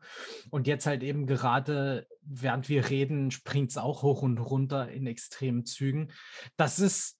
Und 0.49 0.67
jetzt 0.67 0.87
halt 0.87 1.03
eben 1.03 1.25
gerade, 1.25 2.05
während 2.21 2.67
wir 2.67 2.89
reden, 2.89 3.31
springt 3.31 3.71
es 3.71 3.77
auch 3.77 4.01
hoch 4.01 4.21
und 4.21 4.39
runter 4.39 4.89
in 4.89 5.07
extremen 5.07 5.65
Zügen. 5.65 6.11
Das 6.57 6.79
ist 6.79 7.14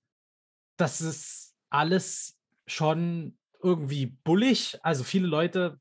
das 0.78 1.02
ist 1.02 1.56
alles 1.70 2.38
schon 2.68 3.38
irgendwie 3.62 4.06
bullig. 4.06 4.78
Also 4.84 5.04
viele 5.04 5.28
Leute, 5.28 5.78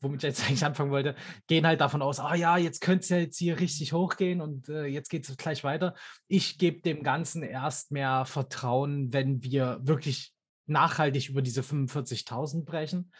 womit 0.00 0.22
ich 0.22 0.28
jetzt 0.28 0.44
eigentlich 0.46 0.64
anfangen 0.64 0.90
wollte, 0.90 1.16
gehen 1.46 1.66
halt 1.66 1.80
davon 1.80 2.02
aus, 2.02 2.20
ah 2.20 2.34
ja, 2.34 2.56
jetzt 2.56 2.80
könnte 2.80 3.02
es 3.02 3.08
ja 3.08 3.18
jetzt 3.18 3.38
hier 3.38 3.58
richtig 3.58 3.92
hochgehen 3.92 4.40
und 4.40 4.68
äh, 4.68 4.86
jetzt 4.86 5.08
geht 5.08 5.28
es 5.28 5.36
gleich 5.36 5.64
weiter. 5.64 5.94
Ich 6.28 6.58
gebe 6.58 6.82
dem 6.82 7.02
Ganzen 7.02 7.42
erst 7.42 7.90
mehr 7.90 8.24
Vertrauen, 8.24 9.12
wenn 9.12 9.42
wir 9.42 9.78
wirklich 9.82 10.35
nachhaltig 10.66 11.28
über 11.28 11.42
diese 11.42 11.62
45.000 11.62 12.64
brechen, 12.64 13.12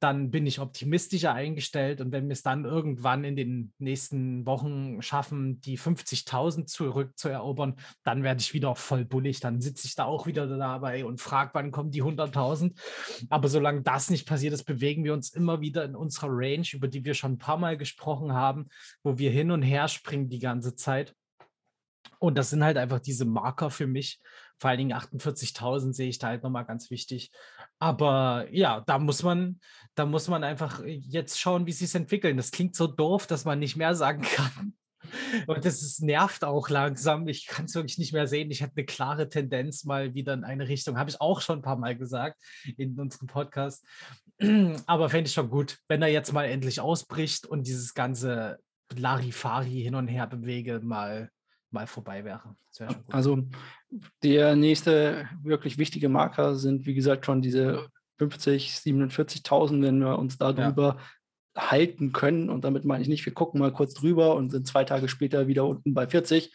dann 0.00 0.30
bin 0.30 0.46
ich 0.46 0.60
optimistischer 0.60 1.32
eingestellt 1.32 2.00
und 2.00 2.12
wenn 2.12 2.28
wir 2.28 2.32
es 2.32 2.42
dann 2.42 2.64
irgendwann 2.64 3.24
in 3.24 3.36
den 3.36 3.72
nächsten 3.78 4.46
Wochen 4.46 5.00
schaffen, 5.02 5.60
die 5.60 5.78
50.000 5.78 6.66
zurückzuerobern, 6.66 7.76
dann 8.02 8.22
werde 8.22 8.40
ich 8.40 8.54
wieder 8.54 8.74
voll 8.74 9.04
bullig, 9.04 9.40
dann 9.40 9.60
sitze 9.60 9.86
ich 9.86 9.94
da 9.94 10.04
auch 10.04 10.26
wieder 10.26 10.46
dabei 10.46 11.04
und 11.04 11.20
frage, 11.20 11.50
wann 11.54 11.70
kommen 11.70 11.90
die 11.90 12.02
100.000. 12.02 12.72
Aber 13.30 13.48
solange 13.48 13.82
das 13.82 14.10
nicht 14.10 14.26
passiert 14.26 14.52
ist, 14.52 14.64
bewegen 14.64 15.04
wir 15.04 15.14
uns 15.14 15.30
immer 15.30 15.60
wieder 15.60 15.84
in 15.84 15.96
unserer 15.96 16.28
Range, 16.30 16.66
über 16.72 16.88
die 16.88 17.04
wir 17.04 17.14
schon 17.14 17.32
ein 17.32 17.38
paar 17.38 17.58
Mal 17.58 17.76
gesprochen 17.76 18.32
haben, 18.32 18.68
wo 19.02 19.18
wir 19.18 19.30
hin 19.30 19.50
und 19.50 19.62
her 19.62 19.88
springen 19.88 20.28
die 20.28 20.38
ganze 20.38 20.76
Zeit. 20.76 21.14
Und 22.18 22.38
das 22.38 22.50
sind 22.50 22.64
halt 22.64 22.76
einfach 22.76 23.00
diese 23.00 23.24
Marker 23.24 23.70
für 23.70 23.86
mich, 23.86 24.20
vor 24.64 24.70
allen 24.70 24.78
Dingen 24.78 24.94
48.000 24.94 25.92
sehe 25.92 26.08
ich 26.08 26.18
da 26.18 26.28
halt 26.28 26.42
nochmal 26.42 26.64
ganz 26.64 26.90
wichtig. 26.90 27.30
Aber 27.78 28.46
ja, 28.50 28.80
da 28.86 28.98
muss 28.98 29.22
man, 29.22 29.60
da 29.94 30.06
muss 30.06 30.26
man 30.26 30.42
einfach 30.42 30.82
jetzt 30.86 31.38
schauen, 31.38 31.66
wie 31.66 31.72
sie 31.72 31.84
es 31.84 31.94
entwickeln. 31.94 32.38
Das 32.38 32.50
klingt 32.50 32.74
so 32.74 32.86
doof, 32.86 33.26
dass 33.26 33.44
man 33.44 33.58
nicht 33.58 33.76
mehr 33.76 33.94
sagen 33.94 34.22
kann. 34.22 34.72
Und 35.46 35.66
das 35.66 35.82
ist, 35.82 36.00
nervt 36.00 36.44
auch 36.44 36.70
langsam. 36.70 37.28
Ich 37.28 37.46
kann 37.46 37.66
es 37.66 37.74
wirklich 37.74 37.98
nicht 37.98 38.14
mehr 38.14 38.26
sehen. 38.26 38.50
Ich 38.50 38.62
hatte 38.62 38.72
eine 38.76 38.86
klare 38.86 39.28
Tendenz 39.28 39.84
mal 39.84 40.14
wieder 40.14 40.32
in 40.32 40.44
eine 40.44 40.66
Richtung. 40.66 40.96
Habe 40.96 41.10
ich 41.10 41.20
auch 41.20 41.42
schon 41.42 41.58
ein 41.58 41.62
paar 41.62 41.76
Mal 41.76 41.94
gesagt 41.94 42.40
in 42.78 42.98
unserem 42.98 43.26
Podcast. 43.26 43.84
Aber 44.86 45.10
fände 45.10 45.28
ich 45.28 45.34
schon 45.34 45.50
gut, 45.50 45.76
wenn 45.88 46.00
er 46.00 46.08
jetzt 46.08 46.32
mal 46.32 46.46
endlich 46.46 46.80
ausbricht 46.80 47.44
und 47.44 47.66
dieses 47.66 47.92
ganze 47.92 48.60
Larifari 48.96 49.82
hin 49.82 49.94
und 49.94 50.08
her 50.08 50.26
bewege, 50.26 50.80
mal, 50.82 51.28
mal 51.74 51.86
vorbei 51.86 52.24
wäre. 52.24 52.56
wäre 52.78 52.96
also 53.10 53.42
der 54.22 54.56
nächste 54.56 55.28
wirklich 55.42 55.76
wichtige 55.76 56.08
Marker 56.08 56.54
sind, 56.54 56.86
wie 56.86 56.94
gesagt, 56.94 57.26
schon 57.26 57.42
diese 57.42 57.86
50, 58.18 58.70
47.000, 58.70 59.82
wenn 59.82 59.98
wir 59.98 60.18
uns 60.18 60.38
darüber 60.38 60.96
ja. 61.54 61.70
halten 61.70 62.12
können. 62.12 62.48
Und 62.48 62.64
damit 62.64 62.84
meine 62.84 63.02
ich 63.02 63.08
nicht, 63.08 63.26
wir 63.26 63.34
gucken 63.34 63.60
mal 63.60 63.72
kurz 63.72 63.92
drüber 63.92 64.36
und 64.36 64.50
sind 64.50 64.66
zwei 64.66 64.84
Tage 64.84 65.08
später 65.08 65.46
wieder 65.46 65.66
unten 65.66 65.92
bei 65.92 66.06
40. 66.06 66.54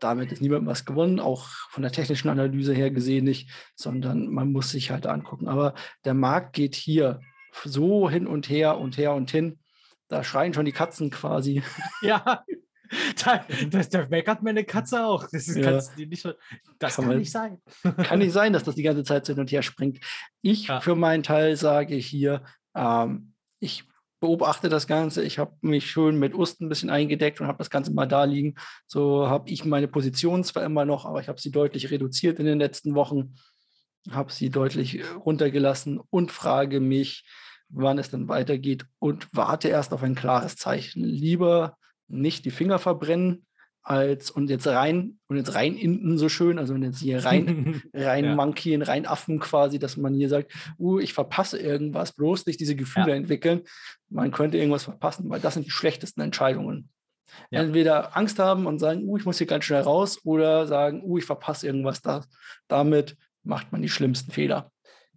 Damit 0.00 0.30
ist 0.30 0.40
niemand 0.40 0.66
was 0.66 0.84
gewonnen, 0.84 1.18
auch 1.18 1.48
von 1.70 1.82
der 1.82 1.90
technischen 1.90 2.28
Analyse 2.28 2.72
her 2.72 2.92
gesehen 2.92 3.24
nicht, 3.24 3.50
sondern 3.74 4.28
man 4.28 4.52
muss 4.52 4.70
sich 4.70 4.92
halt 4.92 5.08
angucken. 5.08 5.48
Aber 5.48 5.74
der 6.04 6.14
Markt 6.14 6.52
geht 6.52 6.76
hier 6.76 7.20
so 7.64 8.08
hin 8.08 8.28
und 8.28 8.48
her 8.48 8.78
und 8.78 8.96
her 8.96 9.14
und 9.14 9.30
hin. 9.30 9.58
Da 10.06 10.22
schreien 10.22 10.54
schon 10.54 10.64
die 10.64 10.72
Katzen 10.72 11.10
quasi. 11.10 11.62
Ja, 12.00 12.44
da, 13.24 13.44
das, 13.70 13.88
da 13.88 14.06
meckert 14.06 14.42
meine 14.42 14.64
Katze 14.64 15.04
auch. 15.04 15.26
Das, 15.30 15.46
ja. 15.54 15.80
nicht, 15.96 16.24
das 16.78 16.96
kann, 16.96 17.06
kann 17.06 17.18
nicht 17.18 17.30
sein. 17.30 17.60
Kann 17.96 18.18
nicht 18.18 18.32
sein, 18.32 18.52
dass 18.52 18.64
das 18.64 18.74
die 18.74 18.82
ganze 18.82 19.04
Zeit 19.04 19.26
hin 19.26 19.38
und 19.38 19.50
her 19.50 19.62
springt. 19.62 20.00
Ich 20.42 20.68
ja. 20.68 20.80
für 20.80 20.94
meinen 20.94 21.22
Teil 21.22 21.56
sage 21.56 21.94
hier, 21.94 22.44
ähm, 22.74 23.32
ich 23.60 23.84
beobachte 24.20 24.68
das 24.68 24.86
Ganze. 24.86 25.22
Ich 25.22 25.38
habe 25.38 25.54
mich 25.60 25.90
schön 25.90 26.18
mit 26.18 26.34
Osten 26.34 26.66
ein 26.66 26.68
bisschen 26.68 26.90
eingedeckt 26.90 27.40
und 27.40 27.46
habe 27.46 27.58
das 27.58 27.70
Ganze 27.70 27.92
mal 27.92 28.06
da 28.06 28.24
liegen. 28.24 28.54
So 28.86 29.28
habe 29.28 29.50
ich 29.50 29.64
meine 29.64 29.88
Position 29.88 30.44
zwar 30.44 30.64
immer 30.64 30.84
noch, 30.84 31.04
aber 31.04 31.20
ich 31.20 31.28
habe 31.28 31.40
sie 31.40 31.50
deutlich 31.50 31.90
reduziert 31.90 32.38
in 32.38 32.46
den 32.46 32.58
letzten 32.58 32.94
Wochen, 32.94 33.34
habe 34.10 34.32
sie 34.32 34.50
deutlich 34.50 35.02
runtergelassen 35.24 36.00
und 36.10 36.32
frage 36.32 36.80
mich, 36.80 37.24
wann 37.68 37.98
es 37.98 38.10
dann 38.10 38.28
weitergeht 38.28 38.86
und 38.98 39.28
warte 39.32 39.68
erst 39.68 39.92
auf 39.92 40.02
ein 40.02 40.14
klares 40.14 40.56
Zeichen. 40.56 41.04
Lieber 41.04 41.76
nicht 42.08 42.44
die 42.44 42.50
Finger 42.50 42.78
verbrennen, 42.78 43.46
als 43.88 44.30
und 44.30 44.50
jetzt 44.50 44.66
rein 44.66 45.18
und 45.28 45.38
jetzt 45.38 45.54
rein 45.54 45.74
innen 45.74 46.18
so 46.18 46.28
schön, 46.28 46.58
also 46.58 46.74
wenn 46.74 46.82
jetzt 46.82 47.00
hier 47.00 47.24
rein, 47.24 47.82
rein 47.94 48.24
ja. 48.24 48.34
Monkey, 48.34 48.76
rein 48.76 49.06
Affen 49.06 49.40
quasi, 49.40 49.78
dass 49.78 49.96
man 49.96 50.12
hier 50.12 50.28
sagt, 50.28 50.52
uh, 50.78 50.98
ich 50.98 51.14
verpasse 51.14 51.58
irgendwas, 51.58 52.12
bloß 52.12 52.44
nicht 52.44 52.60
diese 52.60 52.76
Gefühle 52.76 53.10
ja. 53.10 53.14
entwickeln. 53.14 53.62
Man 54.10 54.30
könnte 54.30 54.58
irgendwas 54.58 54.84
verpassen, 54.84 55.30
weil 55.30 55.40
das 55.40 55.54
sind 55.54 55.64
die 55.64 55.70
schlechtesten 55.70 56.20
Entscheidungen. 56.20 56.90
Ja. 57.50 57.62
Entweder 57.62 58.14
Angst 58.14 58.38
haben 58.38 58.66
und 58.66 58.78
sagen, 58.78 59.04
uh, 59.04 59.16
ich 59.16 59.24
muss 59.24 59.38
hier 59.38 59.46
ganz 59.46 59.64
schnell 59.64 59.82
raus, 59.82 60.20
oder 60.22 60.66
sagen, 60.66 61.02
uh, 61.02 61.16
ich 61.16 61.24
verpasse 61.24 61.66
irgendwas. 61.66 62.02
Da, 62.02 62.24
damit 62.68 63.16
macht 63.42 63.72
man 63.72 63.80
die 63.80 63.88
schlimmsten 63.88 64.32
Fehler. 64.32 64.70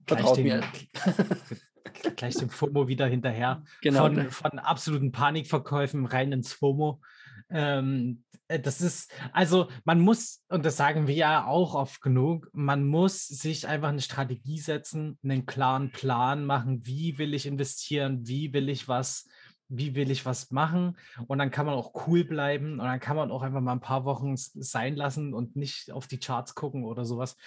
Vertraut 0.08 0.40
mir. 0.40 0.64
gleich 2.16 2.36
dem 2.36 2.50
FOMO 2.50 2.88
wieder 2.88 3.08
hinterher. 3.08 3.64
Genau. 3.82 4.04
Von, 4.04 4.32
von 4.32 4.60
absoluten 4.60 5.12
Panikverkäufen 5.12 6.06
rein 6.06 6.32
ins 6.32 6.54
FOMO. 6.54 7.02
Ähm, 7.50 8.24
äh, 8.48 8.60
das 8.60 8.82
ist, 8.82 9.12
also 9.34 9.70
man 9.84 10.00
muss, 10.00 10.44
und 10.50 10.66
das 10.66 10.78
sagen 10.78 11.08
wir 11.08 11.16
ja 11.16 11.46
auch 11.46 11.76
oft 11.76 12.02
genug, 12.02 12.50
man 12.54 12.86
muss 12.86 13.28
sich 13.28 13.68
einfach 13.68 13.90
eine 13.90 14.02
Strategie 14.02 14.60
setzen, 14.60 15.18
einen 15.24 15.46
klaren 15.46 15.92
Plan 15.92 16.46
machen, 16.46 16.86
wie 16.86 17.18
will 17.18 17.34
ich 17.34 17.46
investieren, 17.46 18.28
wie 18.28 18.54
will 18.54 18.70
ich 18.70 18.88
was, 18.88 19.28
wie 19.70 19.96
will 19.96 20.12
ich 20.12 20.26
was 20.26 20.52
machen. 20.52 20.98
Und 21.28 21.40
dann 21.40 21.52
kann 21.52 21.66
man 21.66 21.76
auch 21.76 22.08
cool 22.08 22.26
bleiben 22.26 22.74
und 22.74 22.86
dann 22.86 23.00
kann 23.00 23.16
man 23.16 23.32
auch 23.32 23.42
einfach 23.42 23.62
mal 23.62 23.72
ein 23.72 23.80
paar 23.80 24.06
Wochen 24.06 24.36
sein 24.36 24.96
lassen 24.96 25.34
und 25.34 25.56
nicht 25.56 25.92
auf 25.92 26.08
die 26.08 26.20
Charts 26.20 26.56
gucken 26.56 26.84
oder 26.84 27.06
sowas, 27.06 27.38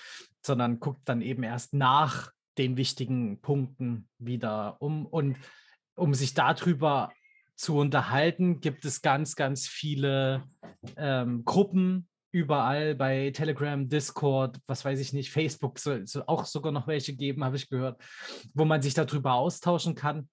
sondern 0.42 0.80
guckt 0.80 1.02
dann 1.08 1.20
eben 1.20 1.42
erst 1.42 1.74
nach 1.74 2.30
den 2.58 2.76
wichtigen 2.76 3.40
Punkten 3.40 4.08
wieder 4.18 4.76
um. 4.80 5.06
Und 5.06 5.36
um 5.94 6.14
sich 6.14 6.34
darüber 6.34 7.12
zu 7.56 7.76
unterhalten, 7.76 8.60
gibt 8.60 8.84
es 8.84 9.02
ganz, 9.02 9.36
ganz 9.36 9.66
viele 9.68 10.44
ähm, 10.96 11.44
Gruppen 11.44 12.08
überall 12.32 12.96
bei 12.96 13.30
Telegram, 13.30 13.88
Discord, 13.88 14.58
was 14.66 14.84
weiß 14.84 14.98
ich 14.98 15.12
nicht, 15.12 15.30
Facebook 15.30 15.78
soll, 15.78 16.06
soll 16.06 16.24
auch 16.26 16.46
sogar 16.46 16.72
noch 16.72 16.88
welche 16.88 17.14
geben, 17.14 17.44
habe 17.44 17.56
ich 17.56 17.68
gehört, 17.68 18.02
wo 18.54 18.64
man 18.64 18.82
sich 18.82 18.94
darüber 18.94 19.34
austauschen 19.34 19.94
kann. 19.94 20.28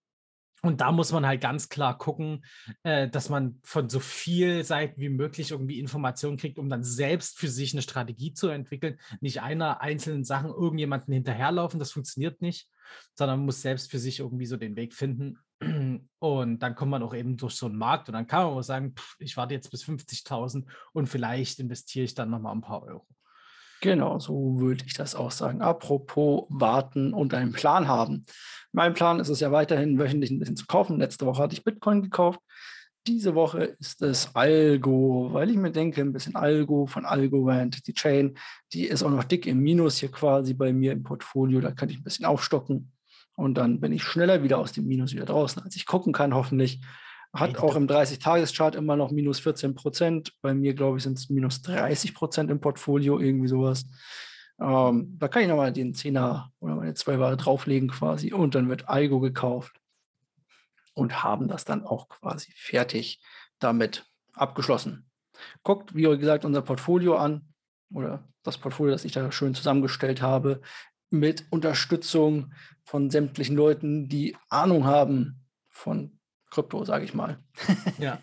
Und 0.64 0.80
da 0.80 0.92
muss 0.92 1.12
man 1.12 1.26
halt 1.26 1.42
ganz 1.42 1.70
klar 1.70 1.98
gucken, 1.98 2.46
äh, 2.84 3.10
dass 3.10 3.30
man 3.30 3.60
von 3.64 3.90
so 3.90 4.00
viel 4.00 4.64
Seiten 4.64 5.02
wie 5.02 5.10
möglich 5.10 5.52
irgendwie 5.52 5.80
Informationen 5.80 6.38
kriegt, 6.38 6.60
um 6.60 6.70
dann 6.70 6.84
selbst 6.84 7.40
für 7.40 7.48
sich 7.48 7.74
eine 7.74 7.82
Strategie 7.82 8.34
zu 8.34 8.48
entwickeln. 8.50 9.00
Nicht 9.22 9.42
einer 9.42 9.82
einzelnen 9.82 10.24
Sachen 10.24 10.52
irgendjemanden 10.52 11.14
hinterherlaufen, 11.14 11.80
das 11.80 11.92
funktioniert 11.92 12.42
nicht, 12.42 12.70
sondern 13.16 13.40
man 13.40 13.48
muss 13.48 13.62
selbst 13.62 13.90
für 13.90 13.98
sich 13.98 14.20
irgendwie 14.20 14.46
so 14.46 14.56
den 14.56 14.76
Weg 14.76 14.94
finden. 14.94 15.40
Und 16.20 16.60
dann 16.60 16.76
kommt 16.76 16.92
man 16.92 17.04
auch 17.04 17.16
eben 17.16 17.38
durch 17.38 17.56
so 17.56 17.66
einen 17.66 17.78
Markt 17.78 18.10
und 18.10 18.14
dann 18.14 18.28
kann 18.28 18.46
man 18.46 18.54
auch 18.54 18.62
sagen, 18.62 18.94
pff, 18.96 19.16
ich 19.20 19.38
warte 19.38 19.54
jetzt 19.54 19.70
bis 19.70 19.84
50.000 19.84 20.66
und 20.94 21.08
vielleicht 21.08 21.60
investiere 21.60 22.06
ich 22.06 22.16
dann 22.16 22.30
nochmal 22.30 22.54
ein 22.54 22.62
paar 22.62 22.84
Euro. 22.84 23.08
Genau, 23.82 24.20
so 24.20 24.60
würde 24.60 24.84
ich 24.86 24.94
das 24.94 25.16
auch 25.16 25.32
sagen. 25.32 25.62
Apropos 25.62 26.46
warten 26.50 27.14
und 27.14 27.34
einen 27.34 27.52
Plan 27.52 27.88
haben. 27.88 28.26
Mein 28.72 28.94
Plan 28.94 29.20
ist 29.20 29.30
es 29.30 29.40
ja 29.40 29.52
weiterhin 29.52 29.98
wöchentlich 29.98 30.30
ein 30.30 30.38
bisschen 30.38 30.56
zu 30.56 30.68
kaufen. 30.68 31.00
Letzte 31.00 31.26
Woche 31.26 31.42
hatte 31.42 31.54
ich 31.56 31.64
Bitcoin 31.64 32.04
gekauft. 32.04 32.40
Diese 33.08 33.34
Woche 33.34 33.64
ist 33.80 34.04
es 34.04 34.36
Algo, 34.36 35.30
weil 35.34 35.50
ich 35.50 35.58
mir 35.58 35.72
denke, 35.72 36.02
ein 36.02 36.14
bisschen 36.14 36.36
Algo 36.36 36.86
von 36.86 37.06
Algorand, 37.06 37.88
die 37.88 37.96
Chain, 37.96 38.38
die 38.72 38.86
ist 38.86 39.02
auch 39.02 39.10
noch 39.10 39.24
dick 39.24 39.48
im 39.48 39.60
Minus 39.60 39.98
hier 39.98 40.12
quasi 40.12 40.54
bei 40.54 40.72
mir 40.72 40.92
im 40.92 41.02
Portfolio. 41.02 41.60
Da 41.60 41.72
kann 41.72 41.90
ich 41.90 41.98
ein 41.98 42.04
bisschen 42.04 42.26
aufstocken 42.26 42.92
und 43.36 43.56
dann 43.56 43.80
bin 43.80 43.92
ich 43.92 44.04
schneller 44.04 44.44
wieder 44.44 44.60
aus 44.60 44.74
dem 44.74 44.86
Minus 44.86 45.14
wieder 45.14 45.26
draußen, 45.26 45.64
als 45.64 45.76
ich 45.76 45.88
gucken 45.88 46.14
kann, 46.14 46.36
hoffentlich. 46.36 46.82
Hat 47.34 47.58
auch 47.60 47.76
im 47.76 47.88
30-Tages-Chart 47.88 48.76
immer 48.76 48.98
noch 48.98 49.12
minus 49.12 49.40
14 49.40 49.74
Prozent. 49.74 50.34
Bei 50.42 50.54
mir, 50.54 50.74
glaube 50.74 50.98
ich, 50.98 51.04
sind 51.04 51.18
es 51.18 51.30
minus 51.30 51.62
30 51.62 52.14
Prozent 52.14 52.52
im 52.52 52.60
Portfolio, 52.60 53.20
irgendwie 53.20 53.48
sowas. 53.48 53.86
Ähm, 54.60 55.16
da 55.18 55.28
kann 55.30 55.44
ich 55.44 55.48
nochmal 55.48 55.72
den 55.72 55.94
10er 55.94 56.48
oder 56.60 56.76
meine 56.76 56.94
2 56.94 57.20
Ware 57.20 57.38
drauflegen 57.38 57.90
quasi. 57.90 58.34
Und 58.34 58.54
dann 58.54 58.68
wird 58.68 58.90
Algo 58.90 59.22
gekauft 59.22 59.80
und 60.94 61.24
haben 61.24 61.48
das 61.48 61.64
dann 61.64 61.86
auch 61.86 62.10
quasi 62.10 62.52
fertig 62.56 63.22
damit 63.60 64.06
abgeschlossen. 64.34 65.10
Guckt, 65.64 65.96
wie 65.96 66.04
gesagt, 66.04 66.44
unser 66.44 66.62
Portfolio 66.62 67.16
an 67.16 67.54
oder 67.94 68.28
das 68.44 68.58
Portfolio, 68.58 68.92
das 68.92 69.06
ich 69.06 69.14
da 69.14 69.32
schön 69.32 69.56
zusammengestellt 69.56 70.22
habe, 70.22 70.62
mit 71.10 71.46
Unterstützung 71.50 72.54
von 72.84 73.10
sämtlichen 73.10 73.56
Leuten, 73.56 74.10
die 74.10 74.36
Ahnung 74.50 74.86
haben 74.86 75.46
von 75.70 76.20
Krypto, 76.52 76.86
sage 76.86 77.06
ich 77.06 77.14
mal. 77.14 77.40
Ja. 77.98 78.22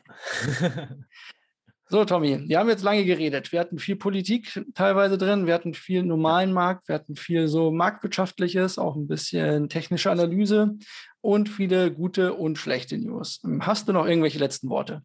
so, 1.88 2.04
Tommy, 2.04 2.48
wir 2.48 2.58
haben 2.58 2.68
jetzt 2.68 2.84
lange 2.84 3.04
geredet. 3.04 3.50
Wir 3.50 3.60
hatten 3.60 3.78
viel 3.78 3.96
Politik 3.96 4.64
teilweise 4.74 5.18
drin, 5.18 5.46
wir 5.46 5.54
hatten 5.54 5.74
viel 5.74 6.02
normalen 6.04 6.52
Markt, 6.52 6.88
wir 6.88 6.94
hatten 6.94 7.16
viel 7.16 7.48
so 7.48 7.72
marktwirtschaftliches, 7.72 8.78
auch 8.78 8.94
ein 8.94 9.08
bisschen 9.08 9.68
technische 9.68 10.10
Analyse 10.10 10.76
und 11.20 11.48
viele 11.48 11.92
gute 11.92 12.34
und 12.34 12.58
schlechte 12.58 12.98
News. 12.98 13.40
Hast 13.60 13.88
du 13.88 13.92
noch 13.92 14.06
irgendwelche 14.06 14.38
letzten 14.38 14.68
Worte? 14.68 15.02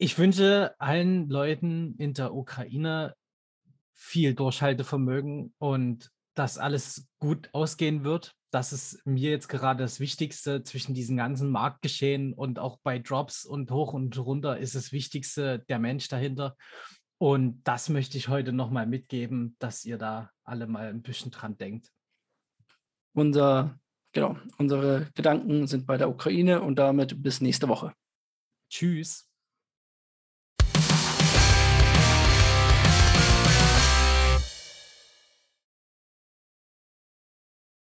Ich 0.00 0.16
wünsche 0.16 0.74
allen 0.78 1.28
Leuten 1.28 1.96
in 1.98 2.14
der 2.14 2.32
Ukraine 2.32 3.14
viel 3.92 4.34
Durchhaltevermögen 4.34 5.52
und 5.58 6.10
dass 6.34 6.56
alles 6.56 7.08
gut 7.18 7.48
ausgehen 7.52 8.04
wird. 8.04 8.37
Das 8.50 8.72
ist 8.72 9.04
mir 9.04 9.30
jetzt 9.30 9.48
gerade 9.48 9.82
das 9.82 10.00
Wichtigste 10.00 10.62
zwischen 10.62 10.94
diesen 10.94 11.16
ganzen 11.16 11.50
Marktgeschehen 11.50 12.32
und 12.32 12.58
auch 12.58 12.78
bei 12.82 12.98
Drops 12.98 13.44
und 13.44 13.70
hoch 13.70 13.92
und 13.92 14.16
runter 14.18 14.58
ist 14.58 14.74
das 14.74 14.90
Wichtigste 14.92 15.60
der 15.68 15.78
Mensch 15.78 16.08
dahinter. 16.08 16.56
Und 17.18 17.62
das 17.64 17.88
möchte 17.88 18.16
ich 18.16 18.28
heute 18.28 18.52
nochmal 18.52 18.86
mitgeben, 18.86 19.56
dass 19.58 19.84
ihr 19.84 19.98
da 19.98 20.30
alle 20.44 20.66
mal 20.66 20.88
ein 20.88 21.02
bisschen 21.02 21.30
dran 21.30 21.58
denkt. 21.58 21.90
Unser, 23.12 23.78
genau, 24.12 24.36
unsere 24.56 25.08
Gedanken 25.14 25.66
sind 25.66 25.86
bei 25.86 25.98
der 25.98 26.08
Ukraine 26.08 26.62
und 26.62 26.76
damit 26.76 27.22
bis 27.22 27.40
nächste 27.40 27.68
Woche. 27.68 27.92
Tschüss. 28.70 29.27